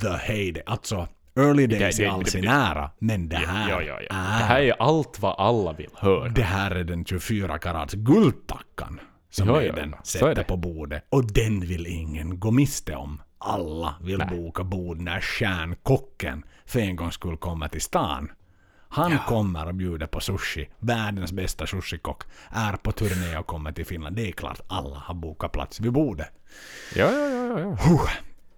[0.00, 0.62] the heyday.
[0.66, 2.90] Alltså early days Det- det- all det- sin det- ära.
[2.98, 4.16] Men det här Ja, ja, ja.
[4.16, 6.28] är Det här är allt vad alla vill höra.
[6.28, 9.00] det här är den 24 karats guldtackan
[9.32, 10.02] som Ja, ja, den ja.
[10.04, 11.04] Sätter på bordet.
[11.08, 13.22] Och den vill ingen gå miste om.
[13.38, 18.30] Alla vill boka bord när stjärnkocken för en gång skulle komma till stan.
[18.88, 20.68] Han kommer och bjuder på sushi.
[20.78, 24.16] Världens bästa sushikock är på turné och kommer till Finland.
[24.16, 26.28] Det är klart alla har bokat plats vid bordet.
[26.96, 28.08] Ja, ja, ja, ja, ja.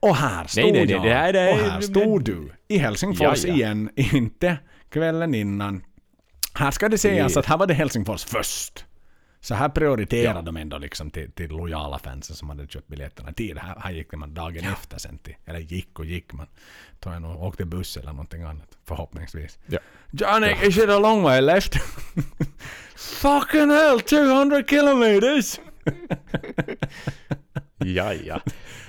[0.00, 1.34] Och här stod Nej, nej, nej, jag.
[1.34, 2.52] det här- och här stod du.
[2.68, 3.54] I Helsingfors Ja, ja.
[3.54, 3.90] igen.
[3.96, 4.58] Inte
[4.90, 5.84] kvällen innan.
[6.54, 8.83] Här ska det sägas att här var det Helsingfors först.
[9.44, 13.58] Så här prioriterade de ändå liksom till, till lojala fansen som hade köpt biljetterna tid.
[13.58, 16.46] Här, här gick man dagen efter sen till, eller gick och gick man.
[17.00, 18.78] Tog en och åkte buss eller någonting annat.
[18.84, 19.58] Förhoppningsvis.
[19.66, 19.78] Ja.
[20.10, 21.74] Johnny, is it a long way left?
[22.96, 25.60] Fucking hell, 200 kilometers!
[27.78, 28.40] ja, ja.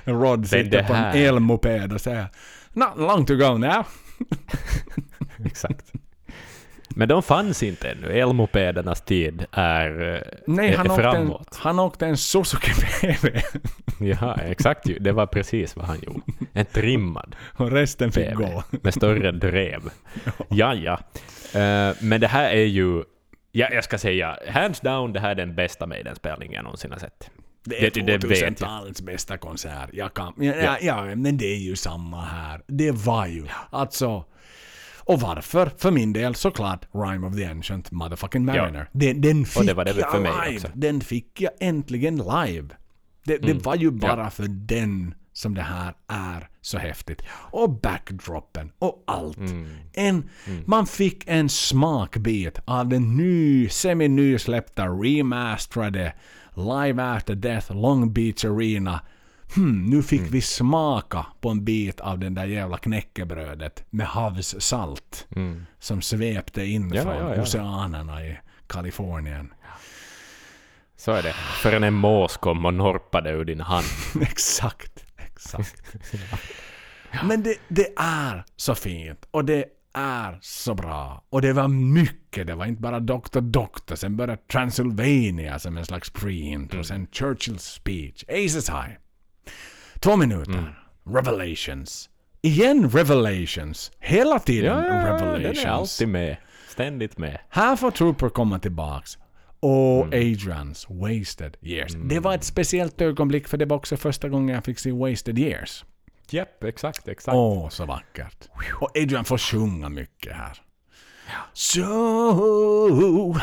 [0.03, 2.27] Rod sitter på en elmoped och säger
[2.73, 3.85] Not long to go now.
[5.45, 5.93] Exakt.
[6.97, 8.07] Men de fanns inte ännu.
[8.19, 11.55] Elmopedernas tid är, eh, Nej, är han åkte, en, framåt.
[11.61, 13.41] han åkte en Suzuki PV.
[13.99, 14.89] Ja, exakt.
[14.89, 14.99] ju.
[14.99, 16.22] Det var precis vad han gjorde.
[16.53, 18.63] En trimmad och resten fick PV gå.
[18.72, 19.81] med större drev.
[20.49, 20.99] Ja, ja.
[21.59, 23.03] Eh, men det här är ju...
[23.51, 26.99] Ja, jag ska säga, hands down, det här är den bästa Maiden-spelningen jag någonsin har
[26.99, 27.30] sett.
[27.63, 28.31] Det är det vet jag.
[28.31, 29.89] 2000-talets bästa konsert.
[29.93, 30.77] Jag kan, ja, ja.
[30.81, 32.61] ja, men det är ju samma här.
[32.67, 33.45] Det var ju.
[33.69, 34.26] Alltså...
[35.06, 35.72] Och varför?
[35.77, 38.90] För min del såklart Rhyme of the Ancient Motherfucking Mariner.
[38.91, 40.56] Den, den fick det det jag live.
[40.56, 40.68] också.
[40.73, 42.68] Den fick jag äntligen live.
[43.26, 47.22] Det, det var ju bara för den som det här är så häftigt.
[47.52, 49.38] Och backdropen och allt.
[49.94, 50.30] En,
[50.65, 56.14] Man fick en smakbit av den ny, semi-nysläppta, remasterade
[56.56, 59.02] Live After Death Long Beach Arena.
[59.55, 65.27] Hmm, nu fick vi smaka på en bit av den där jävla knäckebrödet med havssalt
[65.80, 67.41] som svepte in Ja, från ja, ja.
[67.41, 69.53] oceanerna i Kalifornien.
[70.97, 71.34] Så är det.
[71.34, 73.85] Förrän en mås kom och norpade ur din hand.
[74.22, 75.84] exakt, exakt.
[77.23, 81.23] Men det, det är så fint och det är så bra.
[81.30, 82.47] Och det var mycket.
[82.47, 83.39] Det var inte bara Dr.
[83.41, 83.95] Doctor.
[83.95, 86.84] Sen började Transylvania som en slags pre-intro.
[86.84, 88.23] Sen Churchills speech.
[88.30, 88.91] Aces High.
[89.99, 90.80] Två minuter.
[91.09, 92.09] Revelations.
[92.41, 93.91] Igen Revelations.
[93.99, 95.57] Hela tiden Ja, Revelations.
[95.57, 96.38] den är alltid med.
[96.69, 97.39] Ständigt med.
[97.49, 99.17] Här får Trooper komma tillbaks.
[99.59, 101.93] Och Adrians Wasted Years.
[101.95, 105.39] Det var ett speciellt ögonblick för det var också första gången jag fick se Wasted
[105.39, 105.85] Years.
[106.30, 107.35] Japp, exakt, exakt.
[107.35, 108.49] Åh, så vackert.
[108.73, 110.61] Och Adrian får sjunga mycket här.
[111.53, 113.35] So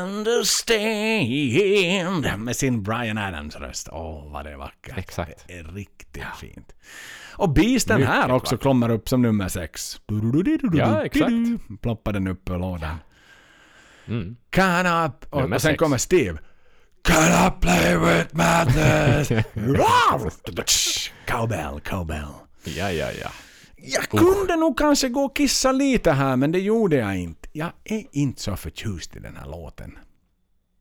[0.00, 3.88] understand med sin Brian Adams röst.
[3.92, 4.98] Åh, vad det är vackert.
[4.98, 5.44] Exakt.
[5.46, 6.72] Det är riktigt fint.
[7.32, 8.62] Och Beasten Mycket här också vackert.
[8.62, 10.00] kommer upp som nummer sex.
[10.72, 11.32] Ja, exakt.
[11.82, 12.96] Ploppar den upp ur lådan.
[14.08, 14.36] Mm.
[14.50, 15.10] Can I...
[15.30, 15.78] Och, Nummer och sen sex.
[15.78, 16.38] kommer Steve.
[17.02, 19.28] Can I play with madness?
[21.26, 22.26] cowbell, cowbell.
[22.64, 23.28] Ja, ja, ja.
[23.76, 27.48] Jag kunde nog kanske gå och kissa lite här, men det gjorde jag inte.
[27.52, 29.98] Jag är inte så förtjust i den här låten.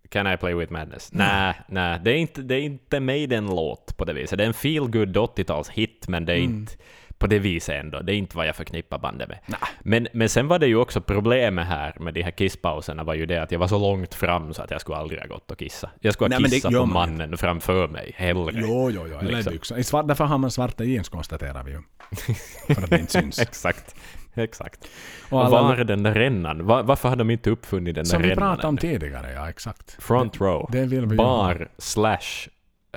[0.10, 1.10] Can I play with madness?
[1.14, 4.38] Nej, nej, det är inte, det är inte Maiden-låt på det viset.
[4.38, 6.74] Det är en feel good 80-tals-hit, men det är inte
[7.18, 8.00] på det viset ändå.
[8.00, 9.40] Det är inte vad jag förknippar bandet med.
[9.80, 13.26] Men, men sen var det ju också problemet här med de här kisspauserna var ju
[13.26, 15.58] det att jag var så långt fram så att jag skulle aldrig ha gått och
[15.60, 15.90] kissa.
[16.00, 18.52] Jag skulle ha kissat på man mannen framför mig, hellre.
[18.56, 19.18] Jo, jo, jo.
[19.20, 20.08] Eller Liksom.
[20.08, 21.82] därför har man svarta jeans konstaterar vi ju.
[22.16, 23.40] För att det inte syns.
[23.50, 23.96] Exakt.
[24.34, 24.88] Exakt.
[25.30, 26.66] Och Och, alla- var är den där rännan?
[26.66, 29.50] Va- varför har de inte uppfunnit den Som där vi rännan pratade om tidigare, ja
[29.50, 30.04] exakt.
[30.04, 30.70] Front row.
[30.72, 32.48] Det vi ju Bar slash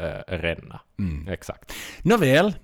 [0.00, 0.80] uh, ränna.
[0.98, 1.28] Mm.
[1.28, 1.72] Exakt.
[2.02, 2.54] Nåväl,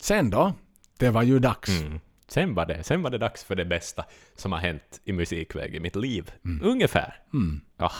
[0.00, 0.52] sen då?
[0.98, 1.80] Det var ju dags.
[1.82, 2.00] Mm.
[2.28, 4.04] Sen, var det, sen var det dags för det bästa
[4.36, 6.30] som har hänt i musikväg i mitt liv.
[6.44, 6.66] Mm.
[6.66, 7.16] Ungefär.
[7.76, 7.90] Ah,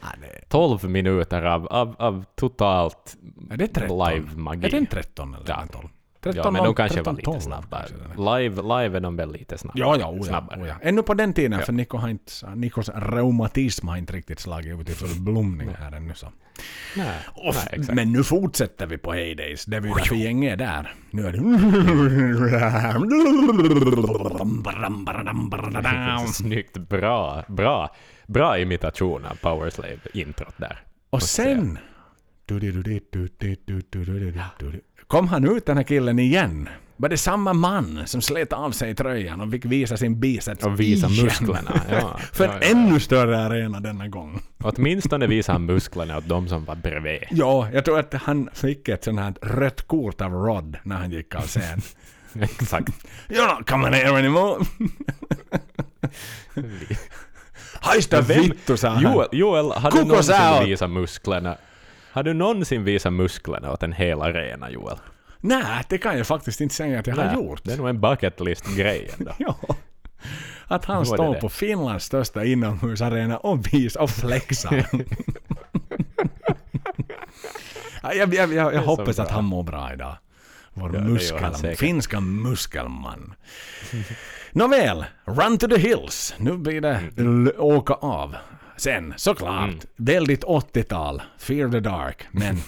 [0.00, 3.16] Ja, det, 12 minuter av, av, av totalt
[3.50, 3.98] är det 13?
[4.08, 4.66] live-magi.
[4.66, 5.64] Är det en 13 eller Ja.
[5.72, 5.88] 12?
[6.32, 7.86] 13, Ja, men de kanske 13, var lite 12 snabbare.
[8.16, 9.80] Live, live är de väl lite snabbare.
[9.80, 10.62] Ja, ja, oja, snabbare.
[10.62, 10.76] oja.
[10.82, 14.88] Ännu på den tiden, för Nico har inte, Nikos reumatism har inte riktigt slagit ut
[14.88, 16.14] i full blomning här ännu.
[16.14, 16.26] Så.
[16.96, 19.64] Nej, Och nej, men nu fortsätter vi på Heydays.
[19.64, 20.94] Det är ju därför gänget är där.
[21.10, 21.38] Nu är det...
[26.32, 27.94] Snyggt, bra, bra,
[28.26, 30.82] bra imitation av Powerslave-introt där.
[31.10, 31.78] Och sen...
[35.06, 36.68] Kom han ut den här killen igen?
[36.96, 40.80] Var det samma man som slet av sig tröjan och fick visa sin biceps Och
[40.80, 41.24] visa igen?
[41.24, 41.82] musklerna.
[41.90, 42.68] Ja, För ja, en ja.
[42.68, 44.42] ännu större arena denna gång.
[44.64, 47.18] Åtminstone visar han musklerna åt de som var bredvid.
[47.30, 51.10] Ja, jag tror att han fick ett sånt här rött kort av Rod när han
[51.10, 51.80] gick av scen.
[52.42, 52.92] Exakt.
[53.28, 54.64] You're not coming here anymore.
[57.80, 59.02] Hajsta vittu sa han.
[59.02, 61.56] Joel, Joel har du Kokos någonsin visat musklerna?
[62.18, 64.96] Har du någonsin visat musklerna åt en hel arena, Joel?
[65.40, 67.60] Nej, det kan jag faktiskt inte säga att jag har Nej, gjort.
[67.64, 69.32] Det är nog en bucket list-grej ändå.
[69.38, 69.56] Ja.
[70.66, 74.86] Att han står på Finlands största inomhusarena och visar och flexar.
[78.02, 80.16] Ja, jag, jag, jag, jag hoppas att han mår bra idag.
[80.74, 83.34] Vår Ja, muskel, finska muskelman.
[84.52, 86.34] Nåväl, Run to the Hills.
[86.38, 87.52] Nu blir det Mm.
[87.58, 88.36] åka av.
[88.78, 91.22] Sen, såklart, väldigt 80-tal.
[91.38, 92.26] Fear the Dark.
[92.32, 92.54] Men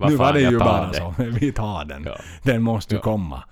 [0.08, 0.94] nu var det ju bara det.
[0.94, 1.14] så.
[1.18, 2.04] Vi tar den.
[2.04, 2.16] Ja.
[2.42, 3.02] Den måste ju Ja.
[3.02, 3.42] komma.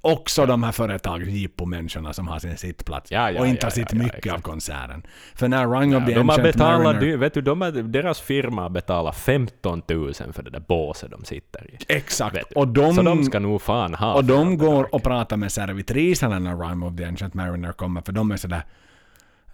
[0.00, 3.86] Också de här företagsjippo-människorna som har sin sittplats Ja, ja, och inte ja, har ja,
[3.92, 5.02] ja, mycket av konserten.
[5.34, 7.16] För när Rung of Ja, the de har betalat, Mariner...
[7.16, 11.24] vet du, de har, deras firma har betalat 15 000 för det där båset de
[11.24, 11.78] sitter i.
[11.88, 12.52] Exakt.
[12.52, 14.92] Och de, Så de ska nog fan ha och de går Dark.
[14.94, 18.62] och pratar med servitriserna när Rime of the Ancient Mariner kommer, för de är sådär...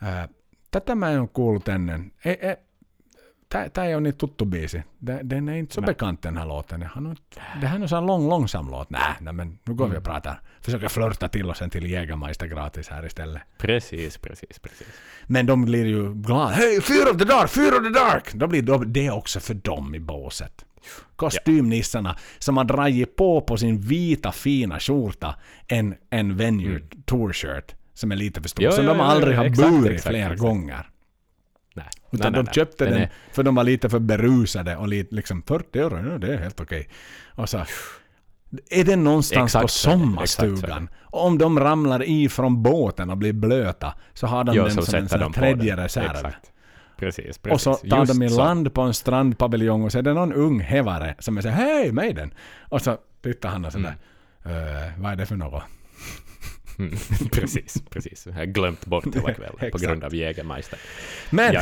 [0.03, 0.09] Äh,
[0.71, 2.13] Tätä mä en ole kuullut ennen.
[2.25, 2.57] Ei, ei,
[3.73, 4.83] tää ei ole niin tuttu biisi.
[5.31, 6.83] Den, är inte så bekant den här låten.
[6.83, 8.91] Han har, inte- det här är en sån lång, långsam låt.
[8.91, 10.41] Nej, nej men nu går vi och pratar.
[10.61, 13.43] Försöker flörta till oss en till Jägermeister gratis här istället.
[13.59, 14.87] Precis, precis, precis.
[15.27, 16.49] Men de blir ju glada.
[16.51, 18.33] Hej, Fear of the Dark, Fear of the Dark!
[18.35, 20.65] Då blir de- det också för dem i båset.
[21.17, 25.35] Kostymnissarna som har dragit på på sin vita fina skjorta
[25.69, 28.65] en, en venue tour shirt som är lite för stor.
[28.65, 30.41] Jo, som jo, de aldrig jo, har exakt, burit exakt, flera exakt.
[30.41, 30.87] gånger.
[31.75, 31.87] nej.
[32.13, 32.55] Utan nej, nej, de nej.
[32.55, 36.35] köpte den, är- för de var lite för berusade och lite, liksom 40 euro, det
[36.35, 36.89] är helt okej.
[37.35, 37.65] Och så,
[38.71, 40.61] är den någonstans Exakt på så det, sommarstugan?
[40.61, 40.87] så det.
[41.03, 44.73] Och om de ramlar i från båten och blir blöta så har de Jo, den
[44.75, 45.85] så som en sån tredje den.
[45.85, 46.33] reserv.
[46.97, 47.53] Precis, precis.
[47.53, 48.39] Och så tar Just de i så.
[48.39, 52.35] land på en strandpaviljong och så är det någon ung hävare som så hej Maiden!
[52.69, 53.97] Och så tittar han och sådär,
[54.45, 55.63] "Eh, vad är det för något?
[56.81, 56.97] Mm,
[57.33, 58.27] precis, precis.
[58.27, 60.79] Jag har glömt bort hela kvällen på grund av Jägermeister.
[61.31, 61.55] Men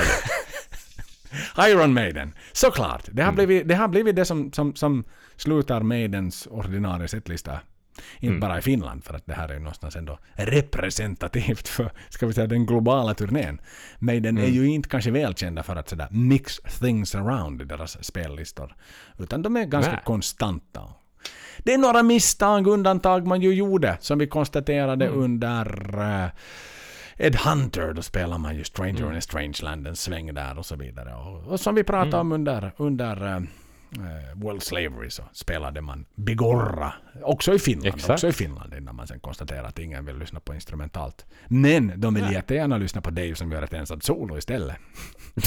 [1.56, 3.04] Ja, Iron Maiden, såklart.
[3.12, 3.46] Det har Mm.
[3.46, 5.04] blivit det, har blivit det som, som, som
[5.36, 7.60] slutar Maidens ordinarie setlista.
[8.20, 8.40] Inte Mm.
[8.40, 12.32] bara i Finland, för att det här är ju någonstans ändå representativt för, ska vi
[12.32, 13.60] säga, den globala turnén.
[13.98, 14.54] Maiden är Mm.
[14.54, 18.74] ju inte kanske välkända för att sådär mix things around i deras spellistor.
[19.18, 20.00] Utan de är ganska Nej.
[20.04, 20.82] konstanta.
[21.58, 25.20] Det är några misstag, undantag man ju gjorde, som vi konstaterade Mm.
[25.20, 26.28] under eh,
[27.26, 29.12] Ed Hunter, då spelar man ju Stranger Mm.
[29.12, 31.14] in a Strange Land en sväng där och så vidare.
[31.14, 32.20] Och, och som vi pratade Mm.
[32.20, 33.40] om under, under uh,
[34.34, 36.92] World Slavery så spelade man Bigorra.
[37.22, 37.86] Också i Finland.
[37.94, 38.10] Exakt.
[38.10, 41.26] Också i Finland innan man sen konstaterar att ingen vill lyssna på instrumentalt.
[41.48, 42.32] Men de vill Nej.
[42.32, 44.76] jättegärna lyssna på Dave som gör ett ensat solo istället.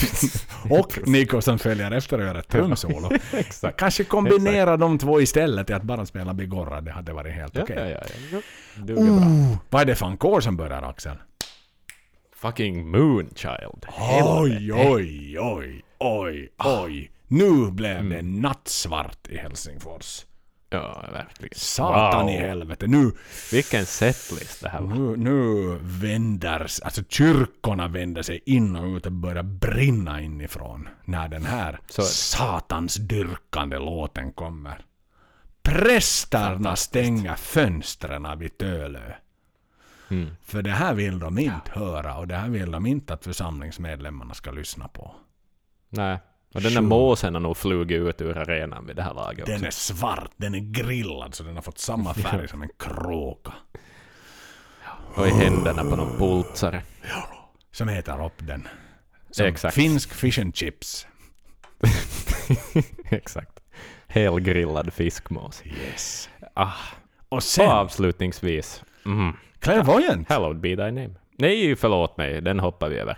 [0.69, 3.09] och Nico som följer efter och gör ett trumsolo.
[3.33, 3.79] Exakt.
[3.79, 6.81] Kanske kombinera de två istället till att bara spela Bigorra.
[6.81, 7.75] Det hade varit helt Ja, okej.
[7.77, 8.41] ja, ja,
[8.85, 8.93] ja.
[8.93, 11.17] Oh, vad är det för en kår som börjar Axel?
[12.35, 13.85] Fucking Moonchild.
[14.23, 17.11] Oj, oj, oj, oj, oj.
[17.31, 20.25] Nu blev det nattsvart i Helsingfors.
[20.69, 21.53] Ja, verkligen.
[21.55, 22.87] Satan i helvete.
[22.87, 23.11] Nu,
[23.51, 24.95] Vilken setlist det här var.
[24.95, 31.27] nu, nu vänder, alltså kyrkorna vänder sig in och ut och börjar brinna inifrån när
[31.27, 34.85] den här Så satans dyrkande låten kommer.
[35.61, 39.13] Prästerna stänger fönstren vid Tölö.
[40.09, 40.29] Mm.
[40.43, 44.33] För det här vill de inte höra och det här vill de inte att församlingsmedlemmarna
[44.33, 45.15] ska lyssna på.
[45.89, 46.19] Nej.
[46.53, 49.55] Och den där måsen har nog flugit ut ur arenan vid det här laget Den
[49.55, 49.65] också.
[49.67, 53.53] är svart, den är grillad så den har fått samma färg som en kråka.
[55.15, 56.81] Och i händerna på någon pultsare.
[57.71, 58.67] Som heter upp den.
[59.31, 59.75] Som Exakt.
[59.75, 61.07] finsk fish and chips.
[63.09, 63.59] Exakt.
[64.07, 65.63] Helgrillad fiskmås.
[65.65, 66.29] Yes.
[66.53, 66.71] Ah,
[67.29, 68.83] Och och sen, avslutningsvis.
[69.05, 69.33] Mm.
[69.59, 70.29] Clairvoyant.
[70.29, 71.09] Hallowed be thy name.
[71.37, 72.41] Nej, förlåt mig.
[72.41, 73.17] Den hoppar vi över.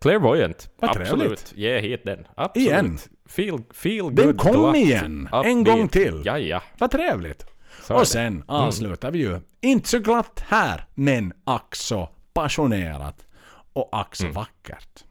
[0.00, 0.70] Clairvoyant.
[0.76, 1.10] Vad Absolut.
[1.18, 1.52] trevligt.
[1.56, 2.26] Ge hit den.
[2.34, 2.68] Absolut.
[2.68, 2.98] Igen.
[3.26, 5.28] Feel, feel Den good, kom glatt, igen.
[5.32, 5.64] En upbeat.
[5.66, 6.22] gång till.
[6.24, 6.62] Ja, ja.
[6.78, 7.46] Vad trevligt.
[7.82, 7.94] Så.
[7.94, 13.26] Och sen avslutar vi ju, inte så glatt här, men ack så passionerat
[13.72, 15.04] och ack så vackert.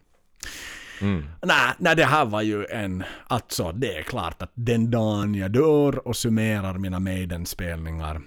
[1.01, 1.26] Mm.
[1.41, 3.03] Nej, nej, det här var ju en...
[3.27, 8.22] Alltså, det är klart att den dagen jag dör och summerar mina Maiden-spelningar,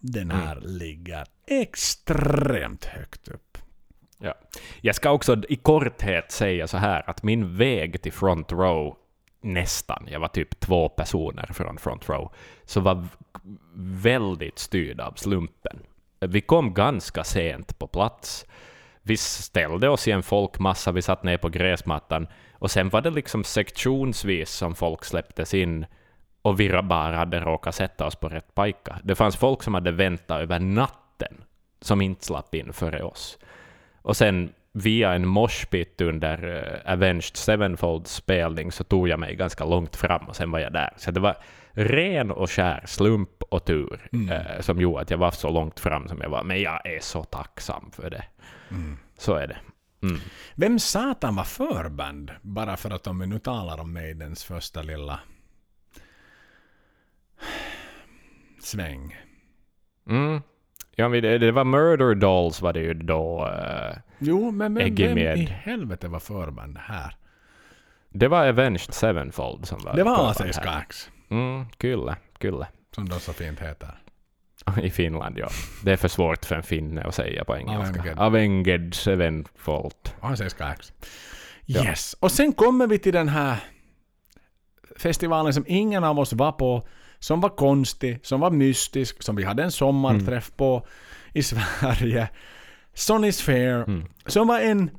[0.00, 3.53] den här ligger extremt högt upp.
[4.24, 4.34] Ja.
[4.80, 8.96] Jag ska också i korthet säga så här att min väg till front row
[9.40, 12.32] nästan, jag var typ två personer från front row,
[12.64, 13.06] så var
[13.76, 15.78] väldigt styrd av slumpen.
[16.20, 18.46] Vi kom ganska sent på plats.
[19.02, 23.10] Vi ställde oss i en folkmassa, vi satt ner på gräsmattan och sen var det
[23.10, 25.86] liksom sektionsvis som folk släpptes in
[26.42, 28.98] och vi bara hade råkat sätta oss på rätt pajka.
[29.02, 31.44] Det fanns folk som hade väntat över natten
[31.80, 33.38] som inte slapp in före oss.
[34.04, 39.64] Och sen via en moshpit under uh, Avenged Sevenfolds spelning så tog jag mig ganska
[39.64, 40.92] långt fram och sen var jag där.
[40.96, 41.36] Så det var
[41.72, 46.08] ren och skär slump och tur eh, som gjorde att jag var så långt fram
[46.08, 46.44] som jag var.
[46.44, 48.24] Men jag är så tacksam för det.
[49.18, 49.56] Så är det.
[50.02, 50.20] Mm.
[50.54, 52.30] Vem satan var förband?
[52.42, 55.20] Bara för att om vi nu talar om Maidens första lilla
[58.60, 59.16] sväng.
[60.08, 60.42] Mm.
[60.96, 63.46] Ja, men det, det var Murder Dolls var det ju då.
[63.48, 65.38] eh, Jo, men, men vem med.
[65.38, 67.16] i helvete var förband här?
[68.16, 70.52] det var Avenged Sevenfold som var Det var här.
[70.52, 72.66] Skax, Mm, kyllä, kyllä.
[72.94, 73.88] som de så fint heter.
[74.82, 75.48] I Finland, ja.
[75.84, 78.00] Det är för svårt för en finne att säga på engelska.
[78.00, 78.18] Avenged.
[78.18, 79.94] Avenged Sevenfold.
[80.48, 80.92] Skax.
[81.66, 81.84] Ja.
[81.84, 82.16] Yes.
[82.20, 83.56] Och sen kommer vi till den här
[84.96, 86.88] festivalen som ingen av oss var på,
[87.24, 90.86] som var konstig, som var mystisk, som vi hade en sommarträff på
[91.32, 92.28] i Sverige.
[92.94, 94.04] Sonny's Fair, Mm.
[94.26, 94.90] som var en...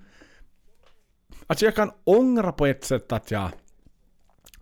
[1.47, 3.49] Alltså jag kan ångra på ett sätt att jag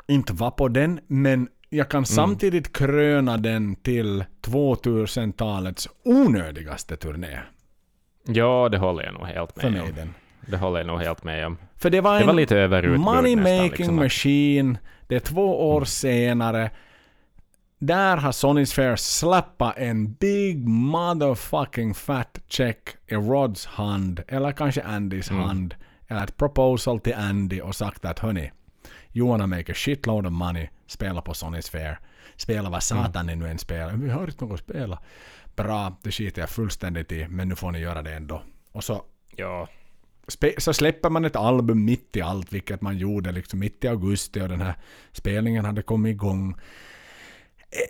[0.07, 7.39] inte var på den, men jag kan samtidigt kröna den till 2000-talets onödigaste turné
[8.27, 9.87] Ja, det håller jag nog helt för med om.
[9.87, 10.13] Maiden.
[10.41, 11.57] Det håller jag nog helt med om.
[11.75, 14.77] För det var Det en var lite överutbud money nästan, making liksom machine.
[15.07, 16.71] Det är två år senare.
[17.85, 24.83] Där har Sonny's Fair slappat en big motherfucking fat check i Rods hand, eller kanske
[24.83, 25.43] Andys Mm.
[25.43, 25.75] hand,
[26.07, 28.51] eller ett proposal till Andy och sagt att hörni,
[29.13, 31.99] you wanna make a shitload of money, spela på Sonys Fair.
[32.35, 33.93] Spela vad satan ni nu än spelar.
[33.93, 34.99] Vi har inte något att spela.
[35.55, 38.41] Bra, det skiter jag fullständigt i, men nu får ni göra det ändå.
[38.71, 39.03] Och så
[39.35, 39.67] Ja.
[40.57, 44.41] så släpper man ett album mitt i allt, vilket man gjorde liksom mitt i augusti
[44.41, 44.73] och den här
[45.11, 46.55] spelningen hade kommit igång.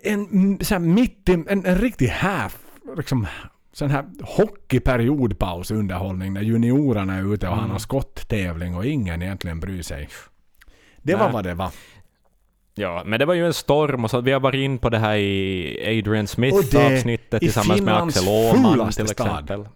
[0.04, 2.58] En, mm, så här mitt i, en, en riktig half,
[2.98, 3.28] liksom
[3.74, 9.60] sån här hockeyperiodpaus underhållning när juniorerna är ute och har någon skotttävling och ingen egentligen
[9.60, 10.10] bryr sig.
[11.02, 11.34] Det var Nej.
[11.34, 11.72] vad det var.
[12.76, 15.00] Ja, men det var ju en storm och så vi har varit in på det
[15.00, 19.68] här i Adrian Smith-avsnittet i tillsammans med Axel Åhman till stad.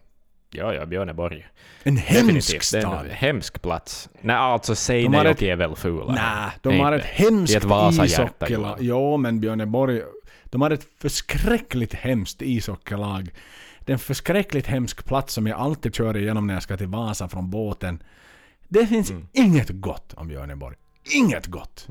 [0.52, 1.48] Ja, ja, Björneborg.
[1.84, 2.72] En hemsk Definitivt.
[2.72, 3.06] Det är stad.
[3.06, 4.10] en hemsk plats.
[4.22, 6.14] Nej, alltså säg De nej och är väl fula.
[6.14, 7.08] Nej, de Nej, har inte.
[7.08, 8.78] ett hemskt ishockeylag.
[8.80, 10.02] Jo, men Björneborg,
[10.44, 13.30] de har ett förskräckligt hemskt ishockeylag.
[13.80, 16.88] Det är en förskräckligt hemsk plats som jag alltid kör igenom när jag ska till
[16.88, 18.04] Vasa från båten.
[18.68, 19.28] Det finns Mm.
[19.34, 20.76] inget gott om Björneborg.
[21.16, 21.88] Inget gott.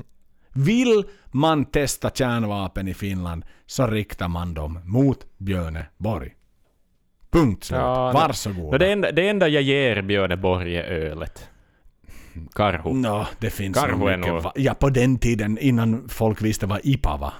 [0.53, 6.36] Vill man testa kärnvapen i Finland så riktar man dem mot Björneborg.
[7.41, 7.79] Punkt slut.
[7.81, 8.73] Ja, det- Varsågod.
[8.73, 11.49] No, det, enda, det enda jag ger Björneborg är ölet.
[12.55, 12.93] Karho.
[12.93, 17.17] Nå, det finns Karhu är nog- Ja, på den tiden innan folk visste vad IPA
[17.17, 17.33] var.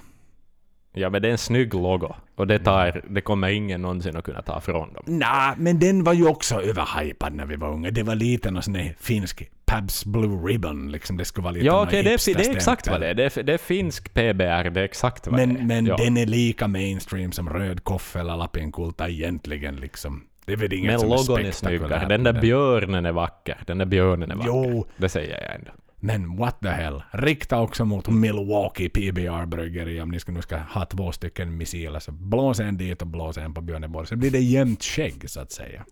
[0.97, 2.15] Ja, men det är en snygg logo.
[2.35, 5.03] Och det, tar, det kommer ingen någonsin att kunna ta från dem.
[5.05, 7.91] Nej, men den var ju också överhypad när vi var unga.
[7.91, 11.17] Det var lite någon sån där finsk Pabs Blue Ribbon, liksom.
[11.17, 13.13] Det skulle vara lite Ja, okej, det, är, det är exakt vad det är.
[13.13, 15.47] Det är, det är finsk PBR, det är exakt vad det är.
[15.47, 15.97] Men, men ja.
[15.97, 20.23] den är lika mainstream som röd koffe eller lappinkulta egentligen, liksom.
[20.45, 22.07] Det är väl inget Men som logon är är snyggare.
[22.07, 23.57] Den där björnen är vacker.
[23.65, 24.51] Den där björnen är vacker.
[24.51, 25.71] Jo, Det säger jag ändå.
[25.99, 27.03] Men what the hell.
[27.11, 31.99] Rikta också mot Milwaukee PBR bryggeri om ni ska, nu ska ha två stycken missiler.
[31.99, 34.07] Så blås en dit och blås en på Björneborg.
[34.07, 35.85] Så blir det jämnt skägg, så att säga.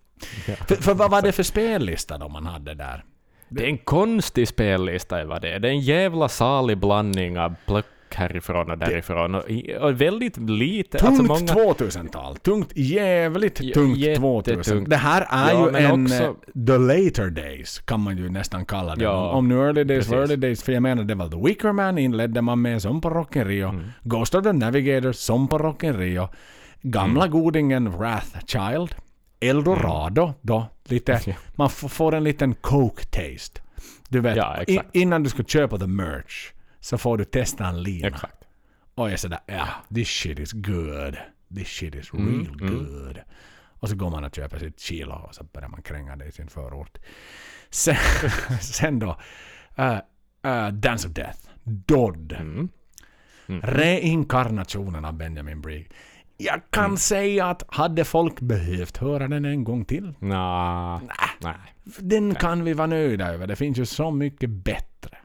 [0.68, 3.04] För, för vad var det för spellista då man hade där?
[3.50, 5.60] Det är en konstig spellista vad det är.
[5.60, 7.56] Det är en jävla salig blandning av
[8.16, 9.36] härifrån och därifrån.
[9.36, 9.44] Och,
[9.82, 10.98] och väldigt lite...
[10.98, 12.36] Tungt alltså många, 2000-tal.
[12.38, 14.46] Tungt, jävligt Ja, tungt jättetungt.
[14.46, 14.84] 2000.
[14.84, 18.66] Det här är Ja, ju en också- eh, the later days, kan man ju nästan
[18.66, 19.04] kalla det.
[19.04, 21.72] Ja, Om nu early days var early days, för jag menar det var The Wicker
[21.72, 23.68] Man inledde man med som på Rock in Rio.
[23.70, 23.84] Mm.
[24.04, 26.28] Ghost of the Navigator som på Rock in Rio.
[26.82, 27.42] Gamla Mm.
[27.42, 28.96] godingen Wrath Child.
[29.40, 30.66] Eldorado då.
[30.88, 31.34] Lite, Ja.
[31.56, 33.62] man får en liten coke-taste.
[34.10, 36.52] Du vet, Ja, in, innan du ska köpa the merch
[36.86, 38.08] så får du testa en lina.
[38.08, 38.44] Exakt.
[38.96, 41.18] Och jag är sådär, ja, this shit is good.
[41.56, 43.20] This shit is Mm, real good.
[43.80, 46.32] Och så går man och köper sitt kilo och så börjar man kränga det i
[46.32, 46.98] sin förort.
[47.70, 47.96] Sen,
[48.62, 49.18] sen då,
[49.80, 49.98] uh,
[50.46, 51.40] uh, Dance of Death.
[51.64, 52.34] Dodd.
[52.34, 52.70] Mm.
[53.64, 55.92] Reinkarnationen av Benjamin Brigg.
[56.38, 56.98] Jag kan Mm.
[56.98, 61.02] säga att hade folk behövt höra den en gång till, Nå,
[61.42, 61.56] nej.
[62.00, 63.48] den kan vi vara nöjda över.
[63.48, 65.18] Det finns ju så mycket bättre.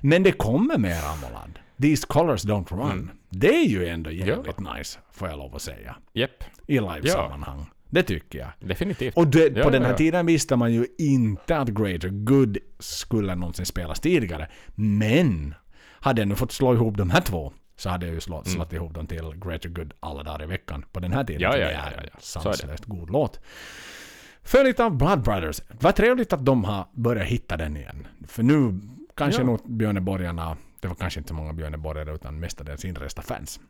[0.00, 1.58] Men det kommer mer Amolad.
[1.82, 2.90] These colors don't run.
[2.90, 3.10] Mm.
[3.28, 5.96] Det är ju ändå jävligt nice, får jag lov att säga.
[6.12, 6.44] Jepp.
[6.66, 7.66] I livesammanhang.
[7.90, 8.48] Det tycker jag.
[8.68, 9.16] Definitivt.
[9.16, 9.98] Och det, Ja, på den ja, här ja.
[9.98, 14.48] tiden visste man ju inte att Greater Good skulle någonsin spelas tidigare.
[14.74, 15.54] Men
[16.00, 18.72] hade jag nu fått slå ihop de här två så hade jag ju slå, slått
[18.72, 21.42] ihop dem till Greater Good alla dagar i veckan på den här tiden.
[21.42, 22.18] Ja, ja, ja, är ja, ja.
[22.18, 23.40] Sanslöst god låt.
[24.42, 25.60] Följt av Blood Brothers.
[25.80, 28.06] Vad trevligt att de har börjat hitta den igen.
[28.26, 28.80] För nu
[29.14, 29.46] kanske Ja.
[29.46, 33.60] nog Björneborgarna, det var kanske inte så många Björneborgare utan mestadels inresta fans.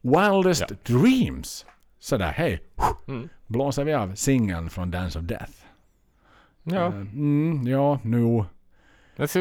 [0.00, 0.76] Wildest Ja.
[0.82, 1.66] Dreams.
[1.98, 2.62] Sådär, hej.
[3.08, 3.28] Mm.
[3.46, 5.52] Blåser vi av singeln från Dance of Death.
[6.62, 6.86] Ja.
[6.86, 8.44] Eh, Mm, ja, nu.
[9.16, 9.34] Det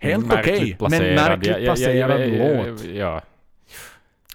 [0.00, 1.14] Helt okej, men placerad.
[1.14, 2.84] märkligt placerad ja, ja, låt.
[2.84, 3.22] Ja,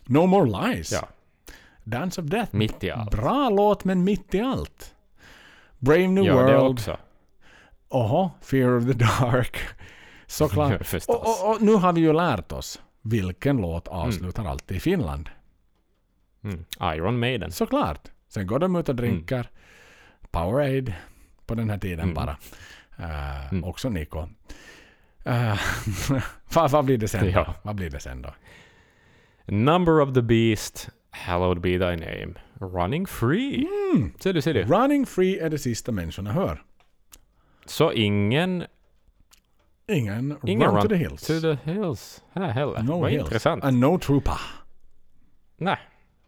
[0.06, 0.91] No More Lies.
[0.91, 1.08] ja.
[1.84, 2.56] Dance of Death.
[2.56, 3.12] Mitt i allt.
[3.12, 4.95] Bra låt, men mitt i allt.
[5.80, 6.72] Brave New Ja, det World.
[6.74, 6.98] också.
[7.90, 9.58] Oho, Fear of the Dark.
[10.28, 10.94] Såklart.
[11.08, 15.30] Och, och, och nu har vi ju lärt oss vilken låt avslutar alltid i Finland.
[16.44, 16.66] Mm.
[16.82, 17.52] Iron Maiden.
[17.52, 18.08] Såklart.
[18.30, 19.49] Sen går de ut och drinkar.
[20.32, 20.95] Powerade
[21.45, 22.14] på den här tiden Mm.
[22.14, 22.38] bara.
[22.99, 23.64] Eh, Mm.
[23.64, 24.28] Också Nico.
[25.26, 25.60] Eh,
[26.54, 27.30] vad, vad blir det sen då?
[27.32, 27.54] Ja.
[27.62, 28.34] Vad blir det sen då?
[29.45, 30.90] Number of the Beast.
[31.12, 32.34] Hallowed be thy name.
[32.60, 33.68] Running free.
[33.95, 34.14] Mm.
[34.20, 34.64] Ser du, ser du.
[34.64, 36.64] Running Free är det sista människorna hör.
[37.66, 38.64] Så ingen,
[39.88, 41.22] Ingen, ingen Run, to the Hills.
[41.27, 42.84] to the hills här heller.
[42.84, 43.23] no vad hills.
[43.23, 43.64] intressant.
[43.64, 44.39] And no Troopa.
[45.57, 45.77] Nej.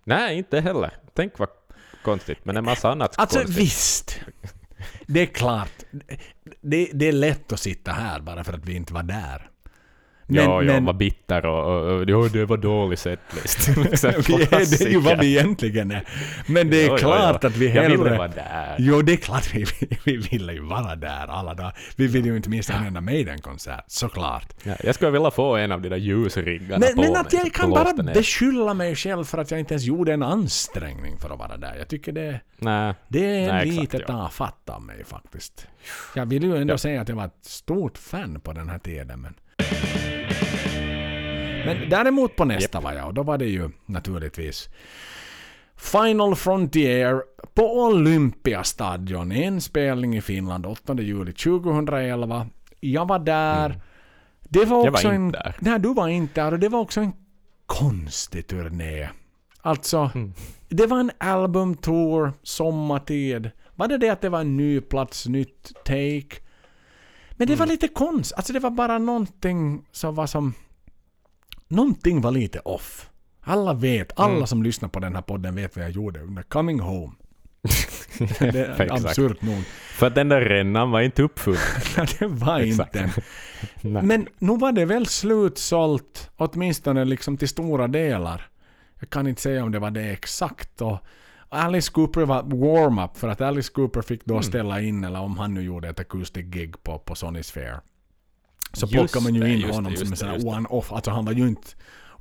[0.04, 0.92] Nej, inte heller.
[1.14, 1.50] Tänk vad
[2.04, 2.46] konstigt.
[2.46, 3.58] Men en massa annat Alltså konstigt.
[3.64, 4.20] visst.
[5.08, 5.72] Det är klart.
[6.62, 9.49] Det, det är lätt att sitta här bara för att vi inte var där.
[10.32, 13.68] Men- ja, ja, men- var bitter och, och, och jo, det var dålig setlist.
[13.78, 16.04] Vi är, det är ju vad vi egentligen är.
[16.48, 17.48] Men det är Jo, jo, klart jo.
[17.48, 18.18] att vi Jag ville hellre...
[18.18, 18.76] vara där.
[18.80, 21.78] Jo, det är klart vi, vi, vi ville ju vara där alla dagar.
[21.96, 24.48] Vi vill ju inte missa en enda Maiden-konsert, såklart.
[24.64, 27.34] Ja, jag skulle vilja få en av de där ljusriggarna Men, på men mig att
[27.34, 31.30] jag kan bara beskylla mig själv för att jag inte ens gjorde en ansträngning för
[31.30, 31.76] att vara där.
[31.78, 32.94] Jag tycker det, Nej.
[33.08, 35.68] det är Nej, lite exakt, tafatt av mig faktiskt.
[36.16, 36.78] Jag vill ju ändå Ja.
[36.78, 39.22] säga att jag var ett stort fan på den här tiden.
[39.22, 39.34] Men,
[41.66, 44.70] men däremot på nästa var jag och då var det ju naturligtvis
[45.76, 47.22] Final Frontier
[47.54, 49.32] på Olympiastadion.
[49.32, 52.48] En spelning i Finland 8 juli 2011.
[52.80, 53.82] Jag var där.
[54.50, 54.86] Det var Mm.
[54.86, 55.32] Jag var också inte en...
[55.32, 55.56] där.
[55.60, 57.12] Nej, du var inte där och det var också en
[57.66, 59.10] konstig turné.
[59.62, 60.34] Alltså, Mm.
[60.70, 63.52] det var en albumtour, sommartid.
[63.76, 66.42] Var det det att det var en ny plats, nytt take?
[67.32, 67.70] Men det var Mm.
[67.70, 68.38] lite konstigt.
[68.38, 70.54] Alltså det var bara någonting som var som...
[71.70, 73.10] Någonting var lite off.
[73.42, 74.48] Alla vet, alla Mm.
[74.48, 77.14] som lyssnar på den här podden vet vad jag gjorde under Coming Home.
[78.40, 79.64] det är absurt nog.
[79.94, 81.60] För att den där rännan var inte uppfunnen.
[82.20, 83.10] det var inte.
[83.82, 84.04] Nej.
[84.04, 88.48] Men nu var det väl slutsålt, åtminstone liksom till stora delar.
[89.00, 90.82] Jag kan inte säga om det var det exakt.
[90.82, 90.98] Och
[91.50, 94.38] Alice Cooper var warm-up för att Alice Cooper fick Mm.
[94.38, 97.80] då ställa in, eller om han nu gjorde ett acoustic gig på, på Sonys Fair.
[98.74, 100.44] Så Just plockade man ju det, in just honom det, som en sån det, det.
[100.46, 100.92] one-off.
[100.94, 101.68] Alltså han var ju inte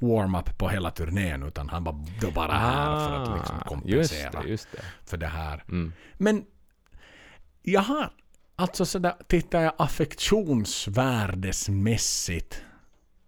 [0.00, 3.98] warm-up på hela turnén utan han var då bara här för att liksom Ah, kompensera
[3.98, 4.78] Just det, just det.
[5.04, 5.64] för det här.
[5.68, 5.92] Mm.
[6.14, 6.44] Men
[7.62, 8.10] jag har,
[8.56, 12.62] alltså sådär, tittar jag affektionsvärdesmässigt,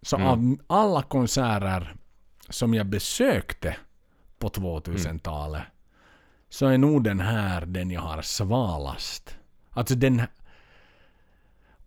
[0.03, 0.29] så Mm.
[0.29, 1.95] av alla konserter
[2.49, 3.77] som jag besökte
[4.39, 5.63] på 2000-talet,
[6.49, 9.37] så är nog den här den jag har svalast.
[9.71, 10.23] Alltså den...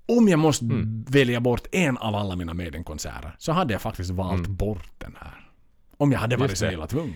[0.06, 1.06] Om jag måste Mm.
[1.10, 5.50] välja bort en av alla mina Maiden-konserter, så hade jag faktiskt valt bort den här.
[5.98, 7.16] Om jag hade varit så illa tvungen.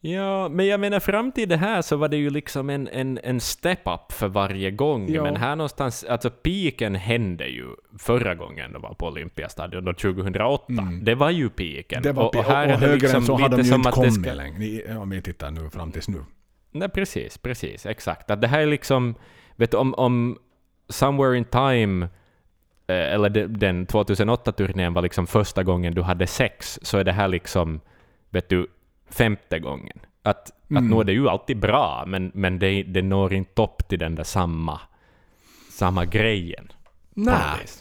[0.00, 3.18] Ja, men jag menar fram till det här så var det ju liksom en, en,
[3.22, 5.12] en step-up för varje gång.
[5.12, 5.22] Ja.
[5.22, 7.66] Men här någonstans, alltså piken hände ju
[7.98, 10.64] förra gången det var på Olympiastadion, då 2008.
[11.02, 11.98] Det var ju piken.
[11.98, 12.02] Mm.
[12.02, 14.14] Det var, och, och här och är det liksom så har de ju inte kommit
[14.14, 14.32] ska...
[14.32, 14.96] längre.
[14.96, 16.24] Om vi tittar nu fram tills nu.
[16.70, 18.30] Nej, precis, precis, exakt.
[18.30, 19.14] Att det här är liksom,
[19.56, 20.38] vet du, om, om
[20.88, 22.04] Somewhere in Time,
[22.86, 27.12] eh, eller de, den 2008-turnén var liksom första gången du hade sex, så är det
[27.12, 27.80] här liksom,
[28.30, 28.66] vet du,
[29.10, 29.98] femte gången.
[30.22, 30.84] Att, Mm.
[30.84, 33.98] att nå det är ju alltid bra, men, men det, det når inte upp till
[33.98, 34.80] den där samma,
[35.70, 36.72] samma grejen.
[37.14, 37.36] Nej.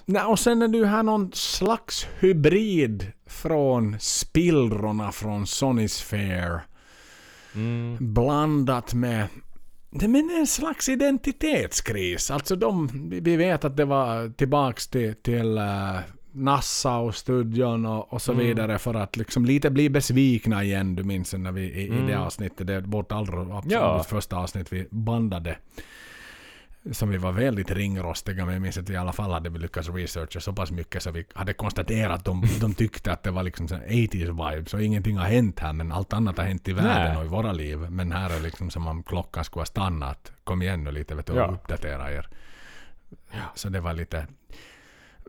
[0.06, 6.62] Nej, och sen är ju här någon slags hybrid från spillrorna från Sonys Fair
[7.56, 7.98] Mm.
[8.00, 9.28] blandat med
[10.08, 12.32] men en slags identitetskris.
[12.32, 16.00] Alltså de, vi- vet att det var tillbaks till, till uh,
[16.32, 18.46] Nassau-studion och, och så Mm.
[18.46, 20.96] vidare för att liksom lite bli besvikna igen.
[20.96, 23.84] Du minns när vi i, i det avsnittet, det är vårt allra absolut Mm.
[23.84, 24.04] Ja.
[24.04, 25.58] första avsnitt vi bandade.
[26.92, 29.90] Som vi var väldigt ringrostiga men jag minns att vi i alla fall hade lyckats
[29.90, 33.44] researcha så pass mycket så vi hade konstaterat att de, de tyckte att det var
[33.44, 36.74] liksom sån 80s vibes och ingenting har hänt här men allt annat har hänt i
[36.74, 37.18] världen Nej.
[37.18, 37.78] och i våra liv.
[37.78, 40.32] Men här är liksom som om klockan skulle ha stannat.
[40.44, 41.46] Kom igen nu lite vet du, och Ja.
[41.46, 42.28] uppdatera er.
[43.56, 44.28] Så det var lite...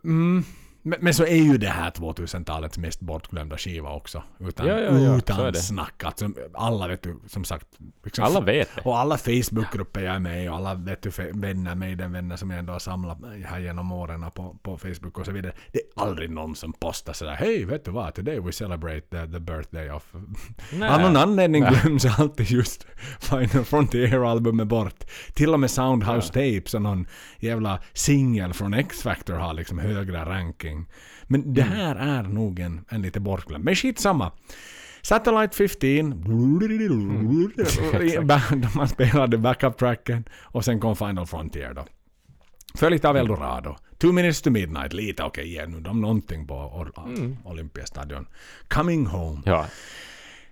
[0.04, 0.44] Mm.
[0.86, 4.22] Men, men så är ju det här 2000-talets mest bortglömda skiva också.
[4.38, 6.04] Utan, Ja, ja, ja, utan snack.
[6.04, 7.66] Alltså, alla vet du, som sagt...
[8.04, 8.80] Liksom, Alla vet det.
[8.82, 12.36] och alla Facebookgrupper jag är med i och alla vet du, vänner, med den vänner
[12.36, 15.52] som jag ändå har samlat här genom åren på, på Facebook och så vidare.
[15.72, 18.14] Det är aldrig någon som postar sådär Hej, vet du vad?
[18.14, 20.14] Today we celebrate the, the birthday of...
[20.72, 20.88] Nej.
[20.88, 22.86] Av någon anledning glöms alltid just
[23.20, 25.04] Final Frontier-albumet bort.
[25.34, 27.06] Till och med Soundhouse Tapes och någon
[27.38, 30.73] jävla singel från X-Factor har liksom högre ranking.
[31.24, 31.74] Men det Mm.
[31.74, 33.64] här är nog en, en lite bortglömd.
[33.64, 34.32] Men skitsamma.
[35.02, 35.88] Satellite 15.
[38.26, 41.84] Ba- Man spelade backup-tracken och sen kom Final Frontier då.
[42.74, 43.76] Följt av Eldorado.
[43.98, 44.92] Two minutes to midnight.
[44.92, 47.36] Lite okej, ge nu dem någonting på Mm.
[47.44, 48.26] Olympiastadion.
[48.68, 49.40] Coming home.
[49.44, 49.66] Ja.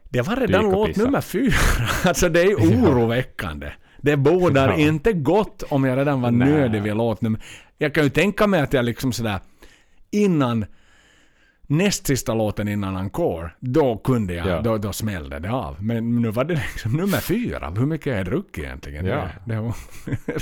[0.08, 1.54] Det var redan låt nummer fyra.
[2.04, 2.54] Alltså det är
[2.84, 3.72] oroväckande.
[4.00, 4.76] Det bådar Ja.
[4.76, 6.48] inte gott om jag redan var Nej.
[6.48, 7.40] nödig vid låt nummer...
[7.78, 9.40] Jag kan ju tänka mig att jag liksom sådär
[10.12, 10.64] innan
[11.66, 14.60] näst sista låten innan Encore, då kunde jag, Ja.
[14.60, 15.82] då, då smällde det av.
[15.82, 17.70] Men nu var det liksom nummer fyra.
[17.76, 19.06] Hur mycket har jag druckit egentligen?
[19.06, 19.16] Ja.
[19.44, 19.74] Det, det var,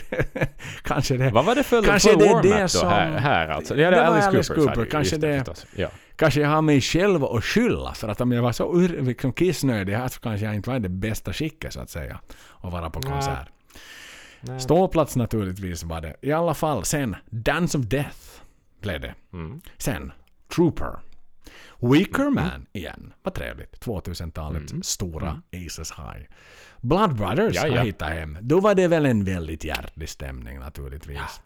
[0.83, 1.31] kanske det.
[1.31, 3.77] Vad var det för, Kanske för det det då som- här, här alltså?
[3.77, 4.75] Ja, det, Det Alice, Alice Cooper.
[4.75, 5.67] Cooper, kanske det- förstås.
[5.77, 5.89] Ja.
[6.17, 9.33] Kanske jag har mig själv att skylla för att om jag var så ur, liksom
[9.33, 12.21] kissnödig här så kanske jag inte var i det bästa skicket så att säga.
[12.61, 13.49] Att vara på konsert.
[14.41, 14.61] Nej.
[14.61, 16.17] Ståplats naturligtvis var det.
[16.21, 18.17] I alla fall sen, Dance of Death
[18.81, 19.15] blev det.
[19.33, 19.61] Mm.
[19.79, 20.13] Sen,
[20.55, 20.99] Trooper.
[21.79, 23.13] Weaker Man igen.
[23.23, 23.85] Vad trevligt.
[23.85, 26.27] 2000-talets stora Aces High.
[26.81, 27.83] Blood Brothers Ja, har ja.
[27.83, 28.39] hittat hem.
[28.41, 31.41] Då var det väl en väldigt hjärtlig stämning naturligtvis.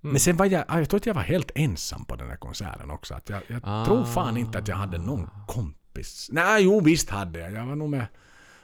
[0.00, 2.90] Men sen var jag, jag tror att jag var helt ensam på den här konserten
[2.90, 3.14] också.
[3.14, 3.84] Att jag jag Ah.
[3.84, 6.28] tror fan inte att jag hade någon kompis.
[6.32, 7.52] Nej, jo visst hade jag.
[7.52, 8.06] Jag var nog med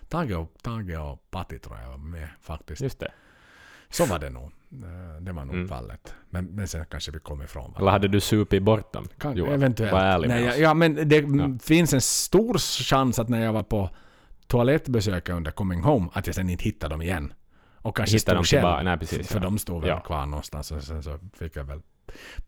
[0.08, 2.80] Tage och, Tage och Patti tror jag var med faktiskt.
[2.82, 3.12] Just det.
[3.90, 4.44] Så var det nog.
[4.72, 6.14] Eh, Det var nog fallet.
[6.30, 7.80] Men, men sen kanske vi kom ifrån varandra.
[7.80, 9.08] Eller hade du supit bort dem?
[9.18, 9.52] Kan, Johan?
[9.52, 9.92] eventuellt.
[9.92, 10.58] Var ärlig Nej, med ja, oss.
[10.58, 13.90] ja, men det mm, finns en stor chans att när jag var på
[14.46, 17.32] toalettbesök under Coming Home att jag sen inte hittade dem igen.
[17.82, 18.84] Och kanske Hittar stod dem själv.
[18.84, 19.42] Nej, precis, För ja.
[19.42, 20.00] de stod väl Ja.
[20.00, 21.80] kvar någonstans och sen så fick jag väl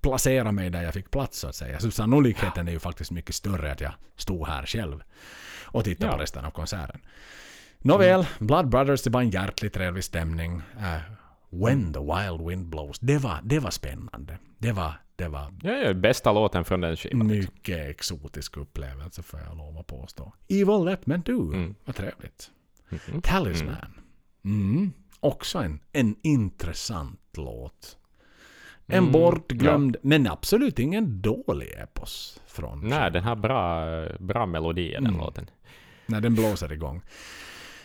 [0.00, 1.78] placera mig där jag fick plats så att säga.
[1.80, 5.02] Så sannolikheten är ju faktiskt mycket större att jag stod här själv
[5.64, 6.16] och tittade Ja.
[6.16, 7.00] på resten av konserten.
[7.78, 10.52] Nåväl, Blood Brothers, det var en hjärtligt trevlig stämning.
[10.76, 10.96] Uh,
[11.54, 14.38] When the Wild Wind Blows, det var, det var spännande.
[14.58, 17.26] Det var, det var Ja, ja, bästa låten från den skivan.
[17.26, 20.32] mycket exotisk upplevelse får jag lov att påstå.
[20.48, 21.74] Evil Let Men Do, Mm.
[21.84, 22.50] vad trevligt.
[22.88, 23.22] Mhm.
[23.22, 23.76] Talisman.
[24.44, 24.92] Mm.
[25.20, 27.96] Också en, en intressant låt.
[28.86, 33.84] En Mm, bortglömd, men absolut ingen dålig epos från Nej, den har bra,
[34.18, 35.18] bra melodi i den Mm.
[35.20, 35.50] låten.
[36.06, 37.02] när den blåser igång.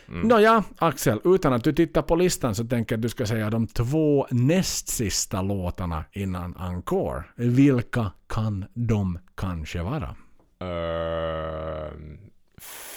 [0.10, 0.28] Mm.
[0.28, 3.50] Nåja, Axel, utan att du tittar på listan så tänker jag att du ska säga
[3.50, 7.24] de två näst sista låtarna innan Encore.
[7.36, 10.16] Vilka kan de kanske vara?
[10.60, 12.18] Ehm,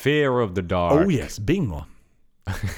[0.03, 1.07] Fear of the Dark.
[1.07, 1.83] Oh yes, bingo!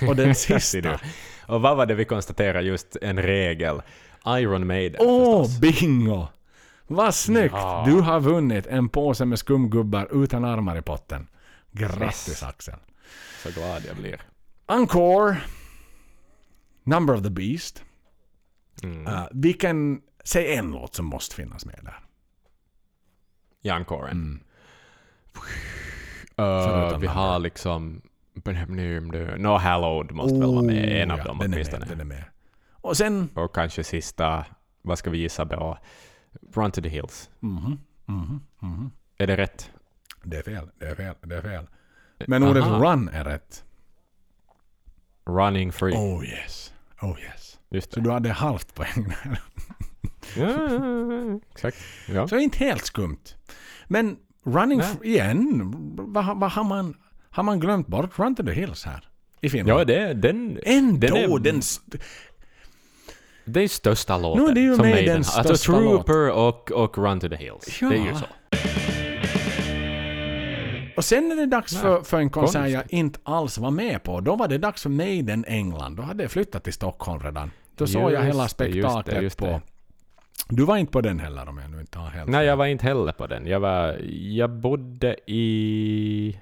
[0.09, 1.01] Och den sista.
[1.47, 3.83] Och vad var det vi konstaterade just en regel?
[4.27, 5.61] Iron Maiden Åh, förstås.
[5.61, 6.27] bingo!
[6.87, 7.55] Vad snyggt!
[7.55, 7.83] Ja.
[7.87, 11.27] Du har vunnit en påse med skumgubbar utan armar i potten.
[11.73, 12.43] Grattis Yes.
[12.43, 12.75] Axel.
[13.43, 14.21] Så glad jag blir.
[14.67, 15.37] Encore.
[16.85, 17.85] Number of the Beast.
[18.83, 19.07] Mm.
[19.07, 21.99] Uh, vilken, säg en låt som måste finnas med där.
[23.63, 24.11] I encoren.
[24.11, 24.41] Mm.
[26.41, 28.03] Uh, vi har liksom...
[29.39, 31.03] No Hallowed måste väl vara med.
[31.03, 31.87] En av Oh, ja, dem den är åtminstone.
[31.87, 32.25] med, den är med.
[32.71, 33.29] Och sen...
[33.35, 34.47] Och kanske sista,
[34.83, 35.79] vad ska vi gissa på?
[36.55, 37.31] Run to the Hills.
[37.41, 38.91] Mhm, mhm, mhm.
[39.17, 39.71] Är det rätt?
[40.25, 41.67] Det är fel, det är fel, det är fel.
[42.29, 42.93] Men ordet Aha.
[42.93, 43.65] run är rätt.
[45.27, 45.95] Running Free.
[45.95, 46.73] Oh yes,
[47.03, 47.59] oh yes.
[47.71, 49.41] Just Så du hade halvt poäng där.
[50.37, 51.77] Ja, exakt.
[52.09, 52.29] Ja.
[52.29, 53.19] Så inte helt skumt.
[53.89, 54.89] Men Running Nej.
[54.93, 56.97] f- igen, vad, vad har, man,
[57.31, 59.09] har man glömt bort Run to the Hills här?
[59.41, 59.81] I Finland?
[59.81, 61.99] Ja, det, den, Ändå, den är- den st-
[63.45, 64.47] det är största låten.
[64.49, 65.39] Är det ju som Maiden den har.
[65.51, 67.79] Alltså Trooper och, och Run to the Hills.
[67.83, 67.89] Ja.
[67.89, 68.27] Det är ju så.
[71.03, 72.99] Och sen är det dags för, för en konsert jag konstigt.
[72.99, 74.21] inte alls var med på.
[74.21, 75.97] Då var det dags för Maiden England.
[75.97, 77.51] Då hade jag flyttat till Stockholm redan.
[77.77, 79.47] Då såg jag Just hela det, spektaklet just det, just på...
[79.47, 79.61] det.
[80.49, 82.67] Du var inte på den heller om jag nu inte har helt Nej, jag var
[82.67, 83.47] inte heller på den.
[83.47, 83.97] Jag var...
[84.21, 86.39] Jag bodde i...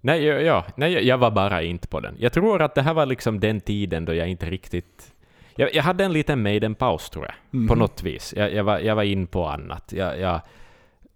[0.00, 2.14] Nej, ja, nej, jag var bara inte på den.
[2.18, 5.12] Jag tror att det här var liksom den tiden då jag inte riktigt...
[5.56, 7.34] Jag, jag hade en liten Maiden-paus, tror jag.
[7.50, 7.78] På Mhm.
[7.78, 8.34] något vis.
[8.36, 9.92] Jag, jag, var, jag var in på annat.
[9.96, 10.40] Jag, jag,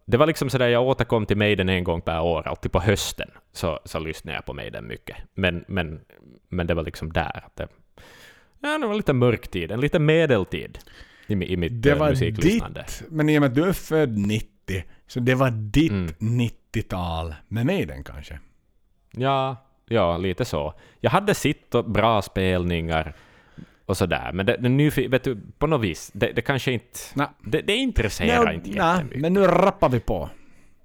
[0.06, 3.30] det var liksom sådär, jag återkom till Maiden en gång per år, alltid på hösten,
[3.52, 5.16] så, så lyssnade jag på Maiden mycket.
[5.34, 6.00] Men, men,
[6.48, 7.44] men det var liksom där.
[7.54, 7.68] Det,
[8.60, 10.78] ja, det var lite mörk tid, en liten medeltid
[11.26, 12.80] i, i mitt Det eh, var musiklyssnande.
[12.80, 16.14] ditt, men i och med att du är född 90, så det var ditt Mm.
[16.20, 18.40] 90-tal med Maiden kanske?
[19.10, 19.56] Ja,
[19.88, 20.74] ja, lite så.
[21.00, 23.14] Jag hade sitt och bra spelningar
[23.86, 26.98] och sådär, men det, det nu, vet du, på något vis, det, det kanske inte...
[27.14, 27.26] Nej.
[27.40, 29.20] Det, det intresserar Nej, inte nej, jättemycket.
[29.20, 30.30] men nu rappar vi på.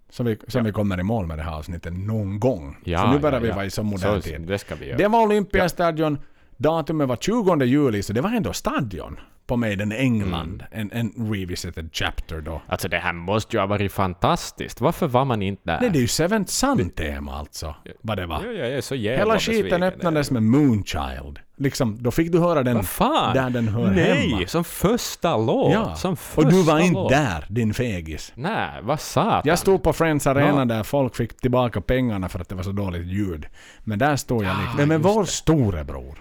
[0.09, 2.77] Så vi, så vi kommer i mål med det här avsnittet någon gång.
[2.83, 3.55] Ja, så nu börjar ja, vi ja.
[3.55, 4.41] vara i så modern så, tid.
[4.41, 4.97] Det ska vi göra.
[4.97, 6.17] Det var Olympiastadion.
[6.57, 9.19] Datumet var 20 juli, så det var ändå stadion
[9.51, 10.63] på Maiden England.
[10.71, 12.61] En, en revisited chapter då.
[12.67, 14.81] Alltså det här måste ju ha varit fantastiskt.
[14.81, 15.77] Varför var man inte där?
[15.81, 17.75] Nej, det är ju Seventh Sun-tema alltså.
[18.01, 18.43] Vad det var.
[18.45, 21.39] Ja, jag är så Hela skiten öppnades med Moonchild.
[21.61, 24.47] Liksom, då fick du höra den Vad där den hör Nej, hemma.
[24.47, 25.73] som första låt.
[25.73, 27.09] Ja, Som första och du var inte låt.
[27.09, 28.31] där, din fegis.
[28.35, 29.41] Nej, vad satan.
[29.45, 30.65] Jag stod på Friends Arena Ja.
[30.65, 33.45] där folk fick tillbaka pengarna för att det var så dåligt ljud.
[33.83, 34.87] Men där stod jag Ja, liksom.
[34.87, 35.27] Men just vår det.
[35.27, 36.17] storebror.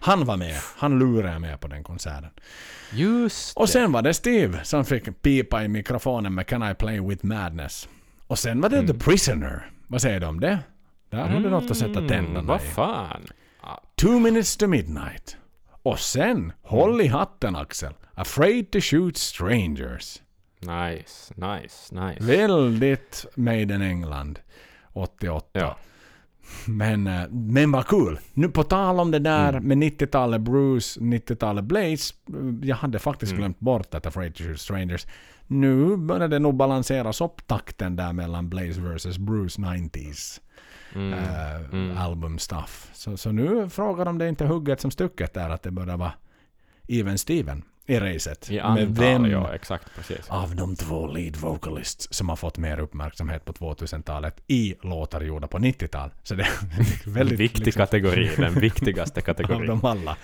[0.00, 0.56] Han var med.
[0.76, 2.30] Han lurade med på den konserten.
[2.92, 7.00] Just Och sen var det Steve som fick pipa i mikrofonen med Can I Play
[7.00, 7.88] With Madness.
[8.26, 8.86] Och sen var det Mm.
[8.86, 9.70] The Prisoner.
[9.86, 10.58] Vad säger du om det?
[11.10, 12.64] Där har du något att sätta tänderna Mm, Vad i.
[12.64, 13.22] fan?
[14.02, 15.36] Two minutes to midnight.
[15.82, 17.92] Och sen, håll i hatten Axel.
[18.14, 20.22] Afraid to shoot strangers.
[20.60, 22.16] Nice, nice, nice.
[22.24, 24.38] Väldigt Maiden England.
[24.92, 25.48] 88.
[25.52, 25.76] Ja.
[26.66, 28.18] Men, eh, men vad kul.
[28.34, 29.64] Nu på tal om det där Mm.
[29.64, 32.14] med 90-talet Bruce, 90-talet Blaze.
[32.62, 33.40] Jag hade faktiskt Mm.
[33.40, 35.06] glömt bort att Afraid to Shoot Strangers.
[35.46, 40.40] Nu börjar det nog balanseras upp takten där mellan Blaze vs Bruce 90s.
[40.94, 41.12] Mm.
[41.12, 41.96] eh, Mm.
[41.98, 42.90] album stuff.
[42.94, 46.12] Så, så nu frågar de det inte hugget som stucket där att det börjar vara
[46.88, 48.50] even Steven i racet.
[48.50, 50.28] I Med antal, vem ja exakt precis.
[50.28, 55.46] av de två lead vocalists som har fått mer uppmärksamhet på 2000-talet i låtar gjorda
[55.46, 56.10] på 90-tal.
[56.22, 56.50] Så det är
[57.10, 59.66] väldigt viktig liksom, kategori, den viktigaste av kategorin.
[59.66, 60.16] dem alla.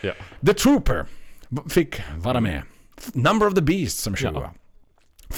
[0.00, 0.12] Ja.
[0.46, 1.06] The Trooper
[1.70, 2.62] fick vara med.
[3.14, 4.30] Number of the Beast som sjua.
[4.32, 4.52] Ja.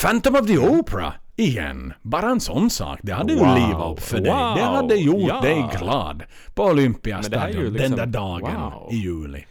[0.01, 1.93] Phantom of the Opera igen.
[2.03, 2.99] Bara en sån sak.
[3.03, 3.55] Det hade ju Wow.
[3.55, 4.25] livat upp för dig.
[4.25, 4.31] Det
[4.67, 4.75] Wow.
[4.75, 5.41] hade gjort Ja.
[5.41, 6.23] dig glad.
[6.55, 8.89] På Olympiastadion ju den liksom- där dagen wow.
[8.93, 9.45] i juli.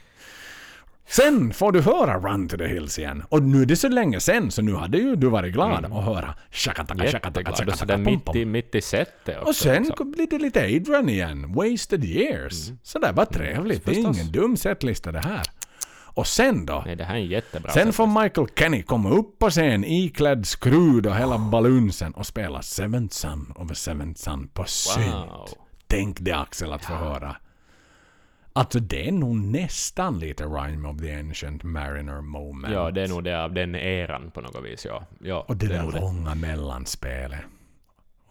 [1.08, 3.24] Sen får du höra Run to the Hills igen.
[3.30, 6.04] Och nu är det så länge sen så nu hade ju du varit glad att
[6.06, 9.50] höra shakataka shakataka så shakataka där pom mitt i, mitt i setet också.
[9.50, 10.12] Och sen liksom.
[10.12, 11.54] blir det lite Adrian igen.
[11.54, 12.72] Wasted years.
[12.84, 13.86] Så det var trevligt.
[13.86, 15.42] Det är ingen dum setlista det här.
[16.20, 16.84] Och sen då?
[16.86, 21.08] Nej, det här är jättebra Sen får Michael Kenny komma upp på scen iklädd skrud
[21.08, 25.14] och hela balunsen och spela Seventh Son of a Seventh Son på synt.
[25.14, 25.50] Wow.
[25.88, 27.36] Tänk det Axel att få höra.
[28.54, 32.74] Alltså det är nog nästan lite Rhyme of the Ancient Mariner moment.
[32.74, 34.86] Ja, det är nog det av den eran på något vis.
[34.86, 35.04] Ja.
[35.20, 36.36] ja och det, det där långa det.
[36.36, 37.40] mellanspelet.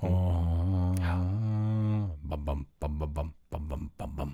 [0.02, 0.14] Mm.
[0.14, 0.94] Oh.
[1.00, 1.16] Ja.
[2.22, 4.32] Bam, bam, bam, bam, bam, bam, bam, bam.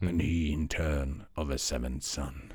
[0.00, 0.20] Mm.
[0.20, 2.52] Intern of a seventh son.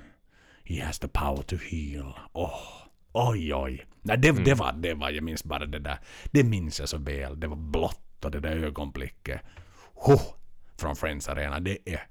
[0.71, 2.13] He has the power to heal.
[2.33, 3.85] Åh, oj, oj.
[4.01, 5.99] Nej, det, det, var, det var, jag minns bara det där.
[6.31, 7.39] Det minns jag så väl.
[7.39, 9.41] Det var blått och det där ögonblicket.
[9.93, 10.21] Oh,
[10.77, 11.59] från Friends Arena.
[11.59, 12.07] Det är...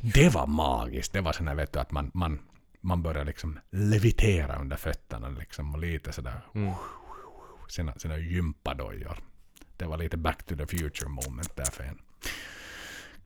[0.00, 1.12] Det var magiskt.
[1.12, 2.38] Det var sån här, vet du, att man, man,
[2.80, 6.40] man börjar liksom levitera under fötterna liksom och lite sådär.
[7.68, 9.18] Sina, sina gympadojor.
[9.76, 11.98] Det var lite back to the future moment där för en.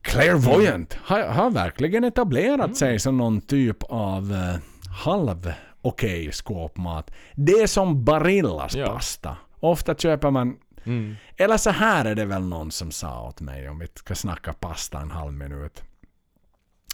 [0.02, 4.56] Clairvoyant har, har verkligen etablerat sig som någon typ av uh,
[5.02, 5.52] halv
[5.82, 7.10] okej skåpmat.
[7.34, 8.86] Det är som Barillas Ja.
[8.86, 9.36] pasta.
[9.60, 11.14] Ofta köper man Mm.
[11.36, 14.52] eller så här är det väl någon som sa åt mig om vi ska snacka
[14.52, 15.82] pasta en halv minut.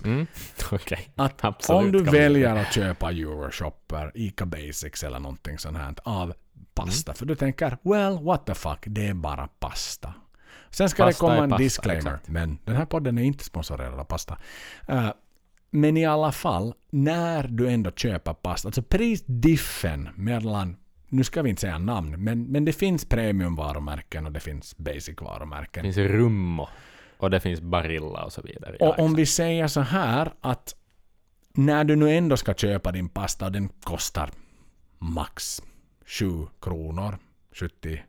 [0.04, 0.26] Mm.
[0.72, 1.08] Okej.
[1.16, 6.34] Att Absolut om du väljer att köpa Euroshopper, Ica Basics eller någonting sånt här av
[6.74, 7.12] pasta.
[7.12, 7.16] Mm.
[7.16, 10.14] För du tänker, well what the fuck, det är bara pasta.
[10.70, 11.98] Sen ska Pasta det komma en pasta, disclaimer.
[12.00, 12.28] exakt.
[12.28, 14.38] Men den här podden är inte sponsorerad av pasta.
[14.88, 15.10] Eh,
[15.70, 20.76] men i alla fall, när du ändå köper pasta, alltså prisdiffen mellan
[21.08, 25.82] nu ska vi inte säga namn, men, men det finns premiumvarumärken och det finns basic-varumärken.
[25.84, 26.68] Det finns Rummo.
[27.16, 28.76] Och det finns Barilla och så vidare.
[28.80, 29.18] Ja, Och om exakt.
[29.18, 30.74] vi säger så här att
[31.52, 34.30] när du nu ändå ska köpa din pasta och den kostar
[34.98, 35.62] max
[36.06, 36.24] 7
[36.60, 37.18] kronor,
[37.52, 38.02] 70,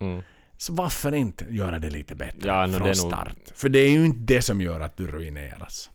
[0.00, 0.22] Mm.
[0.60, 3.36] Så varför inte göra det lite bättre Ja, no, från nog- start?
[3.54, 5.90] För det är ju inte det som gör att du ruineras.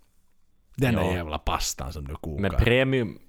[0.75, 2.41] Den där jävla pastan som du kokar.
[2.41, 3.19] Men premium...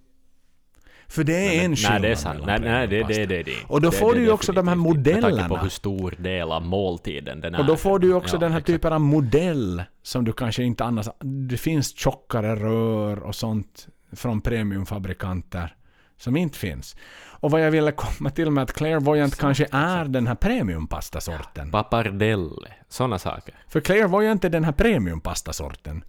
[1.08, 2.42] För det är en nej, skillnad det är sant.
[2.46, 3.52] Nej, nej det, det, det, det.
[3.66, 4.88] Och då det, får det du ju också de här inte.
[4.88, 5.48] Med tanke modellerna.
[5.48, 7.60] på hur stor del av måltiden den är.
[7.60, 8.66] Och då får du ju också Ja, den här exakt.
[8.66, 11.08] typen av modell som du kanske inte annars...
[11.48, 15.76] Det finns tjockare rör och sånt från premiumfabrikanter
[16.16, 16.96] som inte finns.
[17.40, 21.70] Och vad jag ville komma till med att Clairvoyant kanske är den här premiumpastasorten.
[21.70, 22.72] Pappardelle.
[22.88, 23.54] Sådana saker.
[23.68, 26.04] För Clairvoyant är den här premiumpastasorten.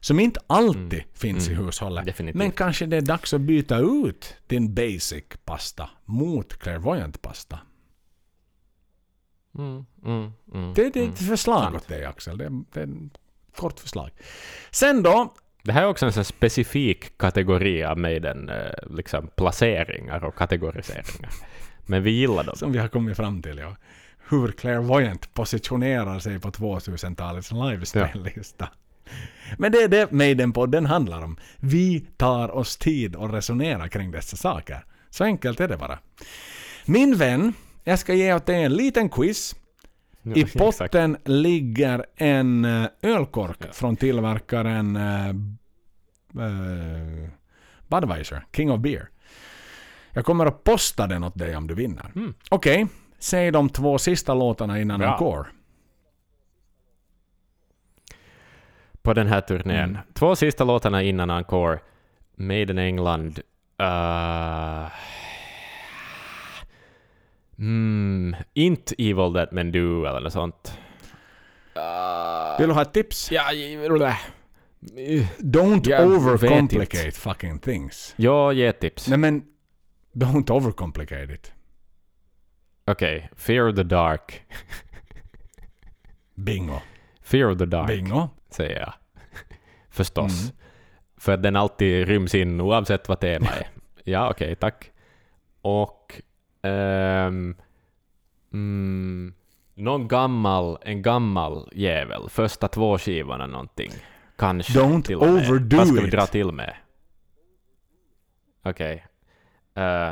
[0.00, 2.02] Som inte alltid finns i hushållet.
[2.02, 2.06] Mm.
[2.06, 2.38] Definitivt.
[2.38, 7.58] Men kanske det är dags att byta ut din basic pasta mot Clairvoyant pasta.
[9.58, 10.74] Mm, mm, mm.
[10.74, 11.76] Det, det är ett förslag Sant.
[11.76, 12.38] åt dig Axel.
[12.38, 13.18] Det, det är ett
[13.56, 14.10] kort förslag.
[14.70, 15.34] Sen då,
[15.64, 18.56] Det här är också en sån specifik kategori av Maiden, eh,
[18.90, 21.30] liksom placeringar och kategoriseringar.
[21.86, 22.56] Men vi gillar dem.
[22.56, 23.76] som vi har kommit fram till, ja.
[24.28, 28.68] Hur Clairvoyant positionerar sig på 2000-talets livespellista.
[29.58, 31.36] Men det är det Maiden-podden handlar om.
[31.56, 34.84] Vi tar oss tid och resonerar kring dessa saker.
[35.10, 35.98] Så enkelt är det bara.
[36.84, 37.52] Min vän,
[37.84, 39.56] jag ska ge åt dig en liten quiz.
[40.24, 45.34] I potten ligger en eh, ölkork från tillverkaren eh,
[47.88, 49.08] Budweiser, King of Beer.
[50.10, 52.10] Jag kommer att posta den åt dig om du vinner.
[52.14, 52.34] Mm.
[52.50, 52.86] Okej,
[53.18, 55.12] säg de två sista låtarna innan Bra.
[55.12, 55.48] encore.
[59.02, 59.90] På den här turnén.
[59.90, 59.98] Mm.
[60.12, 61.78] Två sista låtarna innan Encore.
[62.36, 63.40] Maiden England.
[63.82, 64.86] Uh,
[67.58, 70.78] mm, inte Evil That Men Do eller något sånt.
[71.76, 73.30] Uh, Vill du ha ett tips?
[73.32, 74.16] ja, ja,
[75.38, 78.14] Don't Jag overcomplicate fucking things.
[78.16, 79.08] ja, ge ett tips.
[79.08, 79.44] Nej men,
[80.12, 81.52] don't overcomplicate it.
[82.86, 84.42] Okej, Fear of the Dark.
[86.34, 86.80] Bingo.
[87.22, 88.28] Fear of the Dark, Bingo.
[88.50, 88.92] säger jag.
[89.90, 90.42] Förstås.
[90.42, 90.56] Mm.
[91.16, 93.68] För att den alltid ryms in oavsett vad temat är.
[94.04, 94.90] Ja, okej, tack.
[95.62, 96.20] Och...
[96.64, 97.54] ehm,
[98.52, 99.34] mm,
[99.74, 102.28] någon gammal, en gammal jävel.
[102.28, 103.90] Första två skivorna någonting.
[104.36, 105.50] Kanske Don't till och med.
[105.50, 106.12] overdo Vad ska vi it.
[106.12, 106.74] dra till med?
[108.64, 109.04] Okej.
[109.74, 110.10] Eh,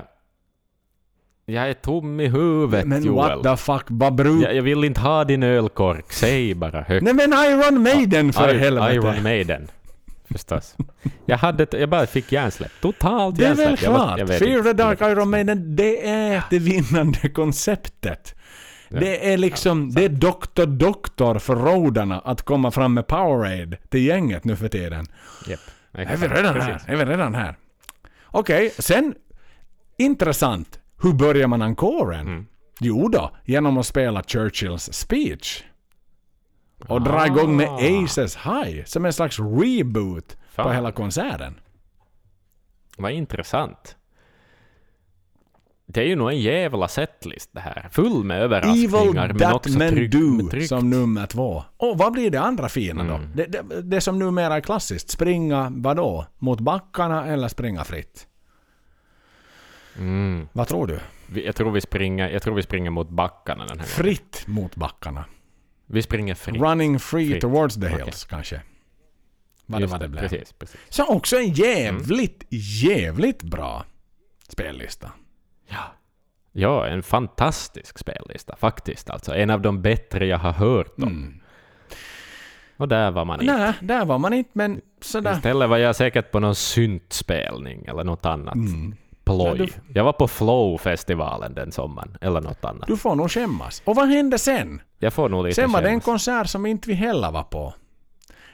[1.46, 3.16] jag är tom i huvudet, Men Joel.
[3.16, 4.46] what the fuck, vad brukar...
[4.48, 6.12] Jag, jag vill inte ha din ölkork.
[6.12, 7.02] Säg bara högt.
[7.04, 8.94] Nej men Iron Maiden för I- helvete!
[8.94, 9.68] Iron Maiden.
[10.32, 10.76] Förstås.
[11.26, 12.72] Jag, hade, jag bara fick hjärnsläpp.
[12.80, 13.82] Totalt Det är väl hjärnsläpp.
[13.82, 14.18] Jag var- klart.
[14.18, 14.62] jag vet Fear inte.
[14.70, 18.34] the Dark Iron Maiden, det är det vinnande konceptet.
[18.88, 19.00] Ja.
[19.00, 24.06] Det är liksom, det är doktor doktor för rodarna att komma fram med Powerade till
[24.06, 25.06] gänget nu för tiden.
[25.48, 25.60] Japp.
[25.92, 26.72] Är vi redan här?
[26.72, 26.88] Precis.
[26.88, 27.56] Är vi redan här?
[28.26, 29.14] Okej, sen
[29.98, 30.78] intressant.
[31.02, 32.20] Hur börjar man encoren?
[32.26, 32.46] Mm.
[32.80, 35.62] Jo då, genom att spela Churchills speech.
[36.88, 38.04] Och dra igång med Ah.
[38.04, 40.74] Aces High som en slags reboot på Fan.
[40.74, 41.60] hela konserten.
[42.96, 43.96] Vad intressant.
[45.86, 47.88] Det är ju nog en jävla setlist det här.
[47.92, 50.68] Full med Evil överraskningar men That också Men trygg, Do tryggt.
[50.68, 51.64] som nummer två.
[51.76, 53.14] Och vad blir det andra fina då?
[53.14, 53.30] Mm.
[53.34, 55.10] Det, det, det som numera är klassiskt.
[55.10, 56.26] Springa vadå?
[56.38, 58.26] Mot backarna eller springa fritt?
[59.98, 60.48] Mm.
[60.52, 61.00] Vad tror du?
[61.40, 63.86] Jag, tror vi springer, jag tror vi springer mot backarna den här gången.
[63.86, 65.24] Fritt mot backarna.
[65.92, 66.60] Vi springer fritt.
[66.60, 67.40] Running free Fritt.
[67.40, 68.60] towards the hills kanske.
[69.66, 70.20] Vad det var det blev.
[70.20, 70.80] Precis, precis.
[70.88, 72.44] Så också en jävligt,
[72.82, 73.84] jävligt bra
[74.48, 75.12] spellista.
[75.68, 75.94] Ja.
[76.52, 79.10] ja, en fantastisk spellista faktiskt.
[79.10, 81.02] Alltså en av de bättre jag har hört om.
[81.08, 81.40] Mm.
[82.76, 83.56] Och där var man inte.
[83.56, 85.32] Nej, där var man inte men sådär.
[85.32, 88.54] Istället var jag säkert på någon syntspelning eller något annat.
[88.54, 88.96] Mm.
[89.24, 89.58] Ploj.
[89.58, 92.86] Du- Jag var på Flow-festivalen den sommaren, eller något annat.
[92.86, 93.82] Du får nog skämmas.
[93.84, 94.82] Och vad hände sen?
[94.98, 97.74] Jag får nog lite Sen var det en konsert som inte vi heller var på.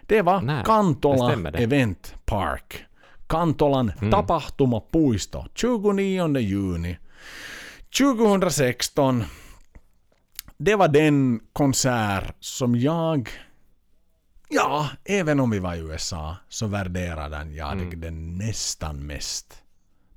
[0.06, 1.58] Det var Nej, Kantola det.
[1.58, 2.84] Event Park.
[3.26, 4.10] Kantolan Mm.
[4.10, 5.44] tapahtumapuisto.
[5.54, 6.98] 29 juni
[7.98, 9.24] 2016.
[10.58, 13.28] Det var den konsert som jag...
[14.50, 18.00] Ja, även om vi var i USA så värderade jag Mm.
[18.00, 19.62] den nästan mest.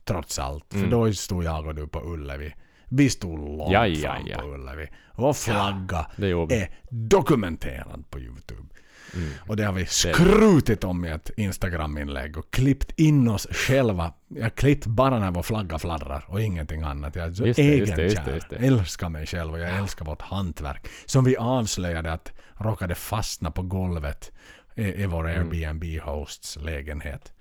[0.05, 0.65] Trots allt.
[0.69, 0.89] För Mm.
[0.89, 2.53] då stod jag och du på Ullevi.
[2.89, 4.39] Vi stod långt Ja, ja, fram ja.
[4.39, 4.87] på Ullevi.
[5.15, 6.31] Vår flagga vi.
[6.31, 8.67] är dokumenterad på Youtube.
[9.15, 9.29] Mm.
[9.47, 14.13] Och det har vi skrutit om i ett Instagram-inlägg och klippt in oss själva.
[14.27, 17.15] Jag klippt bara när vår flagga fladdrar och ingenting annat.
[17.15, 18.41] Jag är så egenkär.
[18.59, 20.87] Älskar mig själv och jag älskar vårt hantverk.
[21.05, 24.31] Som vi avslöjade att råkade fastna på golvet
[24.75, 27.33] i, i vår Airbnb-hosts lägenhet.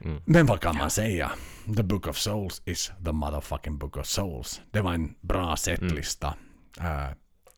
[0.00, 0.22] Mm.
[0.24, 1.30] Men vad kan man säga?
[1.76, 4.60] The Book of Souls is the motherfucking Book of Souls.
[4.70, 6.34] Det var en bra setlista.
[6.80, 6.84] Uh,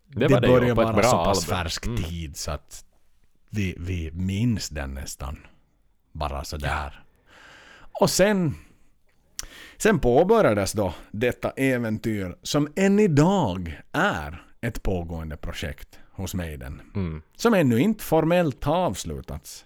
[0.06, 2.02] Det det, börjar vara så pass färsk Mm.
[2.02, 2.84] tid så att
[3.50, 5.38] vi, vi minns den nästan.
[6.12, 7.04] Bara sådär.
[8.00, 8.54] Och sen,
[9.76, 16.82] sen påbörjades då detta äventyr som än idag är ett pågående projekt hos Maiden.
[16.94, 17.22] Mm.
[17.36, 19.64] Som ännu inte formellt har avslutats.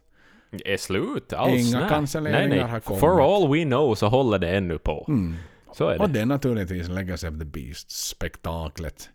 [0.64, 1.68] Är slut alls?
[1.68, 1.88] Inga nej.
[1.88, 2.80] cancelleringar nej, har nej.
[2.80, 3.00] kommit.
[3.00, 5.04] For all we know så håller det ännu på.
[5.08, 5.36] Mm.
[5.72, 6.14] Så är Och det.
[6.14, 9.08] det är naturligtvis Legacy of the Beast-spektaklet.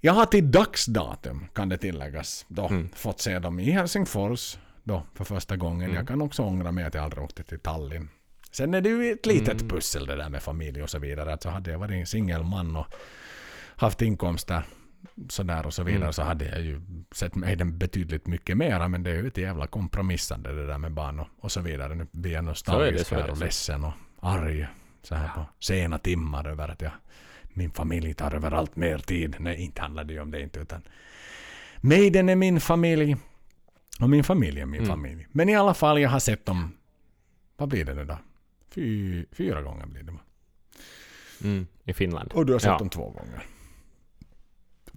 [0.00, 2.88] Jag har till dagsdatum, kan det tilläggas, då Mm.
[2.94, 5.84] fått se dem i Helsingfors då för första gången.
[5.84, 5.96] Mm.
[5.96, 8.08] Jag kan också ångra mig att jag aldrig åkte till Tallinn.
[8.50, 9.68] Sen är det ju ett litet Mm.
[9.68, 11.32] pussel det där med familj och så vidare.
[11.32, 12.86] Alltså hade jag varit en singelman och
[13.76, 14.62] haft inkomster
[15.28, 16.12] sådär och så vidare Mm.
[16.12, 16.80] så hade jag ju
[17.12, 20.78] sett mig den betydligt mycket mera men det är ju ett jävla kompromissande det där
[20.78, 21.94] med barn och, och så vidare.
[21.94, 24.66] Nu blir jag nostalgisk här och ledsen och arg
[25.02, 26.92] så här på sena timmar över att jag,
[27.52, 29.36] min familj tar över allt mer tid.
[29.38, 30.82] Nej, inte handlar det ju om det inte utan
[31.80, 33.16] Maiden är min familj
[34.00, 34.90] och min familj är min Mm.
[34.90, 35.26] familj.
[35.32, 36.72] Men i alla fall, jag har sett dem,
[37.56, 38.18] vad blir det nu då?
[38.70, 40.18] Fy, fyra gånger blir det va?
[41.44, 41.66] Mm.
[41.84, 42.32] I Finland.
[42.32, 42.78] Och du har sett Ja.
[42.78, 43.42] dem två gånger.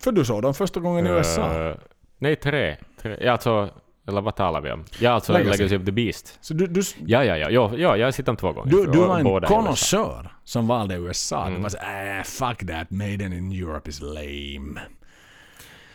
[0.03, 1.69] För du såg dem första gången i USA.
[1.69, 1.76] Eh,
[2.18, 2.76] nej, tre.
[3.02, 3.18] tre.
[3.22, 3.69] Ja, alltså,
[4.07, 4.86] eller vad talar vi om?
[4.99, 5.57] Ja, alltså Legacy.
[5.57, 6.38] Legacy, of the Beast.
[6.41, 7.49] Så du, du, Ja, ja, ja.
[7.49, 8.72] Ja, ja jag har sett dem två gånger.
[8.72, 11.44] du, du var en konnässör som valde USA.
[11.45, 11.61] Du Mm.
[11.61, 14.82] var så äh, fuck that, Maiden in Europe is lame.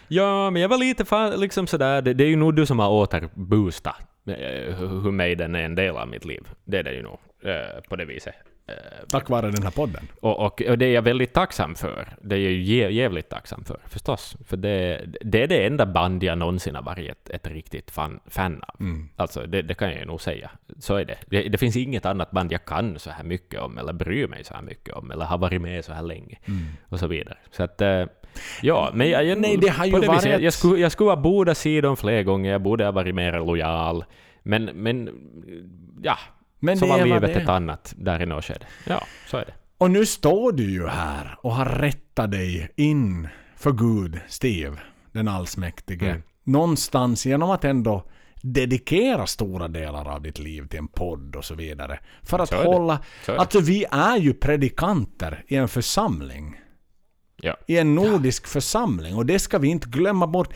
[0.08, 2.78] Ja, men jag var lite fa- liksom sådär, det, det är ju nog du som
[2.78, 3.96] har återboostat
[4.26, 6.48] eh, hur Maiden är en del av mitt liv.
[6.64, 8.34] Det är det ju nog, eh, på det viset.
[8.66, 8.74] Eh,
[9.08, 10.02] Tack vare den här podden.
[10.20, 12.08] och, och, och det är jag väldigt tacksam för.
[12.22, 14.36] Det är jag ju jävligt tacksam för, förstås.
[14.46, 18.20] För det, det är det enda band jag någonsin har varit ett, ett riktigt fan,
[18.26, 18.80] fan av.
[18.80, 19.08] Mm.
[19.16, 20.50] Alltså, det, det kan jag ju nog säga.
[20.78, 21.18] Så är det.
[21.26, 21.42] det.
[21.48, 24.54] Det finns inget annat band jag kan så här mycket om, eller bryr mig så
[24.54, 26.62] här mycket om, eller har varit med så här länge, Mm.
[26.88, 27.36] och så vidare.
[27.50, 28.04] Så att, eh,
[28.62, 31.16] Ja, men jag, jag, Nej, det har ju varit jag, jag, skulle, jag skulle vara
[31.16, 34.04] båda sidor fler gånger, jag borde ha varit mer lojal.
[34.42, 35.10] Men, men
[36.02, 36.18] ja,
[36.64, 38.66] Men så var livet det ett annat där i något skede.
[38.86, 39.54] Ja, så är det.
[39.78, 44.76] Och nu står du ju här och har rättat dig in för Gud, Steve,
[45.12, 46.06] den allsmäktige.
[46.06, 46.22] Mm.
[46.44, 48.04] Någonstans genom att ändå
[48.42, 52.00] dedikera stora delar av ditt liv till en podd och så vidare.
[52.22, 52.98] För att hålla...
[53.26, 56.60] Alltså vi är ju predikanter i en församling.
[57.36, 57.56] Ja.
[57.66, 60.54] I en nordisk församling och det ska vi inte glömma bort.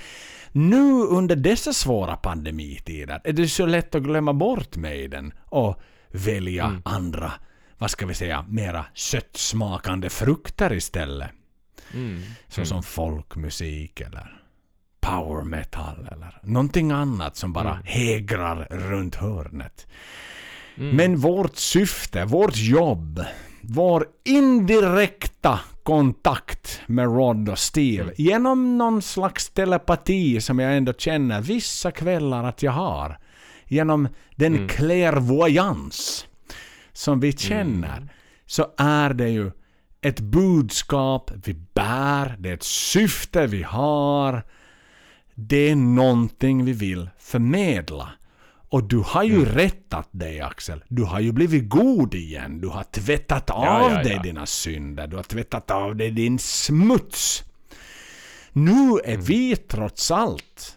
[0.52, 5.80] Nu under dessa svåra pandemitider är det så lätt att glömma bort Maiden och
[6.10, 6.82] välja Mm.
[6.84, 7.32] andra,
[7.78, 11.30] vad ska vi säga, mera sötsmakande frukter istället.
[11.94, 12.22] Mm.
[12.48, 14.40] Såsom folkmusik eller
[15.00, 17.82] power metal eller någonting annat som bara Mm.
[17.84, 19.86] hägrar runt hörnet.
[20.74, 23.24] Men vårt syfte, vårt jobb,
[23.60, 31.40] vår indirekta kontakt med Rod och Steve genom någon slags telepati som jag ändå känner
[31.40, 33.18] vissa kvällar att jag har.
[33.68, 36.26] Genom den clairvoyance
[36.92, 38.08] som vi känner
[38.46, 39.50] så är det ju
[40.00, 44.42] ett budskap vi bär, det är ett syfte vi har.
[45.34, 48.12] Det är någonting vi vill förmedla.
[48.68, 50.84] Och du har ju rättat dig Axel.
[50.88, 52.60] Du har ju blivit god igen.
[52.60, 54.22] Du har tvättat av Ja, ja, dig ja.
[54.22, 55.06] dina synder.
[55.06, 57.44] Du har tvättat av dig din smuts.
[58.52, 60.75] Nu är vi trots allt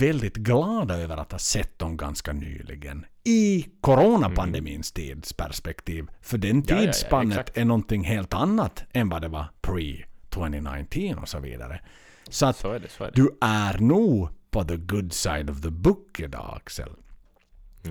[0.00, 3.06] väldigt glada över att ha sett dem ganska nyligen.
[3.24, 6.06] I coronapandemins tidsperspektiv.
[6.20, 7.58] För den Ja, ja, ja, tidsspannet exakt.
[7.58, 11.80] är någonting helt annat än vad det var pre-2019 och så vidare.
[12.28, 13.22] Så att Så är det, så är det.
[13.22, 16.88] du är nog på the good side of the book idag Axel.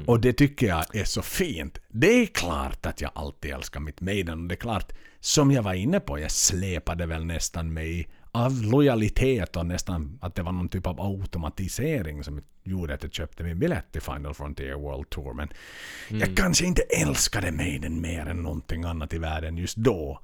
[0.07, 1.79] Och det tycker jag är så fint.
[1.89, 5.63] Det är klart att jag alltid älskar mitt Maiden och det är klart, som jag
[5.63, 10.51] var inne på, jag släpade väl nästan mig av lojalitet och nästan att det var
[10.51, 15.09] någon typ av automatisering som gjorde att jag köpte min biljett till Final Frontier World
[15.09, 15.33] Tour.
[15.33, 15.49] Men
[16.09, 20.19] jag kanske inte älskade Maiden mer än någonting annat i världen just då.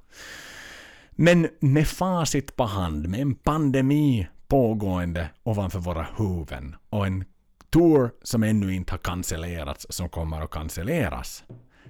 [1.10, 7.24] Men med facit på hand, med en pandemi pågående ovanför våra huvuden och en
[7.70, 11.44] tour som ännu inte har cancellerats, som kommer att cancelleras.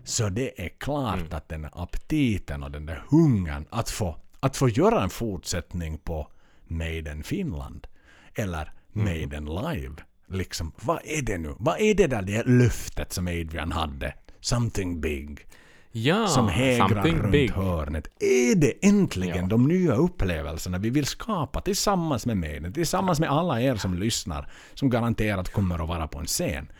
[0.04, 4.68] Så det är klart att den aptiten och den där hungern att få, att få
[4.68, 6.28] göra en fortsättning på
[6.64, 7.86] Maiden Finland
[8.34, 9.94] eller Maiden Live.
[10.28, 11.54] Liksom, vad är det nu?
[11.58, 14.14] Vad är det där det löftet som Adrian hade?
[14.40, 15.46] Something big
[15.92, 17.50] Ja, som hägrar runt big.
[17.50, 18.06] hörnet.
[18.22, 19.46] Är det äntligen Ja.
[19.46, 24.50] de nya upplevelserna vi vill skapa tillsammans med mig, tillsammans med alla er som lyssnar,
[24.74, 26.72] som garanterat kommer att vara på en scen?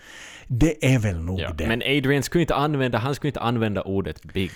[0.47, 1.67] Det är väl nog Ja, det.
[1.67, 4.51] men Adrian skulle inte använda, han skulle inte använda ordet big.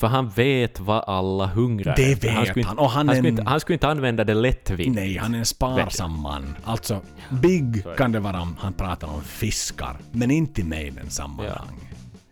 [0.00, 2.28] För han vet vad alla hungrar Det efter.
[2.28, 2.46] vet han.
[2.46, 4.94] Skulle han, inte, och han han, skulle en- inte, han skulle inte använda det lättvindigt.
[4.94, 6.56] Nej, han är en sparsam man.
[6.64, 7.00] Alltså,
[7.30, 11.88] big kan det vara om han pratar om fiskar, men inte i Maidens sammanhang.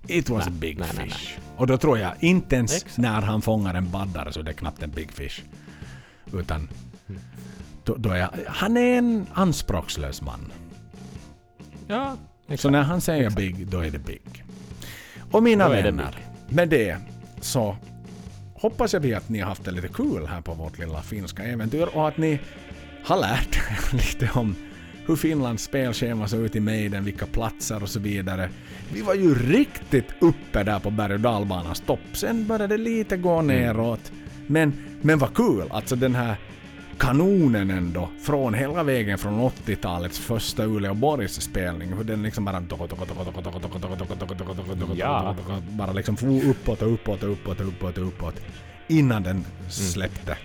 [0.06, 1.38] It was Nej, a big nej, nej, fish.
[1.56, 2.98] Och då tror jag inte ens Exakt.
[2.98, 5.40] när han fångar en baddare så det är knappt en big fish.
[6.32, 6.68] Utan
[7.84, 10.52] då, då är jag, han är en anspråkslös man.
[11.86, 12.16] Ja,
[12.56, 14.44] Så när han säger big, då är det big.
[15.30, 16.16] Och mina Då vänner,
[16.48, 16.98] med det
[17.44, 17.76] så
[18.54, 21.88] hoppas jag att ni har haft det lite kul här på vårt lilla finska äventyr
[21.92, 22.40] och att ni
[23.04, 24.54] har lärt er lite om
[25.06, 28.50] hur Finlands spelschema såg ut i Maiden, vilka platser och så vidare.
[28.92, 32.00] Vi var ju riktigt uppe där på berg och dalbanans topp.
[32.12, 34.12] Sen började det lite gå neråt.
[34.46, 35.64] Men, men vad kul!
[35.70, 36.36] Alltså den här
[36.98, 42.62] kanonen ändå, från hela vägen från 80-talets första Uleåborgs spelning, hur den liksom bara
[44.96, 45.36] Ja.
[45.70, 48.34] bara liksom for uppåt och uppåt och uppåt och uppåt och uppåt
[48.88, 50.36] innan den släppte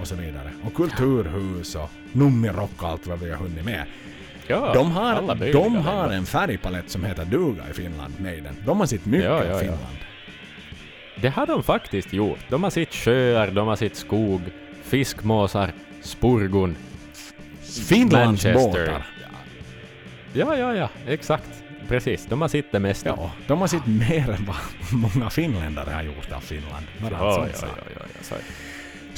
[0.00, 0.50] och så vidare.
[0.64, 3.84] Och kulturhus och nummerock och allt vad vi har hunnit med.
[4.46, 8.54] ja De har, de har en färgpalett som heter duga i Finland, Maiden.
[8.66, 9.58] De har sitt mycket Ja, ja, ja.
[9.58, 9.96] Finland.
[11.20, 12.38] Det har de faktiskt gjort.
[12.48, 14.40] De har sitt sjöar, de har sitt skog,
[14.88, 16.76] fiskmåsar, spurgon.
[17.88, 19.06] Finlands båtar.
[20.32, 21.62] Ja, ja, ja, exakt.
[21.88, 23.08] Precis, de har sitt det mesta.
[23.08, 24.56] Ja, de har sitt mer än vad
[24.92, 26.86] många finländare har gjort av Finland.
[27.02, 28.36] Bara ja, ja, ja, ja, ja,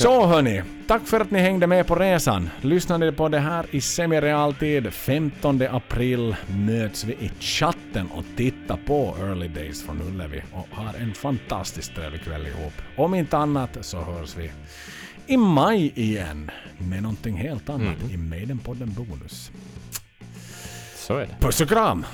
[0.00, 2.50] så hörni, tack för att ni hängde med på resan.
[2.60, 9.16] Lyssnade på det här i semirealtid 15 april möts vi i chatten och tittar på
[9.20, 12.72] Early Days från Ullevi och har en fantastiskt trevlig kväll ihop.
[12.96, 14.50] Om inte annat så hörs vi
[15.30, 19.50] i maj igen med någonting helt annat i Maidenpodden Bonus.
[20.96, 21.36] Så är det.
[21.40, 22.04] Puss och kram!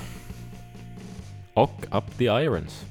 [1.53, 2.85] Och Up the Irons.